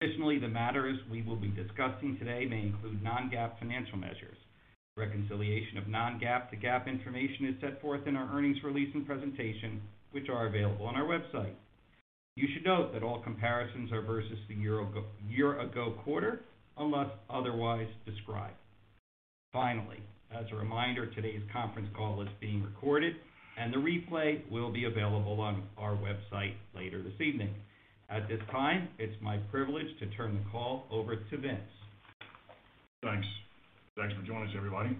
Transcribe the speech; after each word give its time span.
Additionally, 0.00 0.38
the 0.38 0.48
matters 0.48 0.96
we 1.10 1.22
will 1.22 1.36
be 1.36 1.48
discussing 1.48 2.16
today 2.18 2.46
may 2.46 2.60
include 2.60 3.02
non-GAAP 3.02 3.58
financial 3.58 3.98
measures. 3.98 4.36
Reconciliation 4.96 5.76
of 5.76 5.88
non-GAAP 5.88 6.50
to 6.50 6.56
GAAP 6.56 6.86
information 6.86 7.46
is 7.46 7.60
set 7.60 7.80
forth 7.80 8.06
in 8.06 8.14
our 8.14 8.30
earnings 8.32 8.58
release 8.62 8.90
and 8.94 9.04
presentation, 9.04 9.80
which 10.12 10.28
are 10.28 10.46
available 10.46 10.86
on 10.86 10.94
our 10.94 11.04
website. 11.04 11.54
You 12.36 12.46
should 12.54 12.64
note 12.64 12.92
that 12.92 13.02
all 13.02 13.20
comparisons 13.22 13.90
are 13.90 14.02
versus 14.02 14.38
the 14.48 14.54
year-ago 14.54 15.94
quarter, 16.04 16.42
unless 16.76 17.10
otherwise 17.28 17.88
described. 18.06 18.54
Finally, 19.52 19.98
as 20.32 20.44
a 20.52 20.56
reminder, 20.56 21.06
today's 21.06 21.42
conference 21.52 21.88
call 21.96 22.22
is 22.22 22.28
being 22.40 22.62
recorded, 22.62 23.16
and 23.58 23.74
the 23.74 23.78
replay 23.78 24.48
will 24.48 24.70
be 24.70 24.84
available 24.84 25.40
on 25.40 25.64
our 25.76 25.96
website 25.96 26.54
later 26.76 27.02
this 27.02 27.20
evening. 27.20 27.52
At 28.10 28.26
this 28.26 28.40
time, 28.50 28.88
it's 28.98 29.14
my 29.20 29.36
privilege 29.50 29.86
to 30.00 30.06
turn 30.16 30.32
the 30.34 30.50
call 30.50 30.86
over 30.90 31.16
to 31.16 31.36
Vince. 31.36 31.60
Thanks. 33.02 33.26
Thanks 33.98 34.14
for 34.14 34.26
joining 34.26 34.48
us, 34.48 34.54
everybody. 34.56 34.96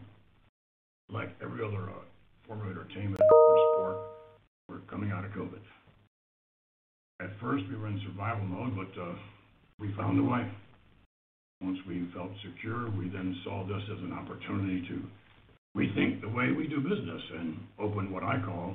Like 1.11 1.31
every 1.43 1.65
other 1.65 1.89
uh, 1.89 2.05
form 2.47 2.61
of 2.61 2.67
entertainment 2.67 3.21
or 3.33 3.57
sport, 3.73 3.97
we're 4.69 4.91
coming 4.91 5.11
out 5.11 5.25
of 5.25 5.31
COVID. 5.31 5.61
At 7.21 7.31
first, 7.41 7.65
we 7.71 7.77
were 7.77 7.89
in 7.89 7.99
survival 8.07 8.45
mode, 8.45 8.77
but 8.77 9.01
uh, 9.01 9.15
we 9.81 9.95
found 9.97 10.21
a 10.21 10.23
way. 10.23 10.47
Once 11.63 11.79
we 11.89 12.07
felt 12.15 12.31
secure, 12.45 12.91
we 12.91 13.09
then 13.09 13.35
saw 13.43 13.67
this 13.67 13.83
as 13.91 13.99
an 14.05 14.13
opportunity 14.13 14.87
to 14.87 15.03
rethink 15.77 16.21
the 16.21 16.29
way 16.29 16.53
we 16.53 16.69
do 16.69 16.81
business 16.81 17.23
and 17.41 17.57
open 17.79 18.13
what 18.13 18.23
I 18.23 18.39
call 18.45 18.75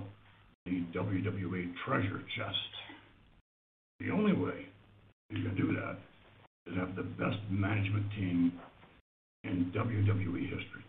the 0.65 0.83
WWE 0.95 1.71
treasure 1.85 2.23
chest. 2.35 2.92
The 4.03 4.11
only 4.11 4.33
way 4.33 4.67
you 5.29 5.43
can 5.43 5.55
do 5.55 5.73
that 5.75 5.95
is 6.67 6.77
have 6.77 6.95
the 6.95 7.03
best 7.03 7.37
management 7.49 8.11
team 8.11 8.51
in 9.45 9.71
WWE 9.73 10.43
history. 10.43 10.83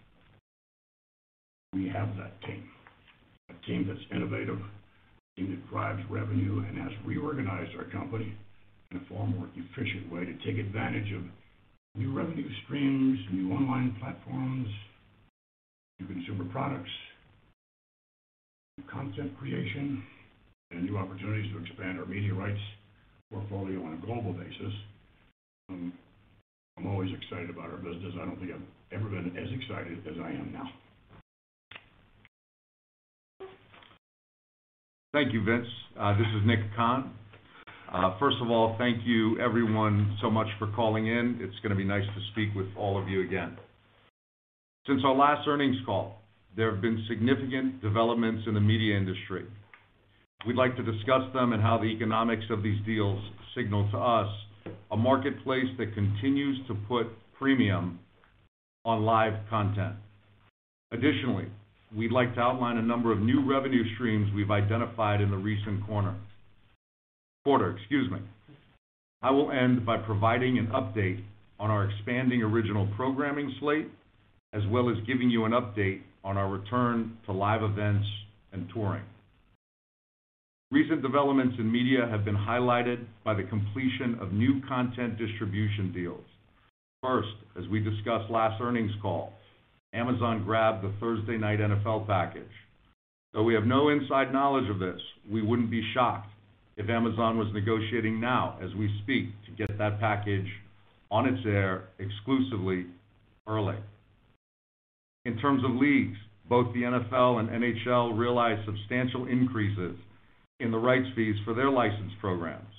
We 1.75 1.89
have 1.91 2.17
that 2.17 2.41
team, 2.43 2.65
a 3.51 3.67
team 3.67 3.87
that's 3.87 4.05
innovative, 4.11 4.59
a 4.59 5.41
team 5.41 5.51
that 5.51 5.71
drives 5.71 6.03
revenue 6.11 6.65
and 6.67 6.77
has 6.79 6.91
reorganized 7.05 7.71
our 7.79 7.85
company 7.85 8.35
in 8.91 8.97
a 8.97 9.01
far 9.09 9.27
more 9.29 9.49
efficient 9.55 10.11
way 10.13 10.25
to 10.25 10.35
take 10.45 10.59
advantage 10.59 11.13
of 11.13 11.23
new 11.95 12.13
revenue 12.13 12.49
streams, 12.65 13.19
new 13.33 13.53
online 13.53 13.95
platforms, 14.01 14.69
new 16.01 16.07
consumer 16.09 16.45
products, 16.51 16.91
new 18.77 18.85
content 18.91 19.39
creation, 19.39 20.03
and 20.73 20.85
new 20.85 20.99
opportunities 20.99 21.53
to 21.53 21.59
expand 21.61 22.01
our 22.01 22.07
media 22.07 22.35
rights 22.35 22.59
portfolio 23.35 23.83
on 23.85 23.95
a 23.95 24.07
global 24.07 24.33
basis. 24.33 24.73
Um, 25.69 25.93
I'm 26.79 26.87
always 26.87 27.11
excited 27.13 27.51
about 27.51 27.71
our 27.71 27.77
business. 27.77 28.15
I 28.15 28.25
don't 28.25 28.39
think 28.39 28.53
I've 28.53 28.99
ever 28.99 29.09
been 29.09 29.37
as 29.37 29.49
excited 29.53 29.99
as 30.07 30.15
I 30.23 30.31
am 30.31 30.53
now. 30.53 30.71
Thank 35.13 35.33
you, 35.33 35.45
Vince. 35.45 35.67
Uh, 35.99 36.17
this 36.19 36.27
is 36.27 36.47
Nick 36.47 36.61
Khan. 36.77 37.13
Uh, 37.93 38.19
first 38.19 38.37
of 38.43 38.51
all, 38.51 38.75
thank 38.79 38.99
you 39.05 39.39
everyone 39.41 40.17
so 40.21 40.29
much 40.29 40.49
for 40.59 40.67
calling 40.75 41.07
in. 41.07 41.39
It's 41.41 41.55
gonna 41.63 41.77
be 41.77 41.85
nice 41.85 42.03
to 42.05 42.21
speak 42.33 42.55
with 42.57 42.67
all 42.77 43.01
of 43.01 43.09
you 43.09 43.23
again. 43.23 43.57
Since 44.87 45.03
our 45.05 45.15
last 45.15 45.47
earnings 45.47 45.77
call, 45.87 46.21
there 46.57 46.73
have 46.73 46.83
been 46.83 47.05
significant 47.09 47.81
developments 47.81 48.43
in 48.49 48.55
the 48.55 48.61
media 48.61 48.97
industry. 48.97 49.47
We'd 50.47 50.57
like 50.57 50.77
to 50.77 50.83
discuss 50.83 51.23
them 51.33 51.55
and 51.55 51.63
how 51.63 51.79
the 51.79 51.87
economics 51.87 52.45
of 52.51 52.63
these 52.63 52.79
deals 52.85 53.23
signal 53.57 53.89
to 53.93 53.99
us 53.99 54.29
a 54.91 54.97
marketplace 54.97 55.67
that 55.79 55.95
continues 55.95 56.59
to 56.69 56.75
put 56.87 57.07
premium 57.39 57.99
on 58.85 59.05
live 59.05 59.33
content. 59.49 59.95
Additionally, 60.93 61.47
we'd 61.97 62.13
like 62.13 62.35
to 62.35 62.41
outline 62.41 62.77
a 62.77 62.83
number 62.83 63.11
of 63.11 63.21
new 63.21 63.43
revenue 63.49 63.83
streams 63.95 64.31
we've 64.35 64.51
identified 64.51 65.21
in 65.21 65.31
the 65.31 65.37
recent 65.37 65.85
quarter. 65.87 66.15
Excuse 67.47 68.11
me. 68.11 68.19
I 69.23 69.31
will 69.31 69.51
end 69.51 69.85
by 69.87 69.97
providing 69.99 70.59
an 70.59 70.67
update 70.69 71.23
on 71.59 71.71
our 71.71 71.91
expanding 71.91 72.43
original 72.43 72.89
programming 72.97 73.55
slate, 73.61 73.89
as 74.53 74.63
well 74.71 74.91
as 74.91 74.97
giving 75.07 75.31
you 75.31 75.45
an 75.45 75.53
update 75.53 76.03
on 76.23 76.37
our 76.37 76.49
return 76.49 77.17
to 77.27 77.33
live 77.33 77.63
events 77.63 78.07
and 78.53 78.69
touring. 78.73 79.03
Recent 80.71 81.03
developments 81.03 81.57
in 81.59 81.71
media 81.71 82.07
have 82.11 82.25
been 82.25 82.37
highlighted 82.37 83.05
by 83.25 83.35
the 83.35 83.45
completion 83.45 84.17
of 84.21 84.33
new 84.33 84.61
content 84.67 85.19
distribution 85.19 85.93
deals. 85.93 86.25
First, 87.03 87.35
as 87.59 87.69
we 87.69 87.81
discussed 87.81 88.31
last 88.31 88.61
earnings 88.61 88.93
call, 89.03 89.33
Amazon 89.93 90.43
grabbed 90.45 90.83
the 90.83 90.93
Thursday 90.99 91.37
Night 91.37 91.61
NFL 91.61 92.07
package. 92.07 92.43
Though 93.33 93.43
we 93.43 93.55
have 93.55 93.67
no 93.67 93.91
inside 93.91 94.33
knowledge 94.33 94.69
of 94.71 94.79
this, 94.79 95.01
we 95.31 95.43
wouldn't 95.43 95.71
be 95.71 95.83
shocked 95.93 96.31
if 96.77 96.89
Amazon 96.89 97.39
was 97.39 97.49
negotiating 97.53 98.19
now 98.19 98.59
as 98.63 98.75
we 98.75 98.89
speak 99.03 99.29
to 99.45 99.53
get 99.53 99.79
that 99.79 100.01
package 100.01 100.49
on 101.11 101.27
its 101.27 101.45
air 101.47 101.85
exclusively 101.99 102.87
early. 103.47 103.77
In 105.25 105.39
terms 105.39 105.65
of 105.65 105.73
leagues, 105.73 106.17
both 106.49 106.73
the 106.75 106.83
NFL 106.83 107.39
and 107.39 107.49
NHL 107.51 108.19
realized 108.19 108.65
substantial 108.67 109.27
increases 109.27 109.97
in 110.61 110.71
the 110.71 110.79
rights 110.79 111.09
fees 111.15 111.37
for 111.45 111.55
their 111.55 111.71
licensed 111.71 112.19
programs, 112.21 112.73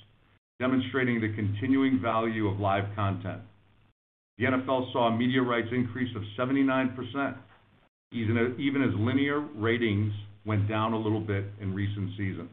demonstrating 0.58 1.20
the 1.20 1.32
continuing 1.34 2.00
value 2.00 2.48
of 2.48 2.58
live 2.58 2.84
content. 2.94 3.42
The 4.38 4.44
NFL 4.44 4.92
saw 4.92 5.08
a 5.08 5.16
media 5.16 5.42
rights 5.42 5.68
increase 5.72 6.14
of 6.16 6.22
79%, 6.38 7.36
even 8.12 8.82
as 8.82 8.94
linear 8.98 9.40
ratings 9.56 10.12
went 10.44 10.68
down 10.68 10.92
a 10.92 10.98
little 10.98 11.20
bit 11.20 11.44
in 11.60 11.74
recent 11.74 12.10
seasons. 12.16 12.50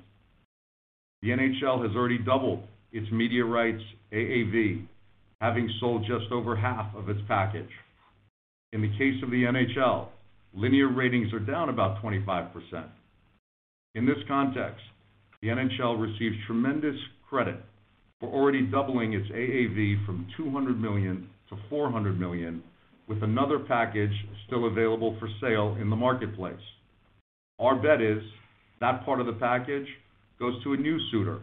The 1.21 1.29
NHL 1.29 1.87
has 1.87 1.95
already 1.95 2.17
doubled 2.17 2.63
its 2.91 3.09
media 3.11 3.45
rights 3.45 3.81
AAV, 4.11 4.85
having 5.41 5.69
sold 5.79 6.05
just 6.05 6.31
over 6.31 6.55
half 6.55 6.93
of 6.95 7.09
its 7.09 7.21
package. 7.27 7.69
In 8.71 8.81
the 8.81 8.91
case 8.97 9.21
of 9.23 9.29
the 9.29 9.43
NHL, 9.43 10.07
linear 10.53 10.87
ratings 10.87 11.31
are 11.33 11.39
down 11.39 11.69
about 11.69 12.01
25%. 12.01 12.51
In 13.95 14.05
this 14.05 14.17
context, 14.27 14.81
the 15.43 15.49
NHL 15.49 16.01
receives 16.01 16.37
tremendous 16.47 16.95
credit 17.29 17.57
for 18.21 18.29
already 18.29 18.61
doubling 18.61 19.11
its 19.11 19.27
AAV 19.29 20.05
from 20.05 20.25
200 20.37 20.79
million 20.79 21.27
to 21.49 21.57
400 21.69 22.17
million, 22.17 22.63
with 23.09 23.21
another 23.21 23.59
package 23.59 24.13
still 24.47 24.67
available 24.67 25.17
for 25.19 25.27
sale 25.41 25.77
in 25.81 25.89
the 25.89 25.95
marketplace. 25.97 26.55
Our 27.59 27.75
bet 27.75 28.01
is 28.01 28.23
that 28.79 29.03
part 29.03 29.19
of 29.19 29.25
the 29.25 29.33
package 29.33 29.87
goes 30.39 30.63
to 30.63 30.73
a 30.73 30.77
new 30.77 30.97
suitor. 31.11 31.41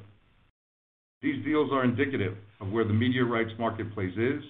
These 1.20 1.44
deals 1.44 1.70
are 1.70 1.84
indicative 1.84 2.38
of 2.62 2.72
where 2.72 2.84
the 2.84 2.94
media 2.94 3.24
rights 3.24 3.52
marketplace 3.58 4.16
is 4.16 4.42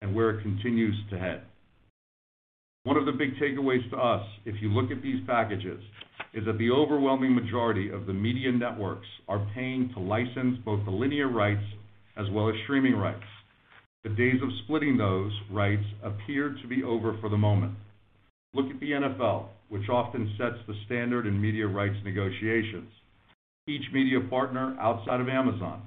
and 0.00 0.14
where 0.14 0.30
it 0.30 0.42
continues 0.42 0.96
to 1.10 1.18
head. 1.18 1.42
One 2.86 2.96
of 2.96 3.04
the 3.04 3.10
big 3.10 3.34
takeaways 3.42 3.90
to 3.90 3.96
us, 3.96 4.24
if 4.44 4.62
you 4.62 4.68
look 4.68 4.92
at 4.92 5.02
these 5.02 5.18
packages, 5.26 5.82
is 6.32 6.44
that 6.46 6.56
the 6.56 6.70
overwhelming 6.70 7.34
majority 7.34 7.90
of 7.90 8.06
the 8.06 8.12
media 8.12 8.52
networks 8.52 9.08
are 9.26 9.44
paying 9.56 9.90
to 9.92 9.98
license 9.98 10.56
both 10.64 10.84
the 10.84 10.92
linear 10.92 11.28
rights 11.28 11.64
as 12.16 12.26
well 12.30 12.48
as 12.48 12.54
streaming 12.62 12.94
rights. 12.94 13.26
The 14.04 14.10
days 14.10 14.40
of 14.40 14.50
splitting 14.62 14.96
those 14.96 15.32
rights 15.50 15.82
appear 16.04 16.56
to 16.62 16.68
be 16.68 16.84
over 16.84 17.18
for 17.20 17.28
the 17.28 17.36
moment. 17.36 17.74
Look 18.54 18.70
at 18.70 18.78
the 18.78 18.92
NFL, 18.92 19.46
which 19.68 19.88
often 19.88 20.32
sets 20.38 20.62
the 20.68 20.74
standard 20.86 21.26
in 21.26 21.40
media 21.40 21.66
rights 21.66 21.96
negotiations. 22.04 22.88
Each 23.66 23.84
media 23.92 24.20
partner 24.30 24.76
outside 24.80 25.20
of 25.20 25.28
Amazon 25.28 25.82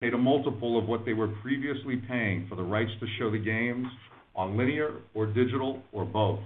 paid 0.00 0.14
a 0.14 0.18
multiple 0.18 0.78
of 0.78 0.86
what 0.86 1.04
they 1.04 1.12
were 1.12 1.34
previously 1.42 1.96
paying 2.08 2.46
for 2.48 2.54
the 2.54 2.62
rights 2.62 2.92
to 3.00 3.06
show 3.18 3.32
the 3.32 3.38
games 3.38 3.88
on 4.36 4.56
linear 4.56 5.00
or 5.14 5.26
digital 5.26 5.82
or 5.92 6.04
both. 6.04 6.40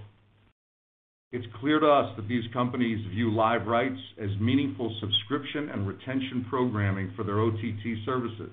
It's 1.33 1.47
clear 1.61 1.79
to 1.79 1.87
us 1.87 2.17
that 2.17 2.29
these 2.29 2.45
companies 2.53 3.07
view 3.11 3.33
live 3.33 3.67
rights 3.67 4.01
as 4.21 4.31
meaningful 4.41 4.97
subscription 5.01 5.71
and 5.71 5.87
retention 5.87 6.47
programming 6.49 7.13
for 7.15 7.25
their 7.25 7.41
OTT 7.41 8.05
services. 8.05 8.51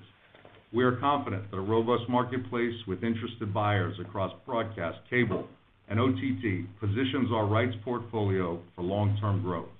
We 0.72 0.84
are 0.84 0.96
confident 0.96 1.50
that 1.50 1.56
a 1.56 1.60
robust 1.60 2.08
marketplace 2.08 2.74
with 2.86 3.02
interested 3.02 3.52
buyers 3.54 3.96
across 4.00 4.32
broadcast, 4.46 4.98
cable, 5.08 5.48
and 5.88 5.98
OTT 5.98 6.78
positions 6.78 7.30
our 7.32 7.46
rights 7.46 7.74
portfolio 7.84 8.60
for 8.76 8.82
long-term 8.82 9.42
growth. 9.42 9.70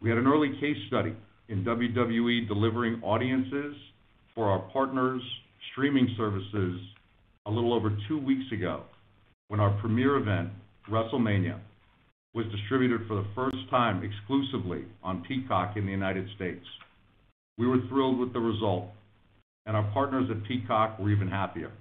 We 0.00 0.08
had 0.08 0.18
an 0.18 0.26
early 0.26 0.52
case 0.60 0.76
study 0.86 1.12
in 1.48 1.64
WWE 1.64 2.46
delivering 2.46 3.02
audiences 3.02 3.74
for 4.34 4.46
our 4.46 4.60
partners' 4.72 5.22
streaming 5.72 6.14
services 6.16 6.80
a 7.48 7.50
little 7.50 7.72
over 7.72 7.96
two 8.06 8.18
weeks 8.18 8.52
ago 8.52 8.82
when 9.48 9.58
our 9.58 9.70
premier 9.80 10.18
event, 10.18 10.50
WrestleMania, 10.90 11.58
was 12.34 12.44
distributed 12.54 13.00
for 13.08 13.14
the 13.14 13.26
first 13.34 13.56
time 13.70 14.02
exclusively 14.04 14.84
on 15.02 15.24
Peacock 15.26 15.76
in 15.76 15.86
the 15.86 15.90
United 15.90 16.28
States. 16.36 16.64
We 17.56 17.66
were 17.66 17.78
thrilled 17.88 18.18
with 18.18 18.34
the 18.34 18.38
result, 18.38 18.90
and 19.64 19.74
our 19.74 19.90
partners 19.92 20.28
at 20.30 20.46
Peacock 20.46 20.98
were 20.98 21.10
even 21.10 21.28
happier. 21.28 21.72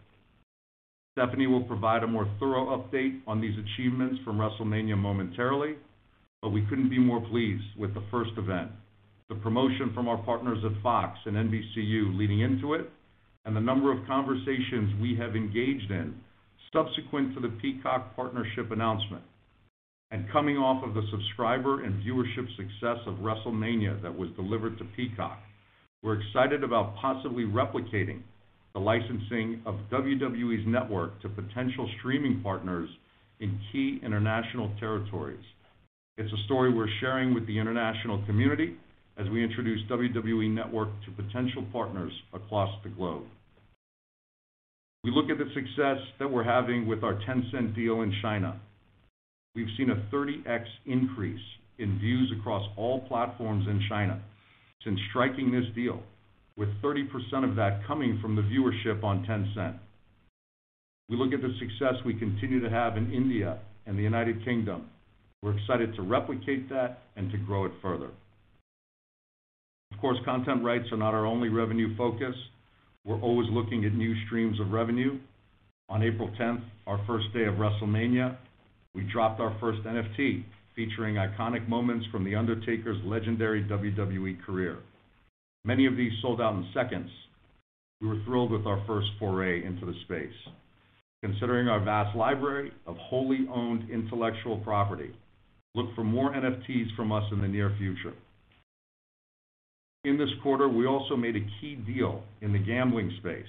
Stephanie 1.11 1.47
will 1.47 1.63
provide 1.63 2.03
a 2.03 2.07
more 2.07 2.31
thorough 2.39 2.77
update 2.77 3.19
on 3.27 3.41
these 3.41 3.55
achievements 3.57 4.21
from 4.23 4.37
WrestleMania 4.37 4.97
momentarily, 4.97 5.75
but 6.41 6.49
we 6.49 6.65
couldn't 6.69 6.89
be 6.89 6.99
more 6.99 7.19
pleased 7.29 7.65
with 7.77 7.93
the 7.93 8.03
first 8.09 8.31
event, 8.37 8.71
the 9.27 9.35
promotion 9.35 9.91
from 9.93 10.07
our 10.07 10.17
partners 10.23 10.59
at 10.63 10.81
Fox 10.81 11.19
and 11.25 11.35
NBCU 11.35 12.17
leading 12.17 12.39
into 12.39 12.73
it, 12.73 12.89
and 13.47 13.55
the 13.55 13.61
number 13.61 13.93
of 13.93 14.05
conversations 14.05 14.93
we 15.01 15.15
have 15.15 15.33
engaged 15.33 15.89
in 15.89 16.13
subsequent 16.73 17.33
to 17.33 17.39
the 17.39 17.55
Peacock 17.61 18.13
partnership 18.13 18.71
announcement. 18.71 19.23
And 20.11 20.29
coming 20.33 20.57
off 20.57 20.83
of 20.83 20.93
the 20.93 21.07
subscriber 21.09 21.83
and 21.83 22.03
viewership 22.03 22.45
success 22.57 22.97
of 23.07 23.15
WrestleMania 23.15 24.01
that 24.03 24.15
was 24.15 24.29
delivered 24.35 24.77
to 24.79 24.83
Peacock, 24.97 25.39
we're 26.03 26.19
excited 26.19 26.61
about 26.61 26.97
possibly 26.97 27.43
replicating 27.43 28.19
the 28.73 28.81
licensing 28.81 29.61
of 29.65 29.75
WWE's 29.91 30.67
network 30.67 31.21
to 31.21 31.29
potential 31.29 31.89
streaming 31.99 32.41
partners 32.43 32.89
in 33.39 33.57
key 33.71 34.01
international 34.03 34.71
territories. 34.77 35.43
It's 36.17 36.31
a 36.33 36.43
story 36.45 36.73
we're 36.73 36.87
sharing 36.99 37.33
with 37.33 37.47
the 37.47 37.57
international 37.57 38.25
community 38.25 38.75
as 39.17 39.29
we 39.29 39.41
introduce 39.41 39.79
WWE 39.89 40.51
Network 40.51 40.89
to 41.05 41.23
potential 41.23 41.65
partners 41.71 42.11
across 42.33 42.69
the 42.83 42.89
globe. 42.89 43.23
We 45.07 45.13
look 45.13 45.29
at 45.29 45.37
the 45.37 45.49
success 45.53 46.05
that 46.19 46.29
we're 46.29 46.43
having 46.43 46.85
with 46.85 47.01
our 47.01 47.13
Tencent 47.13 47.73
deal 47.73 48.01
in 48.01 48.13
China. 48.21 48.59
We've 49.55 49.69
seen 49.77 49.89
a 49.89 49.95
30x 50.13 50.65
increase 50.85 51.39
in 51.79 51.97
views 51.97 52.33
across 52.37 52.67
all 52.75 52.99
platforms 53.07 53.67
in 53.69 53.81
China 53.87 54.21
since 54.83 54.99
striking 55.09 55.49
this 55.49 55.63
deal, 55.73 56.03
with 56.57 56.67
30% 56.83 57.05
of 57.49 57.55
that 57.55 57.87
coming 57.87 58.19
from 58.21 58.35
the 58.35 58.41
viewership 58.41 59.01
on 59.05 59.25
Tencent. 59.25 59.77
We 61.07 61.15
look 61.15 61.31
at 61.31 61.41
the 61.41 61.55
success 61.57 62.03
we 62.05 62.13
continue 62.13 62.59
to 62.59 62.69
have 62.69 62.97
in 62.97 63.09
India 63.13 63.59
and 63.85 63.97
the 63.97 64.03
United 64.03 64.43
Kingdom. 64.43 64.89
We're 65.41 65.57
excited 65.57 65.95
to 65.95 66.01
replicate 66.01 66.67
that 66.67 67.03
and 67.15 67.31
to 67.31 67.37
grow 67.37 67.63
it 67.63 67.71
further. 67.81 68.09
Of 69.93 70.01
course, 70.01 70.17
content 70.25 70.65
rights 70.65 70.91
are 70.91 70.97
not 70.97 71.13
our 71.13 71.25
only 71.25 71.47
revenue 71.47 71.95
focus. 71.95 72.35
We're 73.07 73.21
always 73.21 73.47
looking 73.51 73.85
at 73.85 73.93
new 73.93 74.13
streams 74.25 74.59
of 74.59 74.71
revenue. 74.71 75.17
On 75.87 76.03
April 76.03 76.29
10th, 76.37 76.61
our 76.85 76.99
first 77.07 77.27
day 77.33 77.45
of 77.45 77.53
WrestleMania, 77.53 78.35
we 78.93 79.03
dropped 79.03 79.39
our 79.39 79.55
first 79.61 79.81
NFT 79.83 80.43
featuring 80.75 81.15
iconic 81.15 81.69
moments 81.69 82.05
from 82.11 82.25
The 82.25 82.35
Undertaker's 82.35 82.97
legendary 83.05 83.63
WWE 83.63 84.43
career. 84.45 84.79
Many 85.63 85.85
of 85.85 85.95
these 85.95 86.11
sold 86.21 86.41
out 86.41 86.55
in 86.55 86.67
seconds. 86.73 87.09
We 88.01 88.09
were 88.09 88.21
thrilled 88.25 88.51
with 88.51 88.67
our 88.67 88.83
first 88.85 89.07
foray 89.19 89.63
into 89.63 89.85
the 89.85 89.95
space. 90.03 90.51
Considering 91.23 91.69
our 91.69 91.79
vast 91.79 92.13
library 92.13 92.73
of 92.85 92.97
wholly 92.97 93.47
owned 93.49 93.89
intellectual 93.89 94.57
property, 94.57 95.11
look 95.75 95.95
for 95.95 96.03
more 96.03 96.33
NFTs 96.33 96.93
from 96.97 97.13
us 97.13 97.23
in 97.31 97.39
the 97.39 97.47
near 97.47 97.73
future. 97.77 98.13
In 100.07 100.17
this 100.17 100.29
quarter, 100.41 100.69
we 100.69 100.87
also 100.87 101.17
made 101.17 101.35
a 101.35 101.45
key 101.59 101.75
deal 101.75 102.23
in 102.39 102.53
the 102.53 102.59
gambling 102.59 103.13
space. 103.19 103.43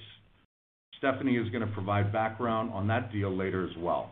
Stephanie 0.97 1.37
is 1.37 1.49
gonna 1.51 1.71
provide 1.73 2.11
background 2.11 2.73
on 2.73 2.85
that 2.87 3.13
deal 3.13 3.33
later 3.33 3.65
as 3.65 3.77
well. 3.77 4.11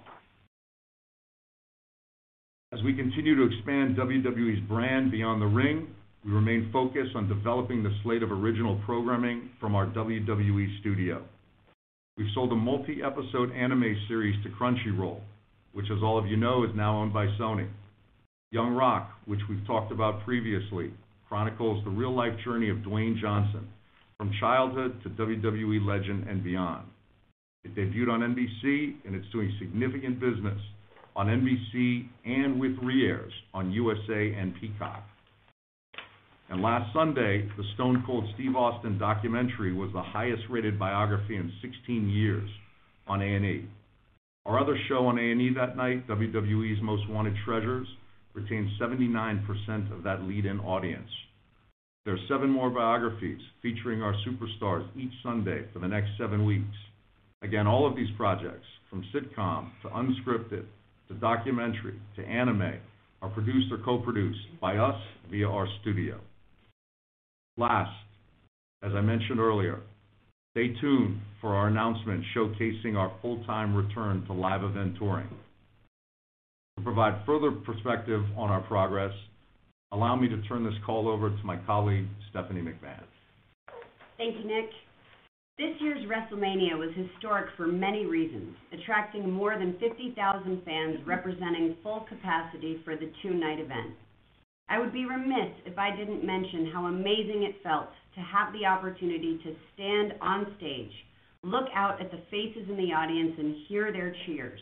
As 2.72 2.82
we 2.84 2.94
continue 2.96 3.36
to 3.36 3.54
expand 3.54 3.98
WWE's 3.98 4.66
brand 4.66 5.12
beyond 5.12 5.42
the 5.42 5.46
ring, 5.46 5.94
we 6.24 6.32
remain 6.32 6.70
focused 6.72 7.18
on 7.18 7.28
developing 7.28 7.84
the 7.84 7.94
slate 8.02 8.24
of 8.24 8.32
original 8.32 8.82
programming 8.86 9.50
from 9.60 9.76
our 9.76 9.88
WWE 9.88 10.80
studio. 10.80 11.22
We've 12.16 12.32
sold 12.34 12.54
a 12.54 12.56
multi-episode 12.56 13.52
anime 13.52 13.94
series 14.08 14.42
to 14.44 14.50
Crunchyroll, 14.52 15.20
which 15.74 15.92
as 15.92 16.02
all 16.02 16.18
of 16.18 16.28
you 16.28 16.38
know, 16.38 16.64
is 16.64 16.74
now 16.76 16.98
owned 16.98 17.12
by 17.12 17.26
Sony. 17.38 17.68
Young 18.52 18.74
Rock, 18.74 19.12
which 19.26 19.42
we've 19.50 19.68
talked 19.68 19.92
about 19.92 20.24
previously, 20.24 20.94
chronicles 21.28 21.84
the 21.84 21.90
real-life 21.90 22.34
journey 22.44 22.70
of 22.70 22.78
Dwayne 22.78 23.20
Johnson 23.20 23.68
from 24.18 24.32
childhood 24.40 25.02
to 25.04 25.10
WWE 25.10 25.86
legend 25.86 26.28
and 26.28 26.44
beyond. 26.44 26.88
It 27.64 27.76
debuted 27.76 28.10
on 28.10 28.22
NBC, 28.22 28.96
and 29.06 29.16
it's 29.16 29.30
doing 29.32 29.52
significant 29.60 30.20
business 30.20 30.60
on 31.16 31.28
NBC 31.28 32.08
and 32.26 32.60
with 32.60 32.78
re-airs 32.82 33.34
on 33.54 33.72
USA 33.72 34.34
and 34.34 34.54
Peacock. 34.60 35.04
And 36.50 36.62
last 36.62 36.94
Sunday, 36.94 37.50
the 37.58 37.64
Stone 37.74 38.04
Cold 38.06 38.24
Steve 38.36 38.56
Austin 38.56 38.98
documentary 38.98 39.74
was 39.74 39.92
the 39.94 40.02
highest-rated 40.02 40.80
biography 40.80 41.36
in 41.36 41.52
16 41.62 42.10
years 42.10 42.50
on 43.08 43.22
A&E. 43.22 43.68
Our 44.46 44.60
other 44.60 44.78
show 44.88 45.08
on 45.08 45.20
A&E 45.20 45.54
that 45.56 45.76
night, 45.76 46.08
WWE's 46.08 46.82
Most 46.82 47.10
Wanted 47.10 47.36
Treasures, 47.44 47.88
retained 48.38 48.70
79% 48.80 49.92
of 49.92 50.04
that 50.04 50.24
lead-in 50.24 50.60
audience. 50.60 51.10
There 52.06 52.14
are 52.14 52.28
seven 52.30 52.50
more 52.50 52.70
biographies 52.70 53.42
featuring 53.62 54.02
our 54.02 54.14
superstars 54.26 54.88
each 54.96 55.12
Sunday 55.24 55.66
for 55.74 55.80
the 55.80 55.88
next 55.88 56.12
seven 56.18 56.46
weeks. 56.46 56.76
Again, 57.42 57.68
all 57.68 57.86
of 57.86 57.96
these 57.96 58.10
projects, 58.16 58.66
from 58.90 59.04
sitcom 59.14 59.72
to 59.82 59.90
unscripted 59.90 60.66
to 61.10 61.14
documentary 61.16 62.00
to 62.16 62.26
anime, 62.26 62.76
are 63.22 63.30
produced 63.30 63.72
or 63.72 63.80
co-produced 63.84 64.40
by 64.62 64.78
us 64.78 65.02
via 65.30 65.50
our 65.50 65.68
studio. 65.82 66.20
Last, 67.58 67.92
as 68.84 68.92
I 68.94 69.02
mentioned 69.02 69.40
earlier, 69.40 69.82
stay 70.52 70.74
tuned 70.80 71.20
for 71.42 71.56
our 71.56 71.68
announcement 71.68 72.24
showcasing 72.36 72.96
our 72.96 73.12
full-time 73.22 73.76
return 73.76 74.26
to 74.28 74.34
live 74.34 74.64
event 74.64 74.96
touring. 74.98 75.28
To 76.78 76.84
provide 76.84 77.26
further 77.26 77.52
perspective 77.52 78.24
on 78.38 78.50
our 78.50 78.62
progress, 78.62 79.12
allow 79.92 80.16
me 80.16 80.30
to 80.30 80.42
turn 80.44 80.64
this 80.64 80.76
call 80.86 81.08
over 81.08 81.30
to 81.32 81.44
my 81.44 81.58
colleague, 81.66 82.06
Stephanie 82.30 82.62
McMahon. 82.62 83.04
Thank 84.18 84.38
you, 84.38 84.46
Nick. 84.46 84.70
This 85.58 85.74
year's 85.80 86.06
WrestleMania 86.06 86.78
was 86.78 86.94
historic 86.96 87.48
for 87.58 87.66
many 87.66 88.06
reasons, 88.06 88.56
attracting 88.72 89.28
more 89.28 89.58
than 89.58 89.76
50,000 89.80 90.62
fans 90.64 90.98
representing 91.08 91.76
full 91.82 92.06
capacity 92.08 92.80
for 92.86 92.96
the 92.96 93.12
two-night 93.24 93.60
event. 93.60 93.96
I 94.70 94.78
would 94.78 94.94
be 94.94 95.06
remiss 95.06 95.58
if 95.66 95.80
I 95.80 95.96
didn't 95.96 96.24
mention 96.24 96.70
how 96.72 96.86
amazing 96.86 97.42
it 97.42 97.64
felt 97.64 97.88
to 98.14 98.22
have 98.22 98.54
the 98.54 98.68
opportunity 98.68 99.40
to 99.44 99.56
stand 99.74 100.14
on 100.22 100.54
stage, 100.58 100.92
look 101.42 101.70
out 101.74 102.00
at 102.00 102.12
the 102.12 102.22
faces 102.30 102.70
in 102.70 102.78
the 102.78 102.94
audience, 102.94 103.34
and 103.40 103.56
hear 103.68 103.92
their 103.92 104.16
cheers. 104.28 104.60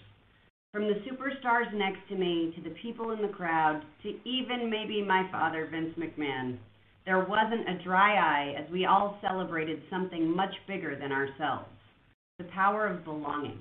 From 0.75 0.89
the 0.89 1.01
superstars 1.09 1.73
next 1.73 2.05
to 2.09 2.15
me, 2.15 2.51
to 2.53 2.61
the 2.61 2.75
people 2.81 3.11
in 3.11 3.21
the 3.21 3.29
crowd, 3.29 3.81
to 4.03 4.09
even 4.25 4.69
maybe 4.69 5.01
my 5.01 5.25
father, 5.31 5.69
Vince 5.71 5.97
McMahon, 5.97 6.57
there 7.05 7.23
wasn't 7.23 7.69
a 7.69 7.81
dry 7.81 8.17
eye 8.17 8.61
as 8.61 8.69
we 8.69 8.85
all 8.85 9.17
celebrated 9.21 9.81
something 9.89 10.35
much 10.35 10.53
bigger 10.67 10.99
than 10.99 11.13
ourselves, 11.13 11.69
the 12.39 12.43
power 12.53 12.87
of 12.87 13.05
belonging. 13.05 13.57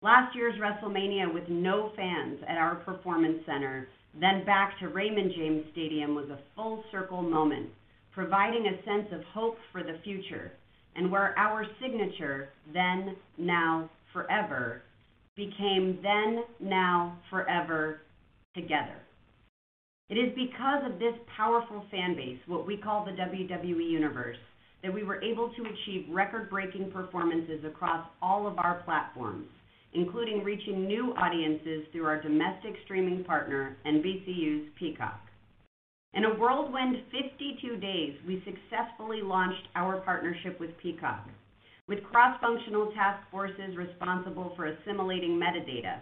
Last 0.00 0.34
year's 0.34 0.58
WrestleMania 0.58 1.30
with 1.30 1.46
no 1.50 1.92
fans 1.94 2.38
at 2.48 2.56
our 2.56 2.76
performance 2.76 3.40
center, 3.44 3.86
then 4.18 4.46
back 4.46 4.78
to 4.80 4.88
Raymond 4.88 5.30
James 5.36 5.64
Stadium, 5.72 6.14
was 6.14 6.30
a 6.30 6.40
full 6.56 6.84
circle 6.90 7.20
moment, 7.20 7.68
providing 8.14 8.66
a 8.66 8.82
sense 8.86 9.12
of 9.12 9.20
hope 9.34 9.58
for 9.72 9.82
the 9.82 9.98
future, 10.02 10.52
and 10.96 11.12
where 11.12 11.38
our 11.38 11.66
signature, 11.82 12.48
then, 12.72 13.14
now, 13.36 13.90
forever, 14.14 14.80
became 15.36 15.98
then, 16.02 16.44
now, 16.60 17.18
forever, 17.30 18.00
together. 18.54 18.96
It 20.10 20.14
is 20.14 20.34
because 20.34 20.82
of 20.84 20.98
this 20.98 21.14
powerful 21.36 21.84
fan 21.90 22.14
base, 22.14 22.38
what 22.46 22.66
we 22.66 22.76
call 22.76 23.04
the 23.04 23.12
WWE 23.12 23.90
Universe, 23.90 24.36
that 24.82 24.92
we 24.92 25.02
were 25.02 25.22
able 25.22 25.50
to 25.54 25.62
achieve 25.62 26.06
record-breaking 26.10 26.90
performances 26.92 27.64
across 27.64 28.06
all 28.20 28.46
of 28.46 28.58
our 28.58 28.82
platforms, 28.84 29.46
including 29.94 30.44
reaching 30.44 30.86
new 30.86 31.14
audiences 31.14 31.86
through 31.90 32.04
our 32.04 32.20
domestic 32.20 32.74
streaming 32.84 33.24
partner, 33.24 33.76
NBCU's 33.86 34.68
Peacock. 34.78 35.20
In 36.12 36.26
a 36.26 36.34
whirlwind 36.34 36.96
52 37.10 37.76
days, 37.78 38.14
we 38.26 38.44
successfully 38.44 39.20
launched 39.22 39.66
our 39.74 40.00
partnership 40.02 40.60
with 40.60 40.76
Peacock, 40.82 41.26
with 41.88 42.02
cross-functional 42.04 42.92
task 42.92 43.22
forces 43.30 43.76
responsible 43.76 44.52
for 44.56 44.66
assimilating 44.66 45.38
metadata, 45.38 46.00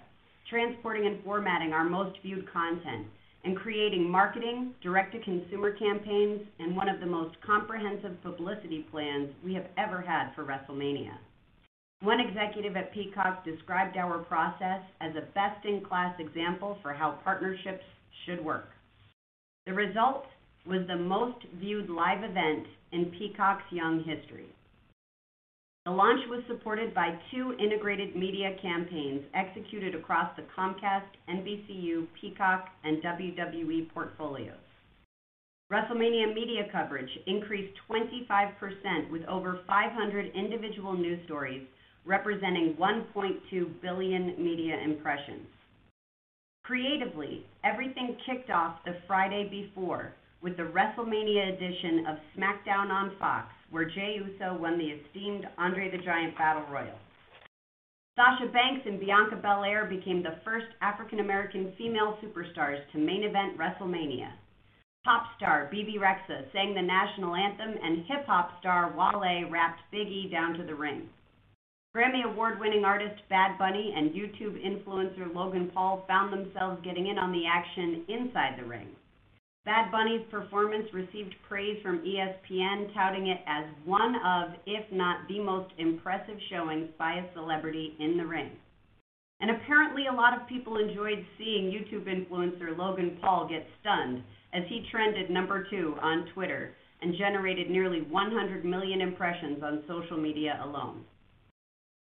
transporting 0.49 1.07
and 1.07 1.23
formatting 1.25 1.73
our 1.73 1.85
most 1.85 2.17
viewed 2.23 2.51
content, 2.53 3.07
and 3.45 3.57
creating 3.57 4.09
marketing, 4.09 4.73
direct-to-consumer 4.83 5.73
campaigns, 5.73 6.43
and 6.61 6.77
one 6.77 6.89
of 6.89 7.01
the 7.01 7.07
most 7.07 7.35
comprehensive 7.45 8.23
publicity 8.23 8.87
plans 8.91 9.29
we 9.45 9.53
have 9.55 9.67
ever 9.77 10.01
had 10.01 10.33
for 10.35 10.45
WrestleMania. 10.45 11.17
One 12.03 12.21
executive 12.21 12.77
at 12.77 12.93
Peacock 12.93 13.45
described 13.45 13.97
our 13.97 14.19
process 14.19 14.81
as 15.01 15.13
a 15.17 15.27
best-in-class 15.35 16.17
example 16.21 16.79
for 16.83 16.93
how 16.93 17.19
partnerships 17.25 17.85
should 18.25 18.45
work. 18.45 18.69
The 19.67 19.73
result 19.73 20.27
was 20.67 20.87
the 20.87 20.97
most 20.97 21.39
viewed 21.59 21.91
live 21.91 22.23
event 22.23 22.67
in 22.93 23.07
Peacock's 23.19 23.71
young 23.73 24.05
history. 24.05 24.47
The 25.85 25.91
launch 25.91 26.21
was 26.29 26.45
supported 26.47 26.95
by 26.95 27.19
two 27.33 27.57
integrated 27.59 28.15
media 28.15 28.55
campaigns 28.63 29.23
executed 29.35 29.97
across 29.97 30.31
the 30.37 30.45
Comcast, 30.57 31.11
NBCU, 31.29 32.07
Peacock, 32.21 32.69
and 32.85 33.03
WWE 33.03 33.91
portfolios. 33.93 34.55
WrestleMania 35.73 36.33
media 36.33 36.69
coverage 36.71 37.11
increased 37.27 37.77
25% 37.91 39.11
with 39.11 39.25
over 39.25 39.61
500 39.67 40.33
individual 40.37 40.93
news 40.93 41.19
stories 41.25 41.67
representing 42.05 42.77
1.2 42.79 43.81
billion 43.81 44.37
media 44.39 44.79
impressions. 44.85 45.49
Creatively, 46.63 47.45
everything 47.65 48.17
kicked 48.25 48.51
off 48.51 48.85
the 48.85 48.99
Friday 49.09 49.49
before 49.51 50.15
with 50.43 50.57
the 50.57 50.63
WrestleMania 50.63 51.57
edition 51.57 52.07
of 52.07 52.19
SmackDown 52.37 52.91
on 52.91 53.17
Fox, 53.19 53.49
where 53.73 53.87
Jey 53.87 54.21
Uso 54.21 54.57
won 54.61 54.79
the 54.79 54.85
esteemed 54.85 55.49
Andre 55.59 55.91
the 55.91 56.05
Giant 56.05 56.39
Battle 56.39 56.65
Royal. 56.71 56.99
Sasha 58.15 58.53
Banks 58.53 58.87
and 58.87 59.01
Bianca 59.01 59.37
Belair 59.37 59.87
became 59.87 60.23
the 60.23 60.37
first 60.45 60.67
African 60.83 61.21
American 61.21 61.73
female 61.79 62.19
superstars 62.23 62.79
to 62.93 62.99
main 62.99 63.25
event 63.25 63.59
WrestleMania. 63.59 64.31
Pop 65.05 65.25
star 65.37 65.69
Bebe 65.73 65.99
Rexha 65.99 66.53
sang 66.53 66.75
the 66.75 66.83
national 66.83 67.35
anthem, 67.35 67.75
and 67.83 68.05
hip 68.07 68.27
hop 68.27 68.61
star 68.61 68.95
Wale 68.95 69.51
rapped 69.51 69.81
Big 69.91 70.07
E 70.07 70.29
down 70.31 70.53
to 70.59 70.65
the 70.65 70.75
ring. 70.75 71.09
Grammy 71.97 72.25
Award 72.25 72.61
winning 72.61 72.85
artist 72.85 73.21
Bad 73.29 73.59
Bunny 73.59 73.93
and 73.97 74.13
YouTube 74.13 74.63
influencer 74.63 75.35
Logan 75.35 75.71
Paul 75.75 76.05
found 76.07 76.33
themselves 76.33 76.81
getting 76.85 77.09
in 77.09 77.19
on 77.19 77.33
the 77.33 77.47
action 77.47 78.05
inside 78.09 78.59
the 78.59 78.65
ring. 78.65 78.89
Bad 79.65 79.93
Bunny's 79.93 80.27
performance 80.29 80.87
received 80.93 81.37
praise 81.49 81.81
from 81.83 82.01
ESPN, 82.01 82.93
touting 82.95 83.29
it 83.29 83.41
as 83.47 83.65
one 83.85 84.17
of, 84.17 84.55
if 84.67 84.91
not 84.91 85.29
the 85.29 85.39
most 85.39 85.73
impressive 85.79 86.37
showings 86.51 86.89
by 86.99 87.15
a 87.15 87.33
celebrity 87.33 87.95
in 88.01 88.17
the 88.17 88.27
ring. 88.27 88.51
And 89.41 89.53
apparently, 89.53 90.07
a 90.07 90.15
lot 90.15 90.35
of 90.35 90.49
people 90.49 90.79
enjoyed 90.79 91.25
seeing 91.39 91.71
YouTube 91.71 92.07
influencer 92.07 92.77
Logan 92.77 93.19
Paul 93.21 93.49
get 93.49 93.65
stunned 93.81 94.25
as 94.53 94.65
he 94.69 94.87
trended 94.91 95.31
number 95.31 95.65
two 95.71 95.95
on 96.03 96.27
Twitter 96.35 96.75
and 97.01 97.17
generated 97.17 97.71
nearly 97.71 98.03
100 98.03 98.65
million 98.65 99.01
impressions 99.01 99.63
on 99.63 99.85
social 99.87 100.17
media 100.17 100.61
alone. 100.65 101.05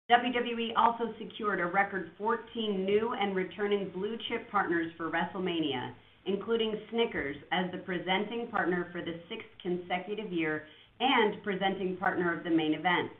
WWE 0.09 0.69
also 0.77 1.13
secured 1.19 1.59
a 1.59 1.65
record 1.65 2.11
14 2.17 2.85
new 2.85 3.13
and 3.19 3.35
returning 3.35 3.89
blue 3.89 4.17
chip 4.29 4.49
partners 4.51 4.91
for 4.97 5.09
WrestleMania, 5.09 5.93
including 6.25 6.79
Snickers 6.89 7.35
as 7.51 7.71
the 7.71 7.77
presenting 7.79 8.47
partner 8.47 8.89
for 8.91 9.01
the 9.01 9.19
sixth 9.29 9.47
consecutive 9.61 10.31
year 10.31 10.63
and 10.99 11.41
presenting 11.43 11.97
partner 11.97 12.35
of 12.35 12.43
the 12.43 12.49
main 12.49 12.73
event. 12.73 13.11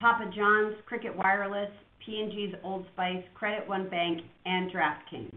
Papa 0.00 0.30
John's, 0.34 0.76
Cricket 0.86 1.16
Wireless, 1.16 1.70
P&G's 2.04 2.54
Old 2.62 2.86
Spice, 2.92 3.24
Credit 3.34 3.66
One 3.68 3.88
Bank, 3.88 4.20
and 4.44 4.70
DraftKings. 4.70 5.34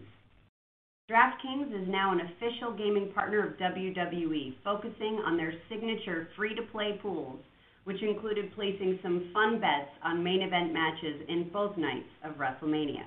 DraftKings 1.10 1.82
is 1.82 1.88
now 1.88 2.12
an 2.12 2.20
official 2.20 2.76
gaming 2.76 3.10
partner 3.14 3.46
of 3.46 3.58
WWE, 3.58 4.54
focusing 4.62 5.22
on 5.24 5.36
their 5.36 5.54
signature 5.70 6.28
free-to-play 6.36 6.98
pools 7.00 7.40
which 7.88 8.02
included 8.02 8.54
placing 8.54 8.98
some 9.02 9.30
fun 9.32 9.58
bets 9.58 9.88
on 10.04 10.22
main 10.22 10.42
event 10.42 10.74
matches 10.74 11.22
in 11.26 11.48
both 11.50 11.74
nights 11.78 12.10
of 12.22 12.34
WrestleMania. 12.34 13.04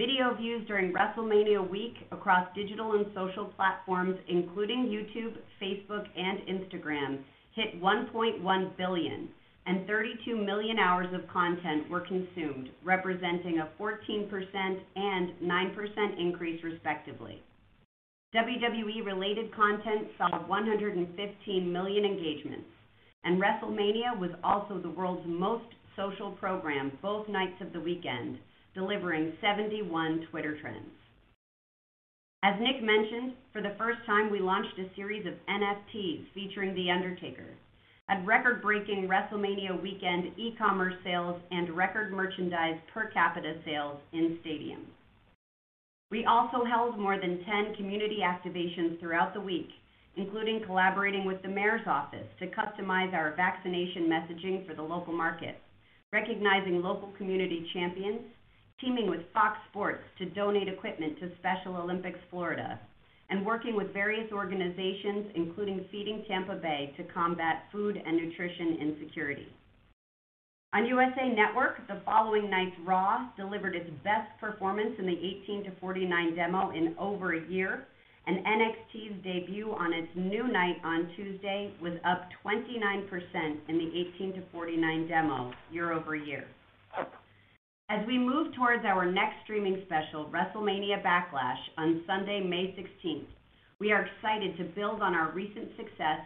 Video 0.00 0.32
views 0.32 0.64
during 0.68 0.92
WrestleMania 0.92 1.68
week 1.68 1.96
across 2.12 2.46
digital 2.54 2.92
and 2.92 3.06
social 3.16 3.46
platforms, 3.46 4.16
including 4.28 4.86
YouTube, 4.86 5.34
Facebook, 5.60 6.06
and 6.16 6.38
Instagram, 6.46 7.18
hit 7.56 7.82
1.1 7.82 8.76
billion, 8.76 9.28
and 9.66 9.88
32 9.88 10.36
million 10.36 10.78
hours 10.78 11.12
of 11.12 11.28
content 11.28 11.90
were 11.90 12.02
consumed, 12.02 12.68
representing 12.84 13.58
a 13.58 13.70
14% 13.82 14.78
and 14.94 15.32
9% 15.42 16.20
increase 16.20 16.62
respectively. 16.62 17.42
WWE-related 18.36 19.52
content 19.52 20.06
saw 20.16 20.46
115 20.46 21.72
million 21.72 22.04
engagements, 22.04 22.70
and 23.24 23.42
WrestleMania 23.42 24.16
was 24.16 24.30
also 24.44 24.78
the 24.78 24.90
world's 24.90 25.26
most 25.26 25.74
social 25.96 26.30
program 26.30 26.92
both 27.02 27.28
nights 27.28 27.60
of 27.60 27.72
the 27.72 27.80
weekend, 27.80 28.38
delivering 28.74 29.32
71 29.40 30.26
Twitter 30.30 30.58
trends. 30.60 30.90
As 32.42 32.54
Nick 32.60 32.82
mentioned, 32.82 33.34
for 33.52 33.60
the 33.60 33.74
first 33.76 33.98
time 34.06 34.30
we 34.30 34.38
launched 34.38 34.78
a 34.78 34.94
series 34.94 35.26
of 35.26 35.34
NFTs 35.48 36.26
featuring 36.34 36.74
The 36.74 36.90
Undertaker, 36.90 37.56
had 38.08 38.26
record-breaking 38.26 39.08
WrestleMania 39.08 39.82
weekend 39.82 40.32
e-commerce 40.38 40.94
sales 41.04 41.40
and 41.50 41.76
record 41.76 42.12
merchandise 42.12 42.78
per 42.94 43.10
capita 43.10 43.54
sales 43.64 43.98
in 44.12 44.38
stadiums. 44.44 44.86
We 46.10 46.24
also 46.24 46.64
held 46.64 46.98
more 46.98 47.18
than 47.20 47.44
10 47.44 47.74
community 47.76 48.20
activations 48.24 48.98
throughout 48.98 49.34
the 49.34 49.40
week, 49.40 49.68
including 50.16 50.62
collaborating 50.64 51.26
with 51.26 51.42
the 51.42 51.48
mayor's 51.48 51.86
office 51.86 52.26
to 52.38 52.46
customize 52.46 53.12
our 53.12 53.34
vaccination 53.36 54.08
messaging 54.08 54.66
for 54.66 54.74
the 54.74 54.82
local 54.82 55.12
market, 55.12 55.56
recognizing 56.12 56.80
local 56.80 57.12
community 57.18 57.68
champions, 57.74 58.22
teaming 58.80 59.10
with 59.10 59.20
Fox 59.32 59.58
Sports 59.70 60.02
to 60.18 60.26
donate 60.26 60.68
equipment 60.68 61.18
to 61.20 61.30
Special 61.38 61.76
Olympics 61.76 62.18
Florida, 62.30 62.78
and 63.30 63.44
working 63.44 63.74
with 63.74 63.92
various 63.92 64.30
organizations, 64.32 65.26
including 65.34 65.84
Feeding 65.90 66.24
Tampa 66.28 66.54
Bay, 66.54 66.94
to 66.96 67.04
combat 67.12 67.64
food 67.72 68.00
and 68.04 68.16
nutrition 68.16 68.78
insecurity. 68.80 69.48
On 70.74 70.86
USA 70.86 71.28
Network, 71.34 71.86
the 71.88 72.00
following 72.04 72.50
night's 72.50 72.76
Raw 72.86 73.28
delivered 73.36 73.74
its 73.74 73.90
best 74.04 74.28
performance 74.38 74.94
in 74.98 75.06
the 75.06 75.18
18 75.44 75.64
to 75.64 75.70
49 75.80 76.36
demo 76.36 76.70
in 76.70 76.94
over 76.98 77.34
a 77.34 77.48
year, 77.48 77.86
and 78.26 78.44
NXT's 78.44 79.24
debut 79.24 79.72
on 79.72 79.94
its 79.94 80.08
new 80.14 80.46
night 80.46 80.76
on 80.84 81.10
Tuesday 81.16 81.72
was 81.80 81.94
up 82.04 82.28
29% 82.44 83.08
in 83.68 83.78
the 83.78 83.90
18 84.14 84.34
to 84.34 84.42
49 84.52 85.08
demo 85.08 85.52
year-over-year. 85.72 86.44
As 87.90 88.06
we 88.06 88.18
move 88.18 88.54
towards 88.54 88.84
our 88.84 89.10
next 89.10 89.36
streaming 89.44 89.82
special, 89.86 90.26
WrestleMania 90.26 91.02
Backlash, 91.02 91.56
on 91.78 92.02
Sunday, 92.06 92.38
May 92.38 92.76
16th, 92.76 93.24
we 93.80 93.92
are 93.92 94.04
excited 94.04 94.58
to 94.58 94.64
build 94.74 95.00
on 95.00 95.14
our 95.14 95.32
recent 95.32 95.70
success, 95.74 96.20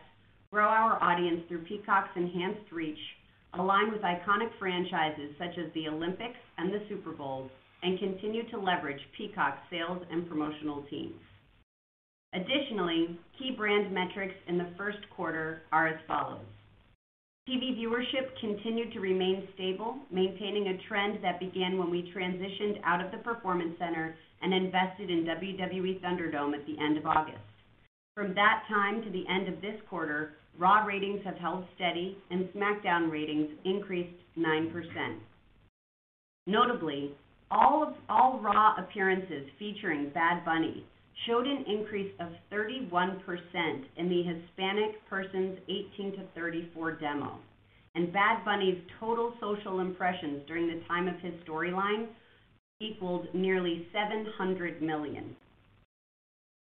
grow 0.50 0.66
our 0.66 1.00
audience 1.00 1.42
through 1.47 1.62
Peacock's 1.62 2.16
enhanced 2.16 2.73
reach, 2.73 2.99
align 3.54 3.92
with 3.92 4.02
iconic 4.02 4.50
franchises 4.59 5.37
such 5.38 5.57
as 5.57 5.73
the 5.73 5.87
Olympics 5.87 6.40
and 6.59 6.73
the 6.73 6.83
Super 6.88 7.12
Bowl, 7.12 7.49
and 7.85 7.97
continue 8.00 8.42
to 8.50 8.59
leverage 8.59 9.00
Peacock's 9.16 9.62
sales 9.71 10.02
and 10.11 10.28
promotional 10.28 10.83
teams. 10.90 11.21
Additionally, 12.35 13.16
key 13.38 13.52
brand 13.57 13.95
metrics 13.95 14.35
in 14.49 14.59
the 14.59 14.71
first 14.76 14.99
quarter 15.14 15.62
are 15.71 15.87
as 15.87 16.00
follows. 16.09 16.45
TV 17.49 17.77
viewership 17.77 18.29
continued 18.41 18.93
to 18.93 19.01
remain 19.01 19.49
stable, 19.55 19.97
maintaining 20.13 20.69
a 20.69 20.79
trend 20.87 21.19
that 21.25 21.41
began 21.41 21.77
when 21.77 21.91
we 21.91 22.13
transitioned 22.17 22.81
out 22.85 23.05
of 23.05 23.11
the 23.11 23.19
Performance 23.19 23.75
Center 23.81 24.15
and 24.43 24.55
invested 24.55 25.11
in 25.11 25.25
WWE 25.25 26.01
ThunderDome 26.01 26.55
at 26.55 26.65
the 26.67 26.79
end 26.79 26.97
of 26.97 27.05
August. 27.07 27.39
From 28.15 28.33
that 28.35 28.63
time 28.69 29.03
to 29.03 29.11
the 29.11 29.25
end 29.29 29.49
of 29.49 29.61
this 29.61 29.75
quarter, 29.91 30.35
Raw 30.57 30.85
ratings 30.85 31.25
have 31.25 31.37
held 31.37 31.65
steady, 31.75 32.17
and 32.31 32.49
SmackDown 32.55 33.11
ratings 33.11 33.49
increased 33.65 34.15
9%. 34.39 35.19
Notably, 36.47 37.11
all 37.51 37.97
Raw 38.09 38.77
appearances 38.79 39.49
featuring 39.59 40.11
Bad 40.11 40.45
Bunny 40.45 40.85
showed 41.26 41.47
an 41.47 41.64
increase 41.66 42.12
of 42.21 42.28
31% 42.52 43.21
in 43.97 44.09
the 44.09 44.23
Hispanic 44.23 45.09
persons 45.09 45.59
18 45.69 46.12
to 46.12 46.25
34 46.35 46.92
demo, 46.92 47.38
and 47.95 48.12
Bad 48.12 48.45
Bunny's 48.45 48.81
total 48.99 49.35
social 49.40 49.81
impressions 49.81 50.42
during 50.47 50.66
the 50.66 50.83
time 50.88 51.09
of 51.09 51.19
his 51.21 51.35
storyline 51.47 52.09
equaled 52.81 53.28
nearly 53.35 53.87
700 53.92 54.83
million. 54.83 55.37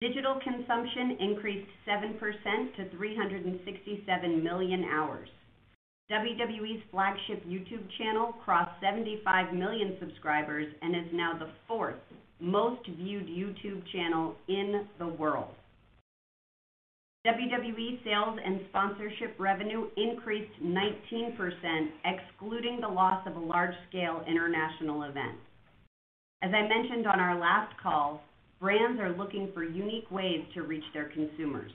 Digital 0.01 0.41
consumption 0.43 1.17
increased 1.21 1.71
7% 1.89 2.19
to 2.77 2.97
367 2.97 4.43
million 4.43 4.85
hours. 4.85 5.29
WWE's 6.13 6.83
flagship 6.91 7.43
YouTube 7.47 7.89
channel 7.97 8.35
crossed 8.45 8.79
75 8.83 9.55
million 9.55 9.97
subscribers 9.99 10.67
and 10.83 10.95
is 10.95 11.11
now 11.15 11.33
the 11.39 11.49
fourth 11.67 11.97
most 12.39 12.87
viewed 12.87 13.27
YouTube 13.29 13.83
channel 13.93 14.35
in 14.47 14.85
the 14.99 15.07
world. 15.07 15.55
WWE 17.27 18.05
sales 18.05 18.39
and 18.45 18.61
sponsorship 18.69 19.37
revenue 19.39 19.87
increased 19.97 20.53
19%, 20.63 21.33
excluding 22.05 22.81
the 22.83 22.89
loss 22.89 23.27
of 23.27 23.37
a 23.37 23.41
large-scale 23.41 24.23
international 24.29 25.05
event. 25.05 25.39
As 26.43 26.51
I 26.53 26.69
mentioned 26.69 27.07
on 27.07 27.21
our 27.21 27.39
last 27.39 27.73
call, 27.83 28.23
brands 28.61 29.01
are 29.01 29.17
looking 29.17 29.49
for 29.55 29.65
unique 29.65 30.11
ways 30.11 30.45
to 30.53 30.63
reach 30.63 30.85
their 30.93 31.09
consumers. 31.09 31.71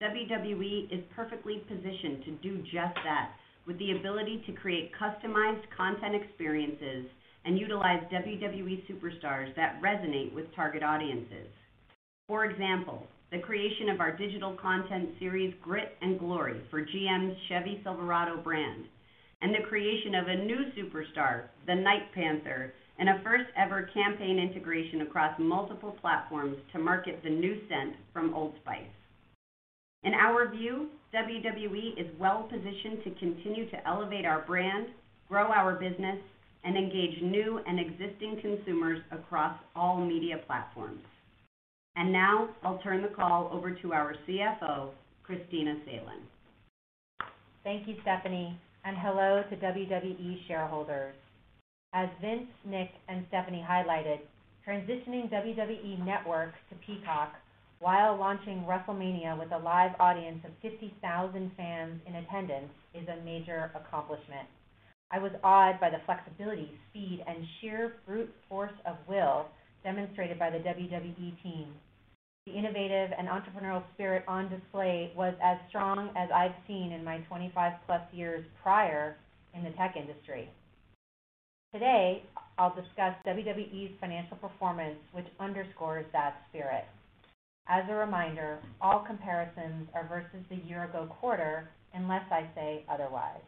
WWE 0.00 0.92
is 0.92 1.02
perfectly 1.16 1.64
positioned 1.66 2.24
to 2.24 2.30
do 2.42 2.58
just 2.58 2.94
that 3.02 3.32
with 3.66 3.78
the 3.78 3.92
ability 3.92 4.42
to 4.46 4.52
create 4.52 4.92
customized 5.00 5.62
content 5.76 6.14
experiences 6.14 7.06
and 7.44 7.58
utilize 7.58 8.02
WWE 8.12 8.82
superstars 8.88 9.54
that 9.56 9.80
resonate 9.82 10.34
with 10.34 10.54
target 10.54 10.82
audiences. 10.82 11.48
For 12.28 12.44
example, 12.44 13.06
the 13.30 13.38
creation 13.38 13.88
of 13.88 14.00
our 14.00 14.16
digital 14.16 14.56
content 14.60 15.10
series, 15.18 15.54
Grit 15.62 15.96
and 16.02 16.18
Glory, 16.18 16.60
for 16.70 16.84
GM's 16.84 17.36
Chevy 17.48 17.80
Silverado 17.82 18.36
brand, 18.36 18.84
and 19.40 19.54
the 19.54 19.66
creation 19.68 20.14
of 20.14 20.28
a 20.28 20.44
new 20.44 20.64
superstar, 20.76 21.44
the 21.66 21.74
Night 21.74 22.12
Panther, 22.14 22.72
and 22.98 23.08
a 23.08 23.20
first-ever 23.24 23.90
campaign 23.94 24.38
integration 24.38 25.00
across 25.00 25.36
multiple 25.38 25.96
platforms 26.00 26.56
to 26.72 26.78
market 26.78 27.20
the 27.24 27.30
new 27.30 27.58
scent 27.68 27.94
from 28.12 28.34
Old 28.34 28.54
Spice. 28.62 28.82
In 30.04 30.14
our 30.14 30.48
view, 30.48 30.88
WWE 31.14 32.00
is 32.00 32.06
well-positioned 32.18 33.04
to 33.04 33.10
continue 33.18 33.68
to 33.70 33.86
elevate 33.86 34.24
our 34.24 34.42
brand, 34.46 34.86
grow 35.28 35.46
our 35.46 35.74
business, 35.74 36.18
and 36.64 36.76
engage 36.76 37.20
new 37.22 37.60
and 37.66 37.78
existing 37.78 38.40
consumers 38.40 39.00
across 39.10 39.58
all 39.76 40.00
media 40.00 40.40
platforms. 40.46 41.02
And 41.96 42.12
now, 42.12 42.48
I'll 42.62 42.78
turn 42.78 43.02
the 43.02 43.08
call 43.08 43.50
over 43.52 43.72
to 43.72 43.92
our 43.92 44.14
CFO, 44.26 44.90
Kristina 45.28 45.84
Salen. 45.84 46.22
Thank 47.62 47.86
you, 47.86 47.96
Stephanie, 48.02 48.58
and 48.84 48.96
hello 48.98 49.42
to 49.50 49.56
WWE 49.56 50.46
shareholders. 50.48 51.14
As 51.92 52.08
Vince, 52.22 52.48
Nick, 52.64 52.88
and 53.08 53.26
Stephanie 53.28 53.64
highlighted, 53.68 54.20
transitioning 54.66 55.30
WWE 55.30 56.04
Network 56.06 56.54
to 56.70 56.76
Peacock 56.86 57.34
while 57.82 58.16
launching 58.16 58.62
WrestleMania 58.62 59.36
with 59.36 59.50
a 59.50 59.58
live 59.58 59.90
audience 59.98 60.38
of 60.44 60.52
50,000 60.62 61.50
fans 61.56 62.00
in 62.06 62.14
attendance 62.14 62.70
is 62.94 63.08
a 63.08 63.24
major 63.24 63.72
accomplishment. 63.74 64.46
I 65.10 65.18
was 65.18 65.32
awed 65.42 65.80
by 65.80 65.90
the 65.90 65.98
flexibility, 66.06 66.70
speed, 66.88 67.24
and 67.26 67.44
sheer 67.60 67.94
brute 68.06 68.32
force 68.48 68.72
of 68.86 68.94
will 69.08 69.46
demonstrated 69.82 70.38
by 70.38 70.50
the 70.50 70.58
WWE 70.58 71.42
team. 71.42 71.74
The 72.46 72.52
innovative 72.52 73.10
and 73.18 73.26
entrepreneurial 73.26 73.82
spirit 73.94 74.22
on 74.28 74.48
display 74.48 75.12
was 75.16 75.34
as 75.42 75.58
strong 75.68 76.10
as 76.16 76.28
I've 76.32 76.54
seen 76.68 76.92
in 76.92 77.02
my 77.02 77.18
25 77.28 77.72
plus 77.86 78.02
years 78.12 78.44
prior 78.62 79.16
in 79.54 79.64
the 79.64 79.70
tech 79.70 79.96
industry. 79.96 80.48
Today, 81.74 82.22
I'll 82.58 82.74
discuss 82.76 83.16
WWE's 83.26 83.98
financial 84.00 84.36
performance, 84.36 84.98
which 85.10 85.26
underscores 85.40 86.06
that 86.12 86.42
spirit. 86.48 86.84
As 87.68 87.84
a 87.88 87.94
reminder, 87.94 88.58
all 88.80 89.04
comparisons 89.06 89.88
are 89.94 90.06
versus 90.08 90.44
the 90.50 90.56
year-ago 90.68 91.06
quarter, 91.20 91.70
unless 91.94 92.24
I 92.30 92.48
say 92.54 92.84
otherwise. 92.90 93.42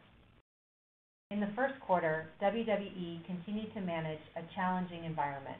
In 1.31 1.39
the 1.39 1.51
first 1.55 1.79
quarter, 1.81 2.29
WWE 2.41 3.25
continued 3.25 3.73
to 3.73 3.81
manage 3.81 4.21
a 4.35 4.41
challenging 4.55 5.03
environment. 5.03 5.57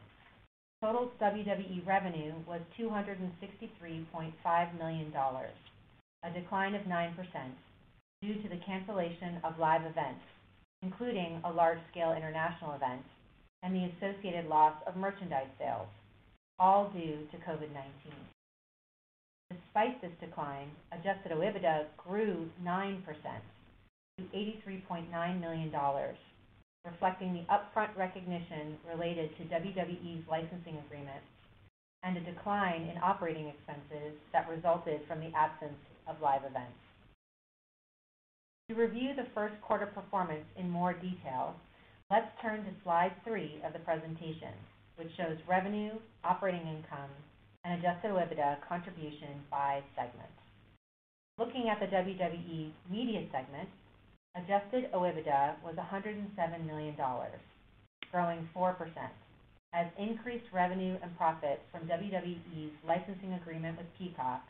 Total 0.82 1.12
WWE 1.20 1.86
revenue 1.86 2.34
was 2.48 2.62
$263.5 2.80 4.78
million, 4.78 5.14
a 6.24 6.32
decline 6.32 6.76
of 6.76 6.82
9% 6.84 7.16
due 8.22 8.42
to 8.42 8.50
the 8.50 8.62
cancellation 8.66 9.40
of 9.44 9.60
live 9.60 9.82
events, 9.82 10.22
including 10.82 11.42
a 11.44 11.52
large-scale 11.52 12.14
international 12.16 12.74
event 12.76 13.02
and 13.64 13.76
the 13.76 13.90
associated 13.98 14.46
loss 14.46 14.76
of 14.88 14.96
merchandise 14.96 15.50
sales, 15.58 15.88
all 16.60 16.90
due 16.92 17.28
to 17.32 17.38
COVID-19. 17.38 18.14
Despite 19.52 20.02
this 20.02 20.12
decline, 20.20 20.70
adjusted 20.92 21.32
OIBDA 21.32 21.86
grew 21.98 22.50
9% 22.64 23.04
to 24.18 24.24
$83.9 24.24 25.40
million, 25.40 25.72
reflecting 26.86 27.34
the 27.34 27.46
upfront 27.54 27.96
recognition 27.98 28.78
related 28.90 29.30
to 29.38 29.44
WWE's 29.44 30.28
licensing 30.30 30.78
agreement 30.86 31.22
and 32.04 32.18
a 32.18 32.22
decline 32.22 32.84
in 32.84 33.02
operating 33.04 33.48
expenses 33.48 34.18
that 34.32 34.50
resulted 34.50 35.02
from 35.08 35.20
the 35.20 35.32
absence 35.36 35.78
of 36.08 36.22
live 36.22 36.42
events. 36.42 36.78
To 38.70 38.76
review 38.76 39.14
the 39.16 39.28
first 39.36 39.60
quarter 39.62 39.86
performance 39.86 40.46
in 40.58 40.70
more 40.70 40.94
detail, 40.94 41.56
let's 42.10 42.30
turn 42.42 42.64
to 42.64 42.72
slide 42.84 43.12
three 43.24 43.60
of 43.66 43.74
the 43.74 43.80
presentation, 43.80 44.54
which 44.96 45.10
shows 45.18 45.38
revenue, 45.48 45.92
operating 46.24 46.62
income, 46.62 47.10
and 47.66 47.80
adjusted 47.80 48.12
OIBDA 48.12 48.58
contribution 48.70 49.42
by 49.50 49.82
segment. 49.96 50.30
Looking 51.38 51.68
at 51.70 51.80
the 51.80 51.88
WWE 51.88 52.72
Media 52.90 53.26
segment, 53.32 53.68
adjusted 54.38 54.92
OIBDA 54.94 55.56
was 55.64 55.76
$107 55.76 56.66
million, 56.66 56.96
growing 58.12 58.48
4%, 58.56 58.76
as 59.74 59.88
increased 59.98 60.46
revenue 60.54 60.96
and 61.02 61.18
profit 61.18 61.60
from 61.72 61.88
WWE's 61.88 62.72
licensing 62.88 63.34
agreement 63.34 63.78
with 63.78 63.88
Peacock, 63.98 64.44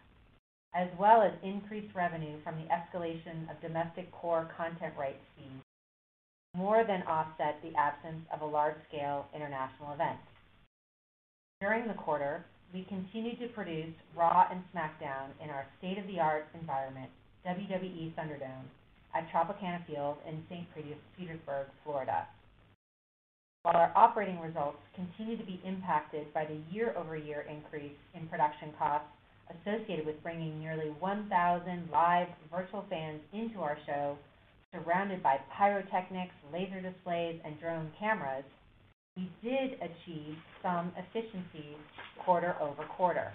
as 0.75 0.89
well 0.99 1.21
as 1.21 1.31
increased 1.41 1.95
revenue 1.95 2.37
from 2.43 2.55
the 2.57 2.67
escalation 2.67 3.49
of 3.49 3.61
domestic 3.61 4.11
core 4.11 4.51
content 4.57 4.93
rights 4.99 5.23
fees, 5.37 5.61
more 6.53 6.83
than 6.85 7.01
offset 7.03 7.57
the 7.63 7.73
absence 7.79 8.21
of 8.33 8.41
a 8.41 8.45
large-scale 8.45 9.25
international 9.33 9.93
event. 9.93 10.19
During 11.61 11.87
the 11.87 11.93
quarter, 11.93 12.45
we 12.73 12.83
continued 12.89 13.39
to 13.39 13.47
produce 13.49 13.93
Raw 14.15 14.47
and 14.51 14.61
SmackDown 14.73 15.29
in 15.43 15.49
our 15.49 15.65
state-of-the-art 15.79 16.47
environment, 16.59 17.09
WWE 17.45 18.13
ThunderDome, 18.15 18.67
at 19.13 19.29
Tropicana 19.31 19.85
Field 19.87 20.17
in 20.27 20.43
St. 20.49 20.67
Petersburg, 21.17 21.67
Florida. 21.83 22.27
While 23.63 23.77
our 23.77 23.91
operating 23.95 24.39
results 24.39 24.77
continue 24.93 25.37
to 25.37 25.45
be 25.45 25.59
impacted 25.65 26.31
by 26.33 26.45
the 26.45 26.59
year-over-year 26.71 27.45
increase 27.49 27.97
in 28.13 28.27
production 28.27 28.69
costs 28.77 29.07
associated 29.49 30.05
with 30.05 30.21
bringing 30.21 30.59
nearly 30.59 30.89
1,000 30.99 31.89
live 31.91 32.27
virtual 32.51 32.85
fans 32.89 33.21
into 33.33 33.59
our 33.59 33.77
show, 33.85 34.17
surrounded 34.73 35.23
by 35.23 35.37
pyrotechnics, 35.57 36.35
laser 36.51 36.81
displays, 36.81 37.39
and 37.45 37.59
drone 37.59 37.91
cameras, 37.99 38.43
we 39.15 39.29
did 39.41 39.79
achieve 39.79 40.35
some 40.61 40.91
efficiencies 40.97 41.79
quarter-over-quarter. 42.25 43.31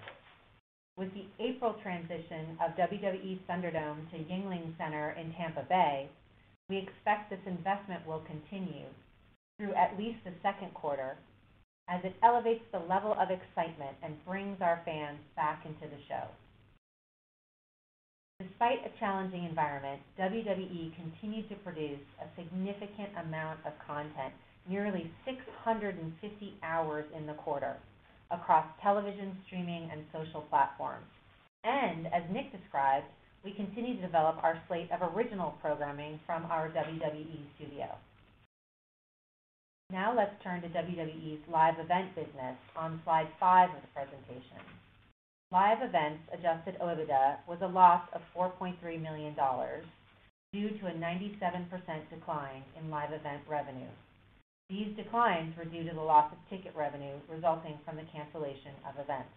With 0.97 1.09
the 1.15 1.25
April 1.43 1.75
transition 1.83 2.59
of 2.61 2.77
WWE 2.77 3.39
ThunderDome 3.49 4.11
to 4.11 4.19
Yuengling 4.19 4.77
Center 4.77 5.17
in 5.19 5.33
Tampa 5.33 5.65
Bay, 5.69 6.09
we 6.69 6.77
expect 6.77 7.31
this 7.31 7.41
investment 7.47 8.07
will 8.07 8.23
continue 8.27 8.87
through 9.59 9.75
at 9.75 9.99
least 9.99 10.19
the 10.25 10.33
second 10.43 10.75
quarter 10.75 11.17
as 11.89 12.01
it 12.05 12.15
elevates 12.23 12.65
the 12.73 12.79
level 12.79 13.17
of 13.19 13.31
excitement 13.31 13.97
and 14.03 14.25
brings 14.25 14.61
our 14.61 14.83
fans 14.85 15.19
back 15.35 15.65
into 15.65 15.89
the 15.89 16.03
show. 16.09 16.29
Despite 18.41 18.85
a 18.85 18.99
challenging 18.99 19.45
environment, 19.45 20.01
WWE 20.19 20.95
continued 20.97 21.49
to 21.49 21.57
produce 21.57 22.01
a 22.21 22.29
significant 22.37 23.11
amount 23.27 23.61
of 23.67 23.73
content, 23.87 24.33
nearly 24.69 25.11
650 25.25 26.55
hours 26.63 27.05
in 27.17 27.27
the 27.27 27.35
quarter, 27.35 27.77
across 28.31 28.67
television, 28.83 29.37
streaming, 29.47 29.91
and 29.91 30.03
social 30.13 30.43
platforms. 30.43 31.07
And 31.65 32.07
as 32.09 32.23
Nick 32.33 32.53
described, 32.53 33.07
we 33.45 33.53
continue 33.53 33.97
to 33.97 34.03
develop 34.03 34.37
our 34.43 34.61
slate 34.69 34.91
of 34.93 35.15
original 35.15 35.55
programming 35.61 36.21
from 36.27 36.45
our 36.47 36.69
WWE 36.71 37.41
studio. 37.57 37.89
Now 39.91 40.15
let's 40.17 40.35
turn 40.45 40.63
to 40.63 40.69
WWE's 40.69 41.43
live 41.51 41.75
event 41.81 42.15
business 42.15 42.57
on 42.77 43.01
slide 43.05 43.27
five 43.41 43.71
of 43.71 43.83
the 43.83 43.89
presentation. 43.89 44.63
Live 45.51 45.79
events 45.83 46.23
adjusted 46.33 46.79
OIBDA 46.81 47.39
was 47.49 47.59
a 47.63 47.67
loss 47.67 48.03
of 48.15 48.21
$4.3 48.37 48.79
million 49.03 49.35
due 50.53 50.71
to 50.79 50.87
a 50.87 50.93
97% 50.93 51.67
decline 52.09 52.63
in 52.79 52.89
live 52.89 53.13
event 53.13 53.43
revenue. 53.49 53.91
These 54.71 54.95
declines 54.95 55.57
were 55.59 55.65
due 55.65 55.83
to 55.83 55.95
the 55.95 56.01
loss 56.01 56.31
of 56.31 56.39
ticket 56.49 56.77
revenue 56.77 57.19
resulting 57.29 57.77
from 57.85 57.97
the 57.97 58.07
cancellation 58.15 58.71
of 58.87 59.03
events. 59.03 59.35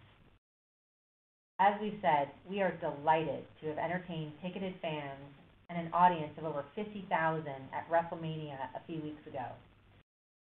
As 1.58 1.74
we've 1.82 1.98
said, 2.00 2.30
we 2.48 2.62
are 2.62 2.78
delighted 2.78 3.42
to 3.60 3.66
have 3.66 3.78
entertained 3.78 4.32
ticketed 4.40 4.74
fans 4.80 5.34
and 5.68 5.78
an 5.78 5.92
audience 5.92 6.38
of 6.38 6.44
over 6.44 6.64
50,000 6.76 7.46
at 7.48 7.90
WrestleMania 7.90 8.58
a 8.76 8.86
few 8.86 9.02
weeks 9.02 9.26
ago. 9.26 9.46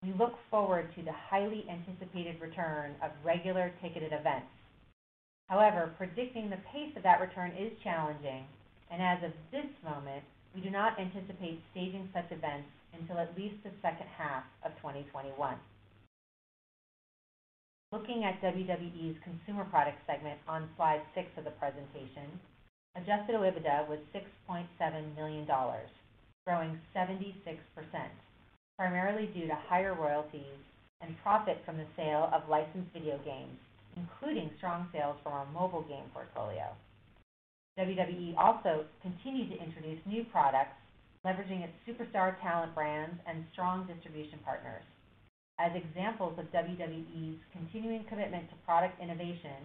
We 0.02 0.14
look 0.14 0.36
forward 0.50 0.96
to 0.96 1.04
the 1.04 1.12
highly 1.12 1.66
anticipated 1.70 2.40
return 2.40 2.96
of 3.04 3.12
regular 3.24 3.74
ticketed 3.82 4.14
events. 4.14 4.48
However, 5.50 5.92
predicting 5.98 6.50
the 6.50 6.64
pace 6.72 6.96
of 6.96 7.04
that 7.04 7.20
return 7.20 7.52
is 7.52 7.74
challenging, 7.84 8.46
and 8.90 9.02
as 9.02 9.24
of 9.24 9.36
this 9.52 9.68
moment, 9.84 10.24
we 10.56 10.62
do 10.62 10.70
not 10.70 10.98
anticipate 11.00 11.60
staging 11.72 12.08
such 12.14 12.32
events 12.32 12.70
until 12.94 13.18
at 13.18 13.36
least 13.38 13.56
the 13.64 13.72
second 13.82 14.08
half 14.18 14.44
of 14.64 14.72
2021. 14.78 15.56
Looking 17.92 18.24
at 18.24 18.42
WWE's 18.42 19.18
Consumer 19.24 19.66
Products 19.66 20.02
segment 20.06 20.38
on 20.48 20.70
slide 20.78 21.02
six 21.16 21.28
of 21.38 21.44
the 21.44 21.58
presentation, 21.58 22.30
adjusted 22.96 23.34
OIBDA 23.34 23.90
was 23.90 23.98
$6.7 24.14 25.16
million, 25.16 25.48
growing 26.46 26.80
76%, 26.96 27.34
primarily 28.78 29.28
due 29.34 29.48
to 29.48 29.58
higher 29.68 29.96
royalties 29.96 30.62
and 31.02 31.16
profit 31.24 31.58
from 31.66 31.78
the 31.78 31.88
sale 31.96 32.30
of 32.34 32.48
licensed 32.50 32.94
video 32.94 33.18
games, 33.26 33.58
including 33.96 34.52
strong 34.58 34.88
sales 34.94 35.16
from 35.24 35.34
our 35.34 35.48
mobile 35.52 35.84
game 35.84 36.06
portfolio. 36.14 36.70
WWE 37.80 38.38
also 38.38 38.86
continued 39.02 39.50
to 39.50 39.64
introduce 39.64 40.00
new 40.06 40.24
products, 40.26 40.76
leveraging 41.26 41.64
its 41.64 41.74
superstar 41.88 42.40
talent 42.42 42.74
brands 42.74 43.16
and 43.28 43.44
strong 43.52 43.86
distribution 43.88 44.40
partners. 44.46 44.84
As 45.60 45.72
examples 45.76 46.40
of 46.40 46.52
WWE's 46.56 47.40
continuing 47.52 48.06
commitment 48.08 48.50
to 48.50 48.56
product 48.66 49.02
innovation, 49.02 49.60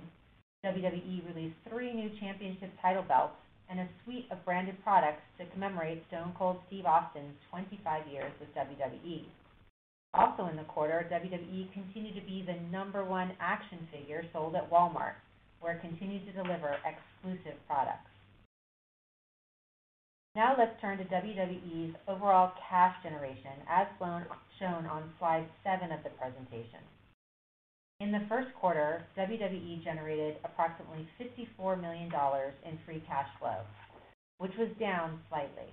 WWE 0.64 1.28
released 1.28 1.56
three 1.68 1.92
new 1.92 2.10
championship 2.18 2.70
title 2.82 3.04
belts 3.06 3.36
and 3.70 3.80
a 3.80 3.88
suite 4.02 4.26
of 4.30 4.44
branded 4.44 4.76
products 4.82 5.22
to 5.38 5.46
commemorate 5.52 6.02
Stone 6.08 6.34
Cold 6.36 6.58
Steve 6.66 6.86
Austin's 6.86 7.36
25 7.50 8.08
years 8.08 8.32
with 8.40 8.52
WWE. 8.54 9.24
Also 10.14 10.46
in 10.46 10.56
the 10.56 10.64
quarter, 10.64 11.06
WWE 11.10 11.72
continued 11.72 12.14
to 12.14 12.26
be 12.26 12.44
the 12.46 12.58
number 12.70 13.04
one 13.04 13.32
action 13.40 13.86
figure 13.92 14.24
sold 14.32 14.54
at 14.54 14.70
Walmart, 14.70 15.14
where 15.60 15.74
it 15.74 15.80
continued 15.80 16.24
to 16.26 16.32
deliver 16.32 16.76
exclusive 16.86 17.58
products. 17.66 18.13
Now 20.34 20.56
let's 20.58 20.74
turn 20.80 20.98
to 20.98 21.04
WWE's 21.04 21.94
overall 22.08 22.52
cash 22.68 22.96
generation, 23.04 23.54
as 23.70 23.86
shown 24.58 24.86
on 24.86 25.12
slide 25.20 25.46
seven 25.62 25.92
of 25.92 26.02
the 26.02 26.10
presentation. 26.10 26.82
In 28.00 28.10
the 28.10 28.26
first 28.28 28.48
quarter, 28.58 29.06
WWE 29.16 29.84
generated 29.84 30.36
approximately 30.44 31.06
$54 31.20 31.80
million 31.80 32.10
in 32.66 32.78
free 32.84 33.00
cash 33.06 33.28
flow, 33.38 33.58
which 34.38 34.50
was 34.58 34.68
down 34.80 35.20
slightly. 35.28 35.70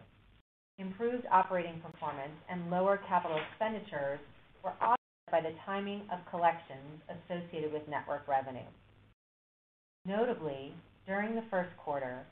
Improved 0.78 1.26
operating 1.32 1.82
performance 1.82 2.38
and 2.48 2.70
lower 2.70 3.02
capital 3.10 3.38
expenditures 3.50 4.20
were 4.64 4.74
offset 4.80 5.32
by 5.32 5.42
the 5.42 5.56
timing 5.66 6.02
of 6.14 6.20
collections 6.30 7.02
associated 7.10 7.74
with 7.74 7.88
network 7.90 8.28
revenue. 8.28 8.70
Notably, 10.06 10.74
during 11.08 11.34
the 11.34 11.46
first 11.50 11.76
quarter, 11.78 12.26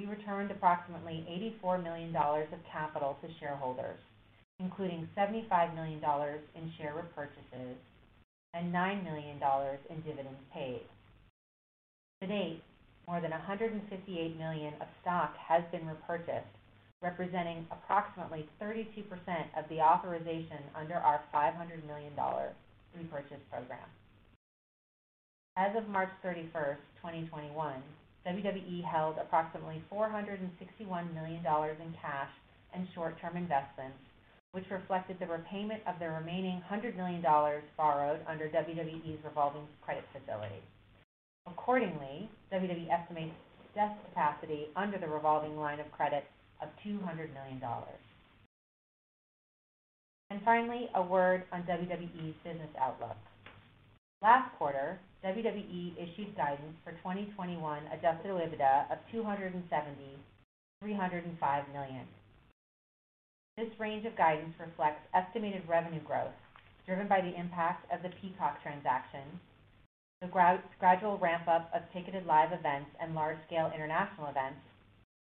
we 0.00 0.06
returned 0.06 0.50
approximately 0.50 1.24
$84 1.62 1.82
million 1.82 2.14
of 2.16 2.58
capital 2.72 3.18
to 3.20 3.28
shareholders, 3.38 3.98
including 4.58 5.08
$75 5.16 5.74
million 5.74 6.00
in 6.54 6.72
share 6.78 6.94
repurchases 6.94 7.76
and 8.54 8.72
$9 8.72 9.04
million 9.04 9.38
in 9.90 9.96
dividends 10.00 10.40
paid. 10.54 10.80
To 12.22 12.26
date, 12.26 12.62
more 13.06 13.20
than 13.20 13.30
158 13.30 14.38
million 14.38 14.74
of 14.80 14.86
stock 15.02 15.34
has 15.36 15.62
been 15.70 15.86
repurchased, 15.86 16.48
representing 17.02 17.66
approximately 17.70 18.48
32% 18.60 19.04
of 19.56 19.68
the 19.68 19.80
authorization 19.80 20.64
under 20.74 20.94
our 20.94 21.20
$500 21.34 21.52
million 21.86 22.12
repurchase 22.96 23.44
program. 23.50 23.88
As 25.56 25.76
of 25.76 25.88
March 25.88 26.10
31st, 26.24 26.80
2021, 27.02 27.74
WWE 28.26 28.84
held 28.84 29.16
approximately 29.20 29.82
$461 29.92 31.14
million 31.14 31.40
in 31.40 31.94
cash 32.00 32.30
and 32.74 32.86
short-term 32.94 33.36
investments, 33.36 33.98
which 34.52 34.64
reflected 34.70 35.16
the 35.18 35.26
repayment 35.26 35.80
of 35.86 35.98
the 35.98 36.08
remaining 36.08 36.62
$100 36.70 36.96
million 36.96 37.22
borrowed 37.76 38.20
under 38.28 38.48
WWE's 38.48 39.24
revolving 39.24 39.66
credit 39.82 40.04
facility. 40.12 40.60
Accordingly, 41.46 42.28
WWE 42.52 42.88
estimates 42.90 43.34
debt 43.74 43.96
capacity 44.08 44.66
under 44.76 44.98
the 44.98 45.08
revolving 45.08 45.56
line 45.56 45.80
of 45.80 45.90
credit 45.92 46.24
of 46.60 46.68
$200 46.84 47.32
million. 47.32 47.60
And 50.30 50.40
finally, 50.44 50.88
a 50.94 51.02
word 51.02 51.44
on 51.52 51.62
WWE's 51.62 52.34
business 52.44 52.70
outlook. 52.80 53.16
Last 54.22 54.54
quarter, 54.58 55.00
WWE 55.24 55.92
issued 56.00 56.34
guidance 56.34 56.76
for 56.82 56.92
2021 57.04 57.60
adjusted 57.92 58.30
OIBDA 58.30 58.90
of 58.90 58.98
$270 59.12 59.52
million-$305 60.80 61.72
million. 61.72 62.06
This 63.58 63.68
range 63.78 64.06
of 64.06 64.16
guidance 64.16 64.54
reflects 64.58 65.04
estimated 65.12 65.62
revenue 65.68 66.00
growth 66.00 66.32
driven 66.86 67.06
by 67.06 67.20
the 67.20 67.38
impact 67.38 67.84
of 67.92 68.02
the 68.02 68.08
Peacock 68.20 68.62
transaction, 68.62 69.38
the 70.22 70.28
gradual 70.80 71.18
ramp-up 71.18 71.70
of 71.74 71.82
ticketed 71.92 72.24
live 72.26 72.52
events 72.52 72.90
and 73.00 73.14
large-scale 73.14 73.70
international 73.74 74.28
events, 74.28 74.60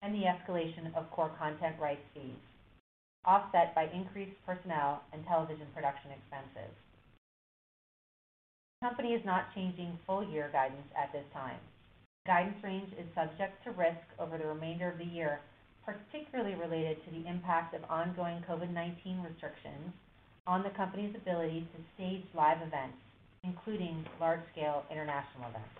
and 0.03 0.15
the 0.15 0.25
escalation 0.25 0.97
of 0.97 1.11
core 1.11 1.31
content 1.39 1.77
rights 1.81 2.05
fees, 2.15 2.41
offset 3.25 3.75
by 3.75 3.85
increased 3.93 4.37
personnel 4.47 5.03
and 5.13 5.25
television 5.27 5.67
production 5.75 6.11
expenses. 6.11 6.73
The 8.81 8.89
company 8.89 9.15
is 9.15 9.25
not 9.25 9.55
changing 9.55 9.99
full-year 10.07 10.51
guidance 10.53 10.89
at 10.97 11.13
this 11.13 11.25
time. 11.33 11.59
Guidance 12.27 12.57
range 12.63 12.93
is 12.99 13.07
subject 13.15 13.63
to 13.65 13.71
risk 13.73 14.05
over 14.19 14.39
the 14.39 14.47
remainder 14.47 14.89
of 14.89 14.99
the 14.99 15.05
year, 15.05 15.41
particularly 15.85 16.55
related 16.55 16.97
to 17.05 17.11
the 17.11 17.29
impact 17.29 17.75
of 17.75 17.85
ongoing 17.89 18.43
COVID-19 18.49 19.25
restrictions 19.25 19.93
on 20.47 20.63
the 20.63 20.71
company's 20.71 21.15
ability 21.15 21.69
to 21.73 21.83
stage 21.95 22.25
live 22.35 22.59
events, 22.61 22.97
including 23.43 24.05
large-scale 24.21 24.85
international 24.91 25.49
events. 25.49 25.77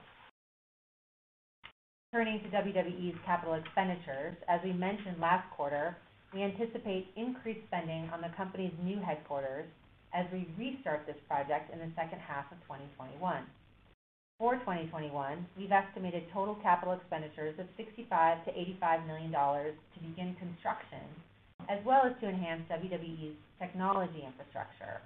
Turning 2.13 2.41
to 2.41 2.49
WWE's 2.49 3.19
capital 3.27 3.55
expenditures, 3.55 4.37
as 4.49 4.61
we 4.63 4.73
mentioned 4.73 5.19
last 5.21 5.51
quarter, 5.51 5.97
we 6.33 6.43
anticipate 6.43 7.09
increased 7.17 7.67
spending 7.67 8.09
on 8.13 8.21
the 8.21 8.31
company's 8.37 8.73
new 8.83 9.01
headquarters 9.01 9.67
as 10.15 10.27
we 10.33 10.47
restart 10.57 11.07
this 11.07 11.19
project 11.27 11.75
in 11.75 11.79
the 11.81 11.91
second 11.99 12.21
half 12.23 12.47
of 12.53 12.59
2021. 12.71 13.19
For 14.39 14.55
2021, 14.63 15.11
we've 15.59 15.71
estimated 15.71 16.25
total 16.33 16.55
capital 16.63 16.95
expenditures 16.95 17.59
of 17.59 17.67
$65 17.75 18.47
million-$85 18.47 19.07
million 19.07 19.31
to 19.31 19.99
begin 20.03 20.37
construction, 20.39 21.03
as 21.69 21.79
well 21.85 22.03
as 22.07 22.15
to 22.21 22.29
enhance 22.29 22.63
WWE's 22.71 23.35
technology 23.59 24.23
infrastructure. 24.27 25.03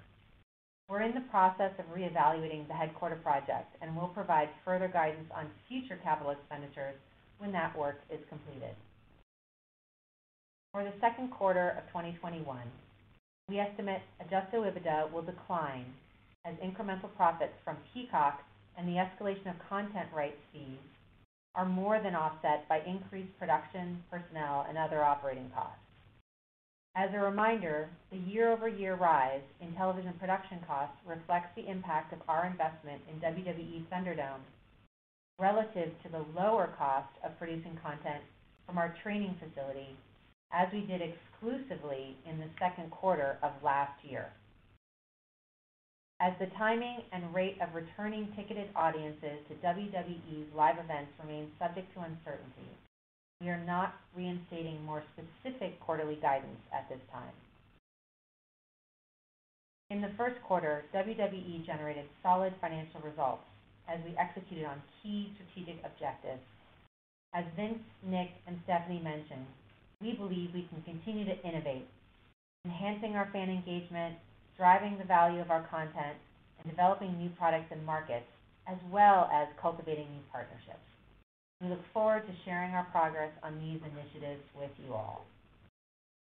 We're 0.89 1.03
in 1.03 1.13
the 1.13 1.29
process 1.29 1.71
of 1.77 1.85
reevaluating 1.93 2.67
the 2.67 2.73
headquarter 2.73 3.17
project, 3.17 3.75
and 3.81 3.95
we'll 3.95 4.07
provide 4.09 4.49
further 4.65 4.87
guidance 4.87 5.29
on 5.35 5.45
future 5.67 5.99
capital 6.03 6.31
expenditures 6.31 6.97
when 7.37 7.51
that 7.51 7.77
work 7.77 8.01
is 8.09 8.19
completed. 8.29 8.73
For 10.73 10.83
the 10.83 10.93
second 11.01 11.29
quarter 11.29 11.77
of 11.77 11.85
2021, 11.87 12.57
we 13.49 13.57
estimate 13.57 14.01
adjusted 14.21 14.59
OIBDA 14.59 15.11
will 15.11 15.23
decline 15.23 15.85
as 16.45 16.53
incremental 16.57 17.09
profits 17.17 17.53
from 17.65 17.77
Peacock 17.93 18.41
and 18.77 18.87
the 18.87 19.01
escalation 19.01 19.49
of 19.49 19.67
content 19.67 20.07
rights 20.15 20.37
fees 20.53 20.77
are 21.55 21.65
more 21.65 21.99
than 21.99 22.15
offset 22.15 22.69
by 22.69 22.79
increased 22.85 23.37
production, 23.39 24.01
personnel, 24.11 24.65
and 24.69 24.77
other 24.77 25.03
operating 25.03 25.49
costs. 25.53 25.81
As 26.95 27.09
a 27.13 27.19
reminder, 27.19 27.89
the 28.11 28.17
year-over-year 28.17 28.95
rise 28.95 29.41
in 29.61 29.73
television 29.73 30.13
production 30.19 30.59
costs 30.67 30.95
reflects 31.07 31.49
the 31.55 31.67
impact 31.69 32.13
of 32.13 32.19
our 32.27 32.45
investment 32.45 33.01
in 33.09 33.19
WWE 33.19 33.83
ThunderDome 33.91 34.45
relative 35.39 35.89
to 36.03 36.09
the 36.11 36.25
lower 36.35 36.69
cost 36.77 37.09
of 37.23 37.37
producing 37.39 37.77
content 37.81 38.23
from 38.65 38.77
our 38.77 38.93
training 39.01 39.35
facility, 39.39 39.95
as 40.51 40.67
we 40.73 40.81
did 40.81 41.01
exclusively 41.01 42.17
in 42.29 42.39
the 42.39 42.49
second 42.59 42.89
quarter 42.91 43.37
of 43.43 43.51
last 43.63 43.93
year. 44.03 44.31
As 46.21 46.33
the 46.39 46.47
timing 46.57 46.99
and 47.13 47.33
rate 47.33 47.57
of 47.61 47.73
returning 47.73 48.27
ticketed 48.35 48.69
audiences 48.75 49.39
to 49.47 49.55
WWE's 49.65 50.53
live 50.53 50.75
events 50.77 51.11
remains 51.23 51.49
subject 51.57 51.93
to 51.93 52.01
uncertainty, 52.01 52.67
we 53.39 53.47
are 53.47 53.63
not 53.63 53.95
reinstating 54.17 54.83
more 54.83 55.01
specific 55.15 55.79
quarterly 55.79 56.19
guidance 56.21 56.59
at 56.73 56.89
this 56.89 56.99
time. 57.13 57.31
In 59.89 60.01
the 60.01 60.11
first 60.17 60.35
quarter, 60.43 60.83
WWE 60.93 61.65
generated 61.65 62.05
solid 62.21 62.53
financial 62.59 62.99
results 62.99 63.41
as 63.87 63.99
we 64.05 64.13
executed 64.17 64.65
on 64.65 64.81
key 65.01 65.31
strategic 65.33 65.81
objectives. 65.85 66.43
As 67.33 67.45
Vince, 67.55 67.79
Nick, 68.03 68.29
and 68.45 68.59
Stephanie 68.65 69.01
mentioned, 69.01 69.47
we 70.01 70.13
believe 70.13 70.49
we 70.53 70.67
can 70.71 70.81
continue 70.83 71.25
to 71.25 71.37
innovate, 71.47 71.87
enhancing 72.65 73.15
our 73.15 73.29
fan 73.33 73.49
engagement, 73.49 74.15
driving 74.57 74.97
the 74.97 75.03
value 75.03 75.41
of 75.41 75.51
our 75.51 75.67
content, 75.67 76.15
and 76.61 76.69
developing 76.69 77.17
new 77.17 77.29
products 77.37 77.67
and 77.71 77.85
markets, 77.85 78.27
as 78.67 78.77
well 78.91 79.29
as 79.33 79.47
cultivating 79.61 80.07
new 80.11 80.23
partnerships. 80.31 80.83
We 81.61 81.67
look 81.67 81.83
forward 81.93 82.25
to 82.27 82.33
sharing 82.45 82.71
our 82.71 82.85
progress 82.85 83.31
on 83.43 83.59
these 83.59 83.81
initiatives 83.83 84.43
with 84.55 84.71
you 84.85 84.93
all. 84.93 85.25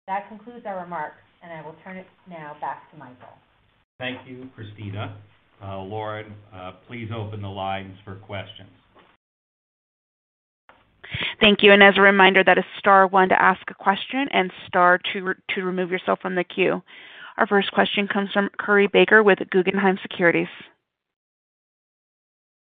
That 0.07 0.29
concludes 0.29 0.65
our 0.67 0.81
remarks, 0.83 1.23
and 1.43 1.53
I 1.53 1.67
will 1.67 1.75
turn 1.83 1.97
it 1.97 2.07
now 2.29 2.57
back 2.61 2.89
to 2.93 2.97
Michael. 2.97 3.35
Thank 3.99 4.19
you, 4.29 4.49
Kristina. 4.57 5.17
Uh, 5.61 5.79
Lauren, 5.79 6.33
uh, 6.55 6.73
please 6.87 7.09
open 7.17 7.43
the 7.43 7.49
lines 7.49 7.97
for 8.05 8.17
questions. 8.17 8.71
Thank 11.41 11.63
you. 11.63 11.73
And 11.73 11.83
as 11.83 11.95
a 11.99 12.01
reminder, 12.01 12.43
that 12.45 12.59
is 12.59 12.65
star 12.79 13.07
one 13.07 13.29
to 13.29 13.41
ask 13.41 13.61
a 13.71 13.75
question 13.75 14.27
and 14.33 14.51
star 14.67 14.99
two 15.13 15.35
to 15.55 15.63
remove 15.63 15.91
yourself 15.91 16.21
from 16.21 16.35
the 16.35 16.45
queue. 16.45 16.83
Our 17.37 17.47
first 17.47 17.71
question 17.73 18.09
comes 18.09 18.31
from 18.33 18.49
Curry 18.59 18.87
Baker 18.87 19.23
with 19.23 19.39
Guggenheim 19.51 19.99
Securities. 20.01 20.49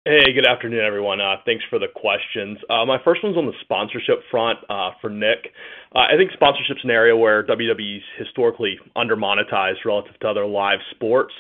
Hey, 0.08 0.32
good 0.32 0.48
afternoon, 0.48 0.86
everyone. 0.86 1.20
Uh, 1.20 1.36
thanks 1.46 1.66
for 1.70 1.80
the 1.80 1.88
questions. 1.94 2.58
Uh, 2.70 2.86
my 2.86 2.96
first 3.04 3.22
one's 3.26 3.36
on 3.36 3.46
the 3.46 3.52
sponsorship 3.60 4.24
front, 4.32 4.58
uh, 4.70 4.92
for 5.02 5.10
Nick. 5.10 5.52
I 5.94 6.16
think 6.16 6.32
sponsorship's 6.32 6.80
an 6.86 6.92
area 6.92 7.14
where 7.14 7.44
WWE's 7.44 8.04
historically 8.18 8.80
under-monetized 8.96 9.84
relative 9.84 10.18
to 10.22 10.30
other 10.30 10.46
live 10.46 10.80
sports. 10.92 11.34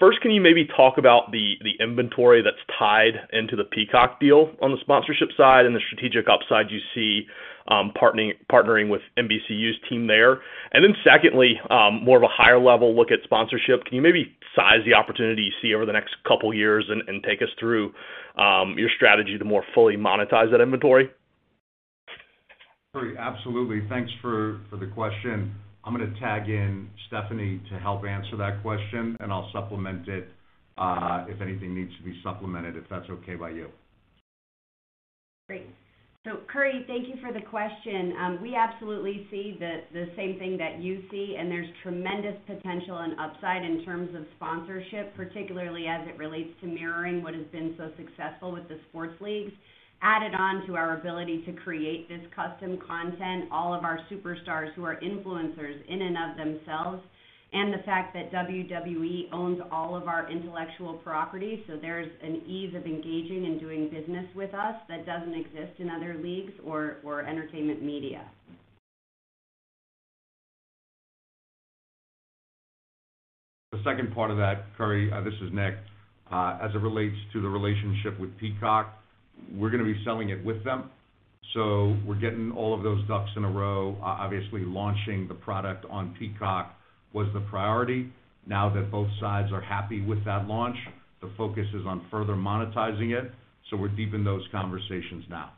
First, 0.00 0.20
can 0.22 0.32
you 0.32 0.40
maybe 0.40 0.66
talk 0.76 0.98
about 0.98 1.30
the 1.30 1.54
inventory 1.78 2.42
that's 2.42 2.58
tied 2.76 3.14
into 3.32 3.54
the 3.54 3.62
Peacock 3.62 4.18
deal 4.18 4.50
on 4.60 4.72
the 4.72 4.78
sponsorship 4.80 5.28
side 5.36 5.64
and 5.64 5.76
the 5.76 5.80
strategic 5.86 6.26
upside 6.28 6.72
you 6.72 6.80
see, 6.96 7.28
Um, 7.66 7.92
partnering 7.96 8.32
partnering 8.52 8.90
with 8.90 9.00
NBCU's 9.16 9.76
team 9.88 10.06
there? 10.06 10.42
And 10.72 10.84
then 10.84 10.94
secondly, 11.02 11.58
um, 11.70 12.04
more 12.04 12.18
of 12.18 12.22
a 12.22 12.28
higher 12.28 12.60
level 12.60 12.94
look 12.94 13.10
at 13.10 13.20
sponsorship. 13.24 13.84
Can 13.86 13.96
you 13.96 14.02
maybe 14.02 14.36
size 14.54 14.84
the 14.84 14.92
opportunity 14.92 15.42
you 15.42 15.52
see 15.62 15.74
over 15.74 15.86
the 15.86 15.92
next 15.92 16.14
couple 16.28 16.52
years 16.52 16.84
and 16.90 17.08
and 17.08 17.22
take 17.22 17.40
us 17.40 17.48
through 17.58 17.94
um, 18.36 18.74
your 18.76 18.90
strategy 18.94 19.38
to 19.38 19.44
more 19.44 19.64
fully 19.74 19.96
monetize 19.96 20.50
that 20.50 20.60
inventory? 20.60 21.08
Curry, 22.94 23.16
absolutely. 23.18 23.88
Thanks 23.88 24.12
for 24.20 24.60
the 24.70 24.86
question. 24.86 25.54
I'm 25.84 25.92
gonna 25.92 26.14
tag 26.20 26.48
in 26.48 26.88
Stephanie 27.08 27.60
to 27.70 27.78
help 27.78 28.04
answer 28.04 28.36
that 28.36 28.62
question, 28.62 29.16
and 29.20 29.32
I'll 29.32 29.50
supplement 29.52 30.08
it 30.08 30.28
uh, 30.78 31.24
if 31.28 31.40
anything 31.40 31.74
needs 31.74 31.90
to 31.98 32.04
be 32.04 32.18
supplemented, 32.22 32.76
if 32.76 32.84
that's 32.88 33.08
okay 33.10 33.34
by 33.36 33.50
you. 33.50 33.68
Great. 35.48 35.66
Curry, 36.48 36.84
thank 36.86 37.06
you 37.06 37.16
for 37.20 37.34
the 37.34 37.44
question. 37.44 38.14
Um, 38.18 38.38
we 38.40 38.54
absolutely 38.54 39.26
see 39.30 39.58
the 39.60 40.08
same 40.16 40.38
thing 40.38 40.56
that 40.56 40.80
you 40.80 41.02
see, 41.10 41.36
and 41.38 41.50
there's 41.50 41.68
tremendous 41.82 42.36
potential 42.46 42.96
and 42.96 43.12
upside 43.20 43.62
in 43.62 43.84
terms 43.84 44.14
of 44.14 44.24
sponsorship, 44.36 45.14
particularly 45.14 45.86
as 45.86 46.08
it 46.08 46.16
relates 46.16 46.48
to 46.62 46.66
mirroring 46.66 47.22
what 47.22 47.34
has 47.34 47.44
been 47.52 47.74
so 47.76 47.90
successful 47.98 48.52
with 48.52 48.66
the 48.68 48.78
sports 48.88 49.20
leagues. 49.20 49.52
Added 50.00 50.34
on 50.34 50.66
to 50.66 50.76
our 50.76 50.98
ability 50.98 51.42
to 51.44 51.52
create 51.52 52.08
this 52.08 52.22
custom 52.34 52.78
content, 52.86 53.44
all 53.52 53.74
of 53.74 53.84
our 53.84 54.00
superstars 54.10 54.72
who 54.72 54.84
are 54.84 54.96
influencers 55.00 55.86
in 55.88 56.00
and 56.00 56.16
of 56.16 56.36
themselves, 56.38 57.02
and 57.54 57.72
the 57.72 57.82
fact 57.84 58.14
that 58.14 58.32
WWE 58.32 59.32
owns 59.32 59.60
all 59.70 59.94
of 59.94 60.08
our 60.08 60.28
intellectual 60.28 60.94
property, 60.94 61.62
so 61.68 61.78
there's 61.80 62.10
an 62.20 62.42
ease 62.48 62.74
of 62.74 62.84
engaging 62.84 63.46
and 63.46 63.60
doing 63.60 63.88
business 63.88 64.26
with 64.34 64.52
us 64.52 64.74
that 64.88 65.06
doesn't 65.06 65.34
exist 65.34 65.78
in 65.78 65.88
other 65.88 66.18
leagues 66.20 66.52
or 66.66 66.96
or 67.04 67.22
entertainment 67.22 67.80
media. 67.80 68.22
The 73.70 73.78
second 73.84 74.12
part 74.14 74.32
of 74.32 74.36
that, 74.38 74.64
Curry, 74.76 75.12
uh, 75.12 75.20
this 75.20 75.34
is 75.34 75.52
Nick. 75.52 75.74
Uh, 76.32 76.58
As 76.60 76.74
it 76.74 76.78
relates 76.78 77.16
to 77.34 77.40
the 77.40 77.48
relationship 77.48 78.18
with 78.18 78.36
Peacock, 78.38 78.98
we're 79.56 79.70
gonna 79.70 79.84
be 79.84 80.02
selling 80.04 80.30
it 80.30 80.44
with 80.44 80.64
them. 80.64 80.90
So 81.52 81.96
we're 82.04 82.18
getting 82.18 82.50
all 82.50 82.74
of 82.74 82.82
those 82.82 83.06
ducks 83.06 83.30
in 83.36 83.44
a 83.44 83.50
row. 83.50 83.96
uh, 84.00 84.06
Obviously, 84.06 84.64
launching 84.64 85.28
the 85.28 85.34
product 85.34 85.84
on 85.88 86.16
Peacock 86.18 86.74
was 87.14 87.26
the 87.32 87.40
priority. 87.40 88.10
Now 88.46 88.68
that 88.74 88.90
both 88.90 89.08
sides 89.20 89.52
are 89.52 89.62
happy 89.62 90.02
with 90.02 90.22
that 90.26 90.46
launch, 90.46 90.76
the 91.22 91.30
focus 91.38 91.66
is 91.72 91.86
on 91.86 92.04
further 92.10 92.34
monetizing 92.34 93.18
it, 93.18 93.32
so 93.70 93.76
we're 93.78 93.88
deep 93.88 94.12
in 94.12 94.24
those 94.24 94.46
conversations 94.52 95.24
now. 95.30 95.52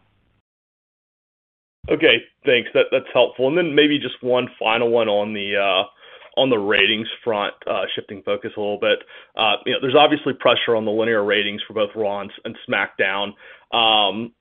Okay, 1.90 2.18
thanks. 2.44 2.68
That's 2.74 3.06
helpful. 3.12 3.48
And 3.48 3.56
then 3.56 3.74
maybe 3.74 3.98
just 3.98 4.22
one 4.22 4.48
final 4.58 4.90
one 4.90 5.08
on 5.08 5.32
the 5.32 5.56
uh, 5.56 6.56
ratings 6.58 7.08
front, 7.24 7.54
uh, 7.66 7.82
shifting 7.94 8.22
focus 8.24 8.52
a 8.56 8.60
little 8.60 8.78
bit. 8.78 8.98
Uh, 9.36 9.56
you 9.64 9.72
know, 9.72 9.78
there's 9.80 9.96
obviously 9.96 10.32
pressure 10.34 10.76
on 10.76 10.84
the 10.84 10.90
linear 10.90 11.24
ratings 11.24 11.62
for 11.66 11.74
both 11.74 11.90
Raw 11.94 12.20
and 12.20 12.58
SmackDown. 12.68 13.32
Um, 13.76 14.32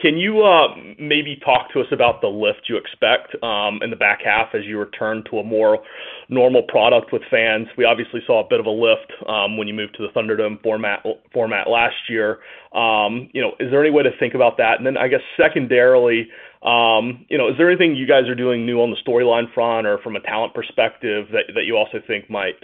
Can 0.00 0.16
you 0.16 0.42
uh, 0.42 0.74
maybe 0.98 1.38
talk 1.44 1.70
to 1.74 1.80
us 1.80 1.86
about 1.92 2.22
the 2.22 2.26
lift 2.26 2.70
you 2.70 2.78
expect 2.78 3.36
um, 3.44 3.80
in 3.82 3.90
the 3.90 3.96
back 3.96 4.20
half 4.24 4.54
as 4.54 4.64
you 4.64 4.78
return 4.78 5.22
to 5.30 5.38
a 5.38 5.44
more 5.44 5.78
normal 6.30 6.62
product 6.62 7.12
with 7.12 7.20
fans? 7.30 7.68
We 7.76 7.84
obviously 7.84 8.20
saw 8.26 8.42
a 8.42 8.48
bit 8.48 8.60
of 8.60 8.66
a 8.66 8.70
lift 8.70 9.12
um, 9.28 9.58
when 9.58 9.68
you 9.68 9.74
moved 9.74 9.94
to 9.98 10.06
the 10.06 10.12
Thunderdome 10.18 10.62
format 10.62 11.68
last 11.68 11.96
year. 12.08 12.38
Um, 12.72 13.28
you 13.34 13.42
know, 13.42 13.52
is 13.60 13.70
there 13.70 13.84
any 13.84 13.90
way 13.90 14.02
to 14.02 14.10
think 14.18 14.32
about 14.32 14.56
that? 14.56 14.78
And 14.78 14.86
then 14.86 14.96
I 14.96 15.06
guess 15.06 15.20
secondarily, 15.36 16.28
you 17.28 17.38
know, 17.38 17.48
is 17.48 17.54
there 17.58 17.68
anything 17.68 17.94
you 17.94 18.06
guys 18.06 18.26
are 18.26 18.34
doing 18.34 18.64
new 18.64 18.80
on 18.80 18.90
the 18.90 18.96
storyline 19.06 19.52
front 19.52 19.86
or 19.86 19.98
from 19.98 20.16
a 20.16 20.20
talent 20.20 20.54
perspective 20.54 21.26
that 21.30 21.64
you 21.66 21.76
also 21.76 21.98
think 22.06 22.30
might 22.30 22.56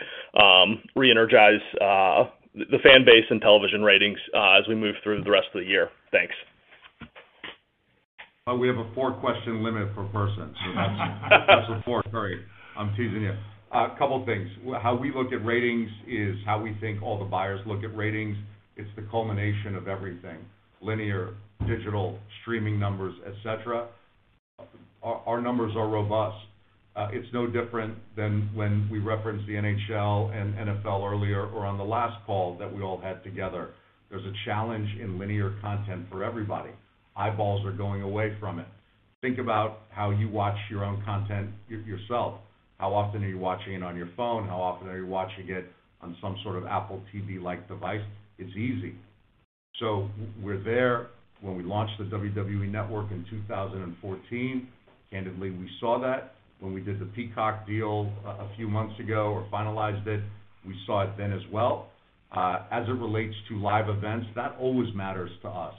re-energize 0.97 1.61
uh, 1.83 2.25
the 2.55 2.79
fan 2.83 3.05
base 3.05 3.27
and 3.29 3.43
television 3.43 3.83
ratings 3.83 4.19
uh, 4.35 4.59
as 4.59 4.67
we 4.67 4.75
move 4.75 4.95
through 5.05 5.23
the 5.23 5.31
rest 5.31 5.49
of 5.55 5.61
the 5.61 5.69
year? 5.69 5.91
Thanks. 6.11 6.35
We 8.59 8.69
have 8.69 8.77
a 8.77 8.91
four-question 8.95 9.63
limit 9.63 9.95
per 9.95 10.05
person. 10.07 10.55
That's 10.75 11.69
the 11.69 11.83
four, 11.85 12.03
Sorry, 12.11 12.41
I'm 12.77 12.91
teasing 12.91 13.23
you. 13.23 13.35
A 13.73 13.95
couple 13.99 14.25
things. 14.27 14.49
How 14.83 14.97
we 14.97 15.13
look 15.15 15.33
at 15.33 15.45
ratings 15.45 15.89
is 16.09 16.37
how 16.45 16.61
we 16.61 16.77
think 16.81 17.03
all 17.03 17.19
the 17.19 17.25
buyers 17.25 17.61
look 17.67 17.85
at 17.85 17.97
ratings. 17.97 18.37
It's 18.77 18.89
the 18.97 19.03
culmination 19.11 19.77
of 19.77 19.87
everything, 19.87 20.39
linear, 20.81 21.35
digital, 21.67 22.19
streaming 22.43 22.81
numbers, 22.81 23.15
et 23.27 23.35
cetera. 23.45 23.89
Our 25.03 25.41
numbers 25.41 25.73
are 25.77 25.89
robust. 25.89 26.37
Uh, 26.97 27.09
it's 27.13 27.29
no 27.33 27.47
different 27.47 27.97
than 28.17 28.51
when 28.55 28.89
we 28.91 28.99
referenced 28.99 29.47
the 29.47 29.55
NHL 29.55 30.35
and 30.35 30.55
NFL 30.55 31.09
earlier 31.09 31.47
or 31.47 31.65
on 31.65 31.79
the 31.79 31.85
last 31.85 32.25
call 32.27 32.59
that 32.59 32.75
we 32.75 32.83
all 32.83 33.01
had 33.01 33.23
together. 33.23 33.71
There's 34.11 34.25
a 34.25 34.33
challenge 34.45 34.89
in 35.01 35.19
linear 35.19 35.55
content 35.61 36.07
for 36.11 36.25
everybody. 36.25 36.71
Eyeballs 37.21 37.67
are 37.67 37.73
going 37.73 38.01
away 38.01 38.35
from 38.41 38.59
it. 38.59 38.67
Think 39.21 39.39
about 39.39 39.81
how 39.91 40.09
you 40.11 40.31
watch 40.31 40.57
your 40.71 40.85
own 40.85 41.03
content 41.05 41.51
yourself. 41.69 42.41
How 42.79 42.95
often 42.95 43.23
are 43.23 43.29
you 43.29 43.39
watching 43.39 43.75
it 43.75 43.83
on 43.83 43.95
your 43.95 44.09
phone? 44.17 44.49
How 44.49 44.59
often 44.63 44.89
are 44.89 44.97
you 44.97 45.07
watching 45.07 45.51
it 45.51 45.67
on 46.01 46.17
some 46.23 46.37
sort 46.43 46.57
of 46.57 46.65
Apple 46.65 47.03
TV-like 47.15 47.69
device? 47.69 48.01
It's 48.39 48.57
easy. 48.57 48.95
So 49.79 50.09
we're 50.43 50.63
there. 50.65 51.09
When 51.43 51.59
we 51.59 51.63
launched 51.63 51.99
the 51.99 52.05
WWE 52.05 52.71
Network 52.71 53.11
in 53.11 53.27
2014, 53.29 54.69
candidly, 55.11 55.51
we 55.51 55.69
saw 55.79 56.01
that. 56.01 56.37
When 56.61 56.73
we 56.73 56.81
did 56.81 57.01
the 57.01 57.07
Peacock 57.07 57.67
deal 57.67 58.11
uh, 58.27 58.31
a 58.31 58.51
few 58.57 58.67
months 58.67 58.99
ago 58.99 59.27
or 59.27 59.47
finalized 59.53 60.07
it, 60.07 60.23
we 60.67 60.75
saw 60.87 61.03
it 61.03 61.11
then 61.19 61.33
as 61.33 61.43
well. 61.53 61.89
Uh, 62.35 62.63
as 62.71 62.89
it 62.89 62.93
relates 62.93 63.35
to 63.51 63.61
live 63.61 63.91
events, 63.91 64.27
that 64.37 64.57
always 64.59 64.89
matters 64.95 65.31
to 65.43 65.49
us. 65.49 65.75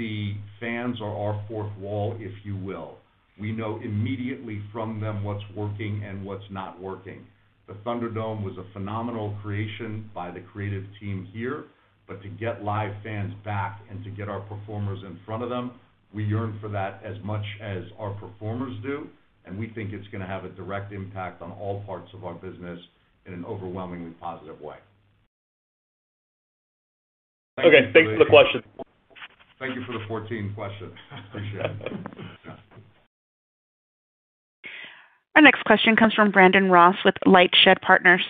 The 0.00 0.32
fans 0.60 0.98
are 1.02 1.14
our 1.14 1.44
fourth 1.46 1.70
wall, 1.76 2.16
if 2.18 2.32
you 2.42 2.56
will. 2.56 2.96
We 3.38 3.52
know 3.52 3.78
immediately 3.84 4.62
from 4.72 4.98
them 4.98 5.22
what's 5.22 5.44
working 5.54 6.02
and 6.02 6.24
what's 6.24 6.50
not 6.50 6.80
working. 6.80 7.26
The 7.68 7.74
Thunderdome 7.84 8.42
was 8.42 8.56
a 8.56 8.64
phenomenal 8.72 9.36
creation 9.42 10.08
by 10.14 10.30
the 10.30 10.40
creative 10.40 10.84
team 10.98 11.28
here, 11.34 11.64
but 12.08 12.22
to 12.22 12.30
get 12.30 12.64
live 12.64 12.94
fans 13.04 13.34
back 13.44 13.82
and 13.90 14.02
to 14.04 14.08
get 14.08 14.30
our 14.30 14.40
performers 14.40 15.00
in 15.04 15.18
front 15.26 15.42
of 15.42 15.50
them, 15.50 15.72
we 16.14 16.24
yearn 16.24 16.56
for 16.62 16.70
that 16.70 17.02
as 17.04 17.16
much 17.22 17.44
as 17.60 17.82
our 17.98 18.14
performers 18.14 18.72
do, 18.82 19.06
and 19.44 19.58
we 19.58 19.68
think 19.74 19.92
it's 19.92 20.08
gonna 20.08 20.26
have 20.26 20.46
a 20.46 20.48
direct 20.48 20.94
impact 20.94 21.42
on 21.42 21.52
all 21.52 21.82
parts 21.84 22.08
of 22.14 22.24
our 22.24 22.36
business 22.36 22.80
in 23.26 23.34
an 23.34 23.44
overwhelmingly 23.44 24.12
positive 24.12 24.62
way. 24.62 24.76
Okay. 27.58 27.92
Thanks 27.92 28.12
for 28.12 28.24
the 28.24 28.30
question. 28.30 28.62
Thank 29.60 29.74
you 29.74 29.84
for 29.84 29.92
the 29.92 30.04
14 30.08 30.54
questions. 30.54 30.94
Appreciate 31.28 31.66
it. 31.66 31.92
Our 35.36 35.42
next 35.42 35.62
question 35.64 35.96
comes 35.96 36.14
from 36.14 36.30
Brandon 36.30 36.70
Ross 36.70 36.96
with 37.04 37.14
LightShed 37.26 37.80
Partners. 37.82 38.24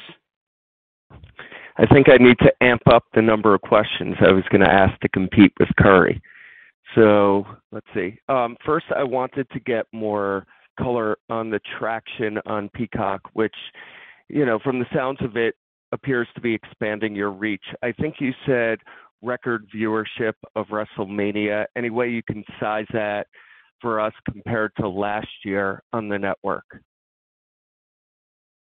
I 1.78 1.86
think 1.86 2.08
I 2.08 2.16
need 2.16 2.36
to 2.40 2.52
amp 2.60 2.82
up 2.90 3.04
the 3.14 3.22
number 3.22 3.54
of 3.54 3.60
questions 3.62 4.16
I 4.20 4.32
was 4.32 4.44
gonna 4.50 4.68
ask 4.68 4.98
to 5.00 5.08
compete 5.08 5.52
with 5.58 5.68
Curry. 5.78 6.20
So 6.96 7.46
let's 7.70 7.86
see. 7.94 8.18
Um, 8.28 8.56
first, 8.66 8.86
I 8.94 9.04
wanted 9.04 9.48
to 9.50 9.60
get 9.60 9.86
more 9.92 10.46
color 10.78 11.16
on 11.30 11.48
the 11.48 11.60
traction 11.78 12.38
on 12.46 12.68
Peacock, 12.70 13.22
which, 13.34 13.54
you 14.28 14.44
know, 14.44 14.58
from 14.58 14.80
the 14.80 14.86
sounds 14.92 15.22
of 15.22 15.36
it, 15.36 15.54
appears 15.92 16.28
to 16.34 16.40
be 16.40 16.54
expanding 16.54 17.14
your 17.14 17.30
reach. 17.30 17.64
I 17.82 17.92
think 17.92 18.16
you 18.20 18.32
said 18.46 18.78
record 19.22 19.66
viewership 19.74 20.34
of 20.56 20.66
WrestleMania. 20.66 21.64
Any 21.76 21.90
way 21.90 22.08
you 22.10 22.22
can 22.22 22.44
size 22.58 22.86
that 22.92 23.26
for 23.80 24.00
us 24.00 24.12
compared 24.30 24.72
to 24.76 24.88
last 24.88 25.28
year 25.44 25.82
on 25.92 26.08
the 26.08 26.18
network? 26.18 26.64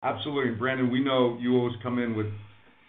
Absolutely. 0.04 0.56
Brandon, 0.56 0.90
we 0.92 1.04
know 1.04 1.38
you 1.42 1.56
always 1.58 1.76
come 1.84 2.00
in 2.00 2.16
with 2.16 2.28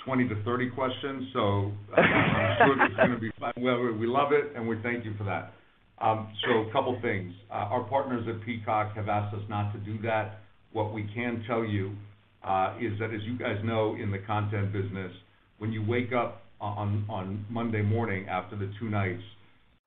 twenty 0.05 0.29
to 0.29 0.43
thirty 0.45 0.71
questions, 0.71 1.29
so 1.33 1.73
I'm 1.97 2.57
sure 2.59 2.85
it's 2.87 2.97
gonna 2.97 3.19
be 3.19 3.31
fun. 3.41 3.53
Well, 3.57 3.93
we 3.93 4.07
love 4.07 4.33
it, 4.33 4.53
and 4.55 4.69
we 4.69 4.81
thank 4.83 5.05
you 5.05 5.15
for 5.19 5.25
that. 5.25 5.53
Um, 6.01 6.33
so 6.45 6.69
a 6.69 6.73
couple 6.73 6.99
things. 7.03 7.35
Uh, 7.51 7.55
our 7.55 7.85
partners 7.85 8.27
at 8.29 8.45
Peacock 8.47 8.95
have 8.97 9.09
asked 9.09 9.35
us 9.35 9.43
not 9.49 9.73
to 9.73 9.79
do 9.81 10.01
that. 10.03 10.39
What 10.73 10.95
we 10.95 11.03
can 11.15 11.45
tell 11.47 11.65
you 11.65 11.95
uh, 12.43 12.77
is 12.81 12.99
that, 13.01 13.13
as 13.13 13.23
you 13.25 13.37
guys 13.37 13.59
know, 13.65 13.97
in 14.01 14.11
the 14.11 14.19
content 14.19 14.73
business, 14.73 15.13
when 15.59 15.73
you 15.73 15.85
wake 15.85 16.13
up 16.13 16.45
on, 16.61 17.05
on 17.09 17.45
Monday 17.49 17.83
morning 17.83 18.29
after 18.29 18.57
the 18.57 18.71
two 18.79 18.89
nights, 18.89 19.23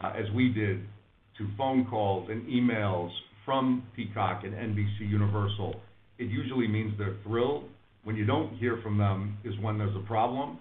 uh, 0.03 0.13
as 0.17 0.29
we 0.33 0.49
did, 0.49 0.81
to 1.37 1.47
phone 1.57 1.85
calls 1.89 2.29
and 2.29 2.45
emails 2.47 3.09
from 3.45 3.83
Peacock 3.95 4.43
and 4.43 4.53
NBC 4.53 5.09
Universal, 5.09 5.75
it 6.17 6.25
usually 6.25 6.67
means 6.67 6.93
they're 6.97 7.17
thrilled. 7.23 7.65
When 8.03 8.15
you 8.15 8.25
don't 8.25 8.55
hear 8.57 8.79
from 8.83 8.97
them 8.97 9.37
is 9.43 9.53
when 9.61 9.77
there's 9.77 9.95
a 9.95 10.05
problem. 10.07 10.59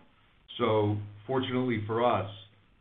So 0.59 0.97
fortunately 1.27 1.83
for 1.87 2.05
us, 2.05 2.31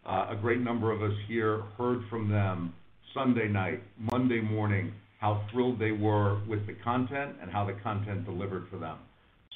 uh, 0.05 0.27
a 0.29 0.35
great 0.35 0.59
number 0.61 0.91
of 0.91 1.01
us 1.01 1.17
here 1.27 1.63
heard 1.77 2.01
from 2.09 2.29
them 2.29 2.73
Sunday 3.13 3.47
night, 3.47 3.81
Monday 3.97 4.41
morning, 4.41 4.93
how 5.19 5.45
thrilled 5.51 5.79
they 5.79 5.91
were 5.91 6.41
with 6.47 6.65
the 6.65 6.73
content 6.83 7.35
and 7.41 7.51
how 7.51 7.65
the 7.65 7.73
content 7.83 8.25
delivered 8.25 8.67
for 8.71 8.77
them. 8.77 8.97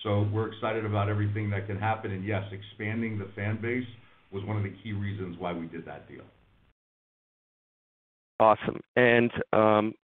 So 0.05 0.29
we're 0.31 0.53
excited 0.53 0.85
about 0.85 1.09
everything 1.09 1.49
that 1.49 1.65
can 1.65 1.79
happen, 1.79 2.11
and 2.11 2.23
yes, 2.23 2.43
expanding 2.51 3.17
the 3.17 3.27
fan 3.35 3.59
base 3.59 3.87
was 4.31 4.43
one 4.45 4.55
of 4.55 4.61
the 4.61 4.73
key 4.83 4.93
reasons 4.93 5.35
why 5.39 5.51
we 5.51 5.65
did 5.65 5.83
that 5.87 6.07
deal. 6.07 6.21
Awesome. 8.39 8.79
And 8.95 9.31
um, 9.51 9.95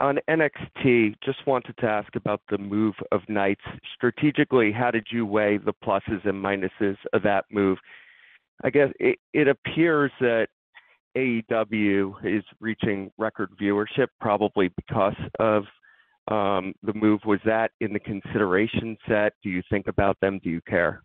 on 0.00 0.18
NXT, 0.30 1.16
just 1.22 1.46
wanted 1.46 1.76
to 1.78 1.86
ask 1.86 2.16
about 2.16 2.40
the 2.48 2.56
move 2.56 2.94
of 3.12 3.20
nights. 3.28 3.60
Strategically, 3.94 4.72
how 4.72 4.90
did 4.90 5.08
you 5.10 5.26
weigh 5.26 5.58
the 5.58 5.74
pluses 5.84 6.26
and 6.26 6.42
minuses 6.42 6.96
of 7.12 7.22
that 7.24 7.44
move? 7.50 7.76
I 8.64 8.70
guess 8.70 8.88
it, 8.98 9.18
it 9.34 9.48
appears 9.48 10.12
that 10.20 10.46
AEW 11.14 12.14
is 12.24 12.44
reaching 12.58 13.10
record 13.18 13.50
viewership 13.60 14.06
probably 14.18 14.70
because 14.76 15.16
of 15.38 15.64
the 16.28 16.92
move. 16.94 17.20
Was 17.26 17.40
that 17.44 17.72
in 17.80 17.92
the 17.92 18.00
consideration 18.00 18.96
set? 19.08 19.34
Do 19.42 19.50
you 19.50 19.62
think 19.70 19.86
about 19.88 20.18
them? 20.20 20.40
Do 20.42 20.50
you 20.50 20.60
care? 20.68 21.02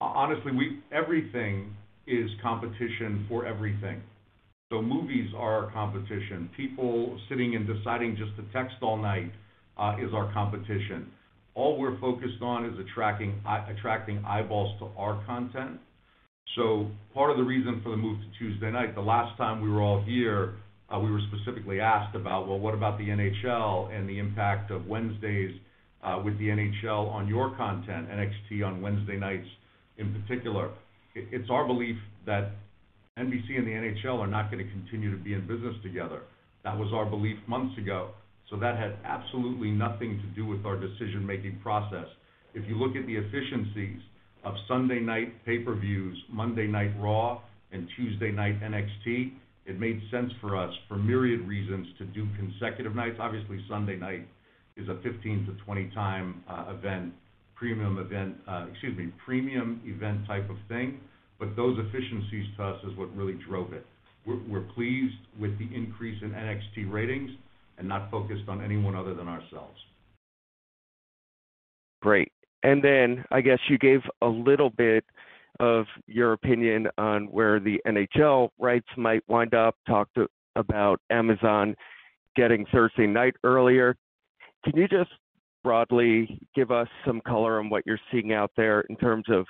Honestly, 0.00 0.52
we 0.52 0.80
everything 0.90 1.74
is 2.06 2.28
competition 2.42 3.24
for 3.28 3.46
everything. 3.46 4.02
So 4.72 4.80
movies 4.80 5.30
are 5.36 5.64
our 5.66 5.72
competition. 5.72 6.50
People 6.56 7.18
sitting 7.28 7.54
and 7.54 7.66
deciding 7.66 8.16
just 8.16 8.34
to 8.36 8.52
text 8.52 8.76
all 8.80 8.96
night 8.96 9.30
uh, 9.76 9.96
is 10.00 10.12
our 10.14 10.32
competition. 10.32 11.10
All 11.54 11.78
we're 11.78 12.00
focused 12.00 12.40
on 12.40 12.64
is 12.64 12.72
attracting 12.78 13.40
attracting 13.68 14.24
eyeballs 14.24 14.78
to 14.80 14.88
our 14.96 15.22
content. 15.26 15.78
So 16.56 16.90
part 17.14 17.30
of 17.30 17.36
the 17.36 17.42
reason 17.42 17.80
for 17.82 17.90
the 17.90 17.96
move 17.96 18.18
to 18.20 18.38
Tuesday 18.38 18.70
night, 18.70 18.94
the 18.94 19.02
last 19.02 19.36
time 19.36 19.60
we 19.62 19.70
were 19.70 19.82
all 19.82 20.02
here, 20.02 20.54
we 21.00 21.10
were 21.10 21.20
specifically 21.32 21.80
asked 21.80 22.14
about, 22.14 22.48
well, 22.48 22.58
what 22.58 22.74
about 22.74 22.98
the 22.98 23.08
NHL 23.08 23.94
and 23.94 24.08
the 24.08 24.18
impact 24.18 24.70
of 24.70 24.86
Wednesdays 24.86 25.54
uh, 26.02 26.20
with 26.24 26.38
the 26.38 26.48
NHL 26.48 27.10
on 27.10 27.28
your 27.28 27.56
content, 27.56 28.08
NXT 28.08 28.66
on 28.66 28.82
Wednesday 28.82 29.16
nights 29.16 29.46
in 29.98 30.12
particular. 30.20 30.70
It's 31.14 31.48
our 31.50 31.66
belief 31.66 31.96
that 32.26 32.52
NBC 33.18 33.58
and 33.58 33.66
the 33.66 33.72
NHL 33.72 34.18
are 34.18 34.26
not 34.26 34.50
going 34.50 34.64
to 34.64 34.70
continue 34.72 35.10
to 35.16 35.22
be 35.22 35.34
in 35.34 35.46
business 35.46 35.74
together. 35.82 36.22
That 36.64 36.76
was 36.76 36.92
our 36.94 37.04
belief 37.04 37.36
months 37.46 37.76
ago. 37.78 38.10
So 38.50 38.56
that 38.56 38.78
had 38.78 38.96
absolutely 39.04 39.70
nothing 39.70 40.20
to 40.20 40.26
do 40.34 40.46
with 40.46 40.64
our 40.66 40.76
decision-making 40.76 41.60
process. 41.62 42.06
If 42.54 42.68
you 42.68 42.76
look 42.76 42.96
at 42.96 43.06
the 43.06 43.16
efficiencies 43.16 44.00
of 44.44 44.54
Sunday 44.68 45.00
night 45.00 45.44
pay-per-views, 45.44 46.24
Monday 46.30 46.66
night 46.66 46.92
Raw, 46.98 47.40
and 47.72 47.88
Tuesday 47.96 48.30
night 48.30 48.60
NXT, 48.60 49.32
it 49.66 49.78
made 49.78 50.00
sense 50.10 50.32
for 50.40 50.56
us, 50.56 50.72
for 50.88 50.96
myriad 50.96 51.46
reasons, 51.46 51.86
to 51.98 52.04
do 52.04 52.26
consecutive 52.36 52.94
nights. 52.94 53.16
Obviously, 53.20 53.64
Sunday 53.68 53.96
night 53.96 54.28
is 54.76 54.88
a 54.88 54.98
15 55.02 55.46
to 55.46 55.64
20 55.64 55.90
time 55.94 56.42
uh, 56.48 56.72
event, 56.76 57.12
premium 57.54 57.98
event, 57.98 58.36
uh, 58.48 58.66
excuse 58.70 58.96
me, 58.96 59.12
premium 59.24 59.80
event 59.84 60.26
type 60.26 60.48
of 60.50 60.56
thing 60.68 60.98
but 61.42 61.56
those 61.56 61.76
efficiencies 61.76 62.46
to 62.56 62.62
us 62.62 62.80
is 62.84 62.96
what 62.96 63.12
really 63.16 63.36
drove 63.48 63.72
it. 63.72 63.84
We're 64.24 64.60
pleased 64.76 65.16
with 65.40 65.58
the 65.58 65.68
increase 65.74 66.22
in 66.22 66.30
NXT 66.30 66.88
ratings 66.88 67.32
and 67.78 67.88
not 67.88 68.12
focused 68.12 68.44
on 68.46 68.62
anyone 68.62 68.94
other 68.94 69.12
than 69.12 69.26
ourselves. 69.26 69.76
Great. 72.00 72.30
And 72.62 72.84
then 72.84 73.24
I 73.32 73.40
guess 73.40 73.58
you 73.68 73.76
gave 73.76 74.02
a 74.20 74.28
little 74.28 74.70
bit 74.70 75.04
of 75.62 75.86
your 76.08 76.32
opinion 76.32 76.88
on 76.98 77.26
where 77.26 77.60
the 77.60 77.80
NHL 77.86 78.48
rights 78.58 78.88
might 78.96 79.22
wind 79.28 79.54
up, 79.54 79.76
talked 79.86 80.18
about 80.56 81.00
Amazon 81.08 81.76
getting 82.34 82.66
Thursday 82.72 83.06
night 83.06 83.34
earlier. 83.44 83.94
Can 84.64 84.76
you 84.76 84.88
just 84.88 85.10
broadly 85.62 86.40
give 86.56 86.72
us 86.72 86.88
some 87.06 87.20
color 87.20 87.60
on 87.60 87.70
what 87.70 87.84
you're 87.86 88.00
seeing 88.10 88.32
out 88.32 88.50
there 88.56 88.80
in 88.90 88.96
terms 88.96 89.26
of 89.28 89.46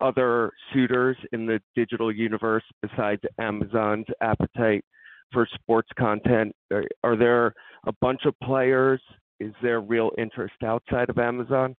other 0.00 0.50
suitors 0.74 1.16
in 1.30 1.46
the 1.46 1.60
digital 1.76 2.12
universe 2.12 2.64
besides 2.82 3.22
Amazon's 3.38 4.06
appetite 4.20 4.84
for 5.32 5.46
sports 5.54 5.90
content? 5.96 6.52
Are, 6.72 6.84
are 7.04 7.16
there 7.16 7.54
a 7.86 7.92
bunch 8.00 8.22
of 8.24 8.34
players? 8.42 9.00
Is 9.38 9.54
there 9.62 9.80
real 9.80 10.10
interest 10.18 10.54
outside 10.64 11.08
of 11.08 11.18
Amazon? 11.18 11.76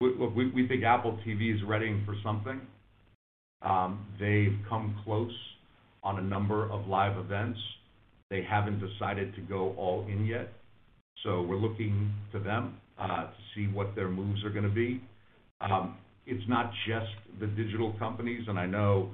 Look, 0.00 0.34
we, 0.36 0.50
we 0.50 0.68
think 0.68 0.84
Apple 0.84 1.18
TV 1.26 1.52
is 1.54 1.60
readying 1.66 2.04
for 2.06 2.14
something. 2.22 2.60
Um, 3.62 4.06
they've 4.20 4.56
come 4.68 4.96
close 5.04 5.34
on 6.04 6.20
a 6.20 6.22
number 6.22 6.70
of 6.70 6.86
live 6.86 7.18
events. 7.18 7.58
They 8.30 8.46
haven't 8.48 8.80
decided 8.80 9.34
to 9.34 9.40
go 9.40 9.74
all 9.76 10.06
in 10.08 10.24
yet. 10.24 10.52
So 11.24 11.42
we're 11.42 11.56
looking 11.56 12.12
to 12.32 12.38
them 12.38 12.76
uh, 12.96 13.24
to 13.24 13.32
see 13.56 13.66
what 13.66 13.96
their 13.96 14.08
moves 14.08 14.44
are 14.44 14.50
going 14.50 14.68
to 14.68 14.74
be. 14.74 15.02
Um, 15.60 15.96
it's 16.26 16.48
not 16.48 16.70
just 16.86 17.10
the 17.40 17.48
digital 17.48 17.92
companies, 17.98 18.44
and 18.46 18.56
I 18.56 18.66
know 18.66 19.10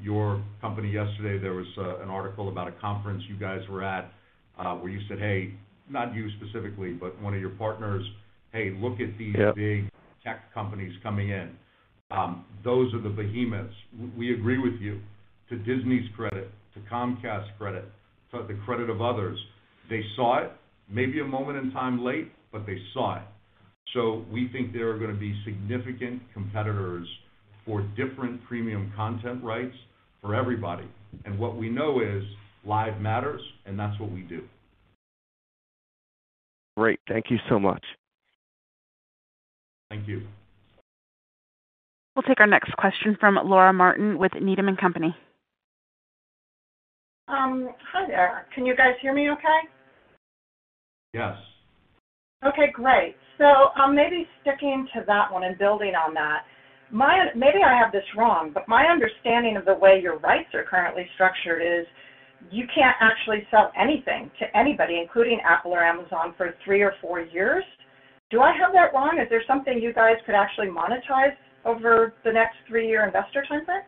your 0.00 0.42
company 0.62 0.90
yesterday, 0.90 1.38
there 1.38 1.52
was 1.52 1.66
uh, 1.76 2.02
an 2.02 2.08
article 2.08 2.48
about 2.48 2.68
a 2.68 2.72
conference 2.80 3.22
you 3.28 3.36
guys 3.36 3.60
were 3.68 3.84
at, 3.84 4.10
uh, 4.58 4.76
where 4.76 4.90
you 4.90 5.00
said, 5.08 5.18
"Hey," 5.18 5.52
not 5.90 6.14
you 6.14 6.30
specifically, 6.40 6.92
but 6.92 7.20
one 7.20 7.34
of 7.34 7.40
your 7.40 7.50
partners, 7.50 8.06
"Hey, 8.52 8.70
look 8.80 9.00
at 9.00 9.18
these 9.18 9.34
big 9.56 9.90
tech 10.26 10.52
companies 10.52 10.92
coming 11.02 11.30
in." 11.30 11.56
Um, 12.10 12.44
those 12.64 12.92
are 12.94 13.00
the 13.00 13.08
behemoths. 13.08 13.74
We 14.16 14.34
agree 14.34 14.58
with 14.58 14.80
you. 14.80 15.00
To 15.50 15.56
Disney's 15.56 16.08
credit, 16.16 16.50
to 16.74 16.80
Comcast's 16.92 17.50
credit, 17.58 17.84
to 18.32 18.44
the 18.46 18.58
credit 18.64 18.90
of 18.90 19.00
others, 19.00 19.38
they 19.88 20.02
saw 20.16 20.38
it, 20.38 20.50
maybe 20.88 21.20
a 21.20 21.24
moment 21.24 21.58
in 21.58 21.70
time 21.72 22.04
late, 22.04 22.32
but 22.52 22.66
they 22.66 22.78
saw 22.92 23.16
it. 23.16 23.22
So 23.94 24.24
we 24.30 24.48
think 24.48 24.72
there 24.72 24.90
are 24.90 24.98
gonna 24.98 25.14
be 25.14 25.34
significant 25.44 26.22
competitors 26.32 27.08
for 27.64 27.82
different 27.96 28.44
premium 28.44 28.92
content 28.96 29.42
rights 29.42 29.76
for 30.20 30.34
everybody. 30.34 30.88
And 31.24 31.38
what 31.38 31.56
we 31.56 31.68
know 31.68 32.00
is 32.00 32.24
live 32.64 33.00
matters, 33.00 33.40
and 33.64 33.78
that's 33.78 33.98
what 34.00 34.10
we 34.10 34.22
do. 34.22 34.42
Great. 36.76 37.00
Thank 37.08 37.30
you 37.30 37.38
so 37.48 37.58
much. 37.58 37.84
Thank 39.90 40.08
you. 40.08 40.22
We'll 42.14 42.22
take 42.22 42.40
our 42.40 42.46
next 42.46 42.72
question 42.76 43.16
from 43.20 43.38
Laura 43.44 43.72
Martin 43.72 44.18
with 44.18 44.32
Needham 44.40 44.74
& 44.76 44.80
Company. 44.80 45.14
Um, 47.28 47.70
hi 47.92 48.06
there. 48.06 48.46
Can 48.54 48.64
you 48.64 48.76
guys 48.76 48.94
hear 49.02 49.12
me 49.12 49.30
okay? 49.30 49.68
Yes. 51.12 51.36
Okay, 52.44 52.70
great. 52.72 53.16
So 53.38 53.44
um, 53.80 53.94
maybe 53.94 54.26
sticking 54.40 54.86
to 54.94 55.04
that 55.06 55.32
one 55.32 55.44
and 55.44 55.58
building 55.58 55.92
on 55.94 56.14
that. 56.14 56.44
My 56.90 57.26
maybe 57.34 57.58
I 57.66 57.76
have 57.76 57.90
this 57.90 58.04
wrong, 58.16 58.52
but 58.54 58.68
my 58.68 58.84
understanding 58.84 59.56
of 59.56 59.64
the 59.64 59.74
way 59.74 59.98
your 60.00 60.18
rights 60.20 60.54
are 60.54 60.62
currently 60.62 61.04
structured 61.14 61.60
is 61.60 61.86
you 62.50 62.64
can't 62.72 62.96
actually 63.00 63.46
sell 63.50 63.72
anything 63.78 64.30
to 64.38 64.56
anybody, 64.56 65.00
including 65.02 65.40
Apple 65.44 65.72
or 65.72 65.82
Amazon, 65.82 66.32
for 66.36 66.54
three 66.64 66.82
or 66.82 66.94
four 67.00 67.20
years. 67.20 67.64
Do 68.30 68.40
I 68.40 68.52
have 68.56 68.72
that 68.72 68.92
wrong? 68.92 69.18
Is 69.22 69.28
there 69.30 69.42
something 69.46 69.80
you 69.80 69.92
guys 69.92 70.16
could 70.24 70.34
actually 70.34 70.68
monetize 70.68 71.36
over 71.64 72.14
the 72.24 72.32
next 72.32 72.56
three-year 72.66 73.06
investor 73.06 73.44
timeframe? 73.50 73.82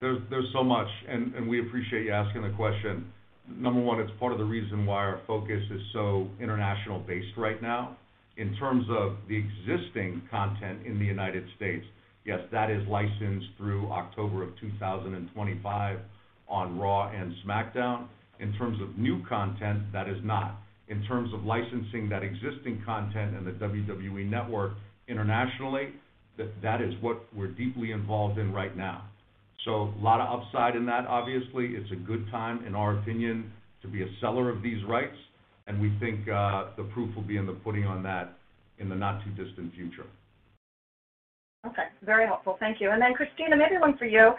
There's 0.00 0.20
there's 0.28 0.48
so 0.52 0.62
much, 0.62 0.88
and, 1.08 1.34
and 1.34 1.48
we 1.48 1.60
appreciate 1.60 2.04
you 2.04 2.12
asking 2.12 2.42
the 2.42 2.50
question 2.50 3.10
number 3.48 3.80
one, 3.80 4.00
it's 4.00 4.10
part 4.18 4.32
of 4.32 4.38
the 4.38 4.44
reason 4.44 4.86
why 4.86 4.96
our 4.96 5.20
focus 5.26 5.62
is 5.70 5.80
so 5.92 6.28
international 6.40 7.00
based 7.00 7.36
right 7.36 7.60
now. 7.60 7.96
In 8.36 8.54
terms 8.56 8.86
of 8.90 9.16
the 9.28 9.36
existing 9.36 10.22
content 10.30 10.84
in 10.84 10.98
the 10.98 11.04
United 11.04 11.44
States, 11.56 11.84
yes, 12.24 12.40
that 12.50 12.70
is 12.70 12.86
licensed 12.88 13.46
through 13.56 13.90
October 13.92 14.42
of 14.42 14.58
2025 14.58 15.98
on 16.48 16.78
Raw 16.78 17.10
and 17.10 17.32
SmackDown. 17.46 18.06
In 18.40 18.52
terms 18.54 18.80
of 18.82 18.98
new 18.98 19.24
content, 19.26 19.92
that 19.92 20.08
is 20.08 20.18
not. 20.24 20.60
In 20.88 21.02
terms 21.04 21.32
of 21.32 21.44
licensing 21.44 22.08
that 22.10 22.22
existing 22.22 22.82
content 22.84 23.34
and 23.34 23.46
the 23.46 23.52
WWE 23.52 24.28
Network 24.28 24.72
internationally, 25.08 25.94
that, 26.62 26.80
is 26.80 26.94
what 27.00 27.24
we're 27.34 27.48
deeply 27.48 27.92
involved 27.92 28.38
in 28.38 28.52
right 28.52 28.76
now. 28.76 29.04
So 29.64 29.94
a 29.98 30.02
lot 30.02 30.20
of 30.20 30.40
upside 30.40 30.76
in 30.76 30.84
that, 30.86 31.06
obviously. 31.06 31.68
It's 31.68 31.90
a 31.92 31.96
good 31.96 32.28
time, 32.30 32.64
in 32.66 32.74
our 32.74 32.98
opinion, 32.98 33.50
to 33.82 33.88
be 33.88 34.02
a 34.02 34.06
seller 34.20 34.50
of 34.50 34.62
these 34.62 34.84
rights, 34.84 35.16
and 35.66 35.80
we 35.80 35.96
think 36.00 36.28
uh, 36.28 36.66
the 36.76 36.84
proof 36.92 37.14
will 37.14 37.22
be 37.22 37.36
in 37.36 37.46
the 37.46 37.52
pudding 37.52 37.84
on 37.84 38.02
that 38.02 38.36
in 38.78 38.88
the 38.88 38.94
not-too-distant 38.94 39.72
future. 39.74 40.06
Okay, 41.66 41.88
very 42.04 42.26
helpful. 42.26 42.56
Thank 42.60 42.80
you. 42.80 42.90
And 42.90 43.00
then, 43.00 43.14
Christina, 43.14 43.56
maybe 43.56 43.78
one 43.78 43.96
for 43.96 44.04
you. 44.04 44.32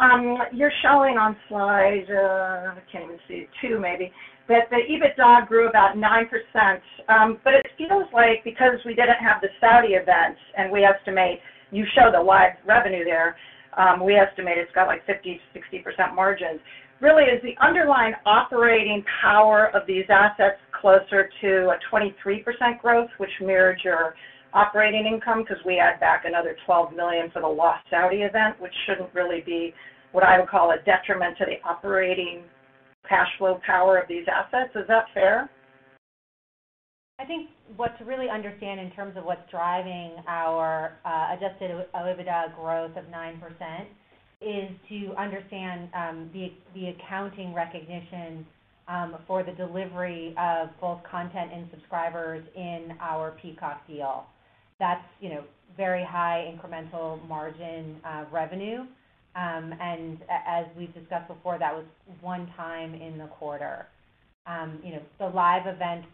Um, 0.00 0.38
you're 0.52 0.72
showing 0.82 1.18
on 1.18 1.36
slide, 1.48 2.08
uh, 2.08 2.72
I 2.72 2.82
can't 2.90 3.04
even 3.04 3.18
see, 3.28 3.46
two 3.60 3.78
maybe, 3.78 4.10
that 4.48 4.70
the 4.70 4.80
EBITDA 4.88 5.46
grew 5.46 5.68
about 5.68 5.94
9%. 5.94 6.80
Um, 7.08 7.38
but 7.44 7.54
it 7.54 7.66
feels 7.76 8.06
like 8.14 8.42
because 8.42 8.80
we 8.86 8.94
didn't 8.94 9.20
have 9.20 9.42
the 9.42 9.48
Saudi 9.60 9.94
event, 9.94 10.36
and 10.56 10.72
we 10.72 10.84
estimate, 10.84 11.40
you 11.70 11.84
show 11.94 12.10
the 12.10 12.20
live 12.20 12.52
revenue 12.66 13.04
there, 13.04 13.36
um, 13.76 14.02
we 14.02 14.14
estimate 14.14 14.56
it's 14.56 14.72
got, 14.72 14.86
like, 14.86 15.06
50%-60% 15.06 16.14
margins. 16.14 16.60
Really, 17.00 17.24
is 17.24 17.42
the 17.42 17.54
underlying 17.64 18.14
operating 18.24 19.04
power 19.22 19.70
of 19.74 19.86
these 19.86 20.04
assets 20.08 20.58
closer 20.80 21.30
to 21.42 21.70
a 21.70 21.78
23% 21.92 22.80
growth, 22.80 23.10
which 23.18 23.30
mirrored 23.40 23.80
your 23.84 24.14
operating 24.52 25.06
income? 25.06 25.44
Because 25.46 25.62
we 25.64 25.78
add 25.78 26.00
back 26.00 26.24
another 26.26 26.56
12 26.66 26.94
million 26.94 27.30
for 27.30 27.40
the 27.40 27.48
lost 27.48 27.84
Saudi 27.90 28.22
event, 28.22 28.60
which 28.60 28.74
shouldn't 28.86 29.14
really 29.14 29.42
be 29.46 29.72
what 30.12 30.24
I 30.24 30.38
would 30.38 30.48
call 30.48 30.72
a 30.72 30.78
detriment 30.84 31.38
to 31.38 31.44
the 31.44 31.68
operating 31.68 32.42
cash 33.08 33.28
flow 33.38 33.60
power 33.66 33.98
of 33.98 34.08
these 34.08 34.24
assets. 34.28 34.70
Is 34.74 34.86
that 34.88 35.06
fair? 35.14 35.50
I 37.18 37.24
think 37.24 37.50
what 37.76 37.98
to 37.98 38.04
really 38.04 38.30
understand 38.30 38.80
in 38.80 38.90
terms 38.92 39.16
of 39.16 39.24
what's 39.24 39.48
driving 39.50 40.12
our 40.26 40.98
uh, 41.04 41.36
adjusted 41.36 41.70
OIBDA 41.94 42.56
growth 42.56 42.96
of 42.96 43.04
9% 43.04 43.40
is 44.40 44.70
to 44.88 45.14
understand 45.18 45.90
um, 45.94 46.30
the 46.32 46.88
accounting 46.88 47.52
recognition 47.52 48.46
um, 48.88 49.16
for 49.26 49.42
the 49.42 49.52
delivery 49.52 50.34
of 50.38 50.70
both 50.80 51.00
content 51.08 51.50
and 51.54 51.68
subscribers 51.70 52.42
in 52.56 52.94
our 53.00 53.36
Peacock 53.42 53.86
deal. 53.86 54.24
That's, 54.78 55.04
you 55.20 55.28
know, 55.28 55.44
very 55.76 56.04
high 56.04 56.52
incremental 56.52 57.26
margin 57.28 57.96
uh, 58.04 58.24
revenue. 58.32 58.84
Um, 59.36 59.72
and 59.80 60.18
as 60.30 60.66
we've 60.76 60.92
discussed 60.94 61.28
before, 61.28 61.58
that 61.58 61.74
was 61.74 61.84
one 62.20 62.50
time 62.56 62.94
in 62.94 63.18
the 63.18 63.26
quarter. 63.26 63.86
Um, 64.46 64.80
you 64.84 64.92
know, 64.92 65.02
the 65.18 65.28
live 65.28 65.66
event 65.66 66.04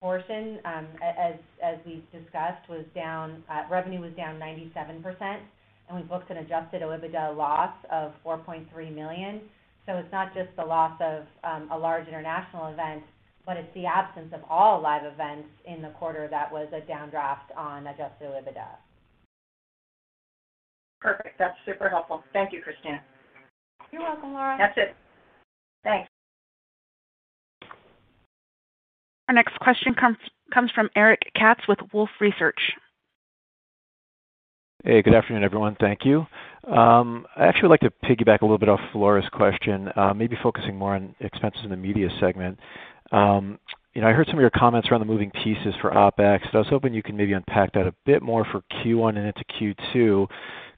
portion, 0.00 0.58
um, 0.64 0.86
as 1.02 1.34
as 1.62 1.76
we've 1.84 2.04
discussed, 2.12 2.68
was 2.68 2.84
down, 2.94 3.42
uh, 3.50 3.62
revenue 3.70 4.00
was 4.00 4.12
down 4.16 4.38
97%, 4.38 5.40
and 5.88 5.96
we 5.96 6.02
booked 6.02 6.30
an 6.30 6.38
adjusted 6.38 6.82
OIBDA 6.82 7.36
loss 7.36 7.74
of 7.90 8.12
4.3 8.24 8.94
million. 8.94 9.40
So 9.86 9.96
it's 9.96 10.12
not 10.12 10.32
just 10.34 10.50
the 10.56 10.64
loss 10.64 10.98
of 11.00 11.24
um, 11.42 11.68
a 11.72 11.78
large 11.78 12.06
international 12.06 12.68
event, 12.68 13.02
but 13.44 13.56
it's 13.56 13.72
the 13.74 13.86
absence 13.86 14.32
of 14.32 14.40
all 14.48 14.80
live 14.80 15.04
events 15.04 15.48
in 15.66 15.82
the 15.82 15.88
quarter 15.88 16.28
that 16.28 16.52
was 16.52 16.68
a 16.72 16.80
downdraft 16.80 17.56
on 17.56 17.86
adjusted 17.88 18.28
OIBDA. 18.28 18.68
Perfect. 21.00 21.38
That's 21.38 21.56
super 21.64 21.88
helpful. 21.88 22.22
Thank 22.32 22.52
you, 22.52 22.60
Christina. 22.62 23.00
You're 23.92 24.02
welcome, 24.02 24.34
Laura. 24.34 24.56
That's 24.58 24.76
it. 24.76 24.94
Thanks. 25.82 26.08
Our 29.28 29.34
next 29.34 29.58
question 29.60 29.94
comes 29.94 30.70
from 30.72 30.90
Eric 30.96 31.20
Katz 31.34 31.60
with 31.68 31.78
Wolfe 31.92 32.10
Research. 32.20 32.58
Hey, 34.84 35.02
good 35.02 35.14
afternoon, 35.14 35.44
everyone. 35.44 35.76
Thank 35.78 36.04
you. 36.04 36.26
Um, 36.66 37.26
I 37.36 37.46
actually 37.46 37.68
would 37.68 37.80
like 37.80 37.80
to 37.80 37.92
piggyback 38.04 38.40
a 38.40 38.44
little 38.44 38.58
bit 38.58 38.68
off 38.68 38.80
Laura's 38.94 39.28
question, 39.32 39.88
uh, 39.94 40.14
maybe 40.14 40.36
focusing 40.42 40.76
more 40.76 40.94
on 40.94 41.14
expenses 41.20 41.62
in 41.64 41.70
the 41.70 41.76
media 41.76 42.08
segment. 42.18 42.58
Um, 43.12 43.58
you 43.94 44.00
know, 44.00 44.08
I 44.08 44.12
heard 44.12 44.26
some 44.26 44.36
of 44.36 44.40
your 44.40 44.50
comments 44.50 44.88
around 44.88 45.00
the 45.00 45.06
moving 45.06 45.30
pieces 45.30 45.74
for 45.80 45.90
OpEx, 45.90 46.42
so 46.44 46.50
I 46.54 46.58
was 46.58 46.68
hoping 46.68 46.94
you 46.94 47.02
could 47.02 47.14
maybe 47.14 47.32
unpack 47.32 47.72
that 47.74 47.86
a 47.86 47.94
bit 48.06 48.22
more 48.22 48.46
for 48.50 48.62
Q1 48.82 49.18
and 49.18 49.26
into 49.26 49.44
Q2, 49.94 50.26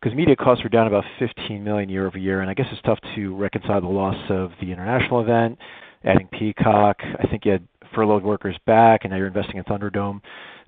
because 0.02 0.16
media 0.16 0.34
costs 0.34 0.64
were 0.64 0.68
down 0.68 0.88
about 0.88 1.04
15 1.20 1.62
million 1.62 1.88
year-over-year, 1.88 2.40
and 2.40 2.50
I 2.50 2.54
guess 2.54 2.66
it's 2.72 2.82
tough 2.82 2.98
to 3.14 3.36
reconcile 3.36 3.80
the 3.80 3.86
loss 3.86 4.16
of 4.30 4.50
the 4.60 4.72
international 4.72 5.20
event, 5.20 5.58
adding 6.04 6.28
Peacock. 6.28 6.96
I 7.00 7.28
think 7.28 7.44
you 7.44 7.52
had 7.52 7.68
furloughed 7.94 8.24
workers 8.24 8.58
back, 8.66 9.02
and 9.04 9.12
now 9.12 9.16
you're 9.18 9.28
investing 9.28 9.58
in 9.58 9.64
Thunderdome. 9.64 10.20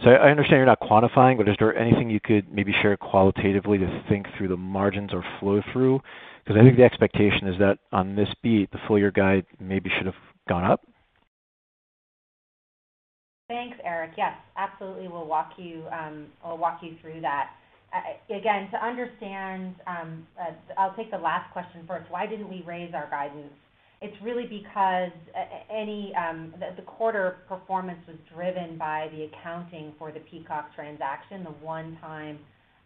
So 0.05 0.11
I 0.11 0.30
understand 0.30 0.59
you're 0.59 0.66
not 0.66 0.80
quantifying, 0.80 1.37
but 1.37 1.49
is 1.49 1.57
there 1.59 1.76
anything 1.76 2.11
you 2.11 2.20
could 2.20 2.53
maybe 2.53 2.72
share 2.80 2.97
qualitatively 2.97 3.78
to 3.78 4.05
think 4.09 4.26
through 4.39 4.49
the 4.49 4.57
margins 4.57 5.11
or 5.12 5.24
flow 5.41 5.61
through? 5.72 6.01
Because 6.45 6.61
I 6.61 6.64
think 6.64 6.76
the 6.76 6.85
expectation 6.85 7.49
is 7.49 7.59
that 7.59 7.78
on 7.91 8.14
this 8.14 8.28
beat, 8.43 8.70
the 8.70 8.78
full 8.87 8.99
year 8.99 9.11
guide 9.11 9.47
maybe 9.59 9.91
should 9.97 10.07
have 10.07 10.14
gone 10.49 10.64
up. 10.64 10.82
Thanks, 13.49 13.76
Eric. 13.85 14.12
Yes, 14.16 14.35
absolutely. 14.57 15.09
We'll 15.09 15.26
walk 15.26 15.53
you, 15.57 15.85
um, 15.91 16.26
you 16.82 16.97
through 17.03 17.20
that. 17.22 17.51
Again, 18.31 18.71
to 18.71 18.85
understand, 18.85 19.77
um, 19.87 20.27
uh, 20.41 20.53
I'll 20.77 20.95
take 20.97 21.11
the 21.11 21.19
last 21.19 21.53
question 21.53 21.85
first. 21.87 22.11
Why 22.11 22.27
didn't 22.27 22.49
we 22.49 22.63
raise 22.67 22.93
our 22.93 23.09
guidance? 23.09 23.53
It's 24.01 24.17
really 24.23 24.47
because 24.47 25.13
any 25.71 26.13
um, 26.15 26.53
the 26.77 26.83
quarter 26.83 27.39
performance 27.49 28.01
was 28.07 28.17
driven 28.35 28.77
by 28.77 29.09
the 29.13 29.25
accounting 29.25 29.95
for 29.99 30.13
the 30.13 30.21
Peacock 30.21 30.75
transaction, 30.75 31.45
the 31.45 31.51
one-time 31.65 32.39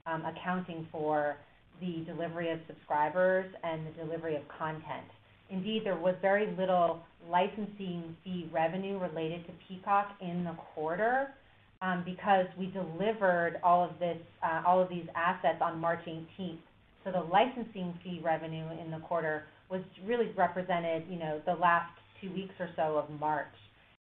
um, 0.07 0.25
accounting 0.25 0.87
for 0.93 1.39
the 1.81 2.05
delivery 2.07 2.51
of 2.51 2.61
subscribers 2.67 3.47
and 3.63 3.87
the 3.87 3.91
delivery 4.05 4.37
of 4.37 4.43
content. 4.49 5.07
Indeed, 5.51 5.83
there 5.85 5.97
was 5.97 6.15
very 6.21 6.55
little 6.59 7.01
licensing 7.29 8.17
fee 8.23 8.49
revenue 8.53 8.99
related 8.99 9.47
to 9.47 9.53
Peacock 9.67 10.13
in 10.21 10.45
the 10.45 10.55
quarter, 10.75 11.35
Um, 11.81 12.03
because 12.05 12.47
we 12.59 12.67
delivered 12.67 13.61
all 13.63 13.85
of 13.85 13.99
this, 14.01 14.19
uh, 14.43 14.63
all 14.67 14.83
of 14.83 14.89
these 14.89 15.07
assets 15.15 15.59
on 15.61 15.79
March 15.79 16.01
eighteenth. 16.03 16.59
So 17.05 17.13
the 17.13 17.21
licensing 17.21 17.95
fee 18.03 18.21
revenue 18.23 18.67
in 18.83 18.91
the 18.91 18.99
quarter 18.99 19.45
was 19.71 19.83
really 20.05 20.33
represented, 20.37 21.05
you 21.09 21.21
know, 21.21 21.41
the 21.47 21.55
last 21.55 21.93
two 22.21 22.33
weeks 22.33 22.55
or 22.59 22.69
so 22.75 22.97
of 22.97 23.09
March. 23.21 23.47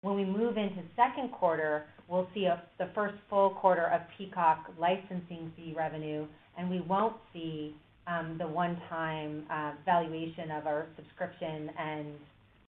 When 0.00 0.16
we 0.16 0.24
move 0.24 0.56
into 0.56 0.80
second 0.96 1.30
quarter, 1.30 1.84
we'll 2.08 2.28
see 2.32 2.48
the 2.78 2.88
first 2.94 3.16
full 3.28 3.50
quarter 3.50 3.86
of 3.88 4.00
Peacock 4.16 4.70
licensing 4.78 5.52
fee 5.54 5.74
revenue, 5.76 6.26
and 6.56 6.70
we 6.70 6.80
won't 6.80 7.16
see 7.34 7.74
um, 8.06 8.36
the 8.38 8.46
one-time 8.46 9.44
uh, 9.50 9.72
valuation 9.84 10.50
of 10.52 10.66
our 10.66 10.86
subscription 10.96 11.70
and 11.78 12.06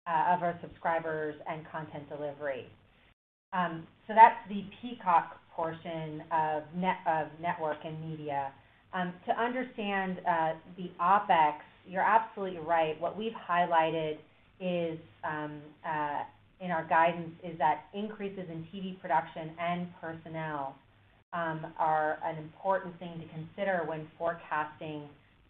uh, 0.07 0.35
of 0.35 0.43
our 0.43 0.57
subscribers 0.61 1.35
and 1.49 1.65
content 1.69 2.07
delivery. 2.07 2.67
Um, 3.55 3.87
so 4.07 4.13
that's 4.13 4.37
the 4.49 4.63
Peacock 4.81 5.37
portion 5.55 6.21
of 6.31 6.63
network 6.75 7.77
and 7.85 8.09
media. 8.09 8.51
Um, 8.93 9.13
to 9.25 9.39
understand 9.39 10.19
uh, 10.27 10.53
the 10.77 10.91
OpEx, 11.01 11.55
you're 11.87 12.01
absolutely 12.01 12.59
right. 12.59 12.99
What 12.99 13.17
we've 13.17 13.33
highlighted 13.49 14.17
is 14.59 14.99
um, 15.23 15.61
uh, 15.87 16.23
in 16.59 16.71
our 16.71 16.85
guidance 16.85 17.31
is 17.43 17.57
that 17.57 17.85
increases 17.93 18.45
in 18.49 18.67
TV 18.73 18.99
production 18.99 19.51
and 19.59 19.87
personnel 20.01 20.75
are 21.77 22.17
an 22.23 22.37
important 22.37 22.97
thing 22.99 23.19
to 23.19 23.25
consider 23.33 23.83
when 23.85 24.07
forecasting 24.17 25.01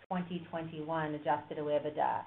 2021 0.10 1.16
adjusted 1.16 1.58
OIBDA. 1.60 2.22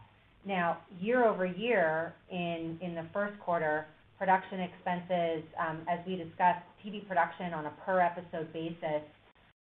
Now, 0.47 0.79
year-over-year, 1.01 2.15
in, 2.31 2.79
in 2.81 2.95
the 2.95 3.05
first 3.13 3.39
quarter, 3.41 3.87
production 4.19 4.61
expenses, 4.61 5.45
um, 5.59 5.81
as 5.89 6.01
we 6.07 6.17
discussed, 6.17 6.65
TV 6.85 7.07
production 7.07 7.55
on 7.55 7.67
a 7.67 7.73
per 7.85 8.01
episode 8.01 8.53
basis, 8.53 9.03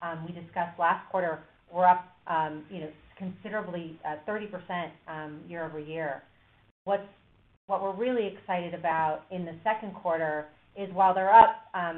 um, 0.01 0.25
we 0.25 0.33
discussed 0.33 0.79
last 0.79 1.09
quarter, 1.09 1.39
were 1.71 1.87
up, 1.87 2.05
um, 2.27 2.63
you 2.69 2.79
know, 2.81 2.89
considerably, 3.17 3.99
uh, 4.05 4.15
30%, 4.27 4.91
year-over-year. 5.49 6.21
What 6.85 7.01
we're 7.67 7.95
really 7.95 8.27
excited 8.27 8.73
about 8.73 9.21
in 9.31 9.43
the 9.45 9.55
second 9.63 9.95
quarter 9.95 10.47
is 10.77 10.89
while 10.93 11.13
they're 11.13 11.33
up, 11.33 11.55
uh, 11.73 11.93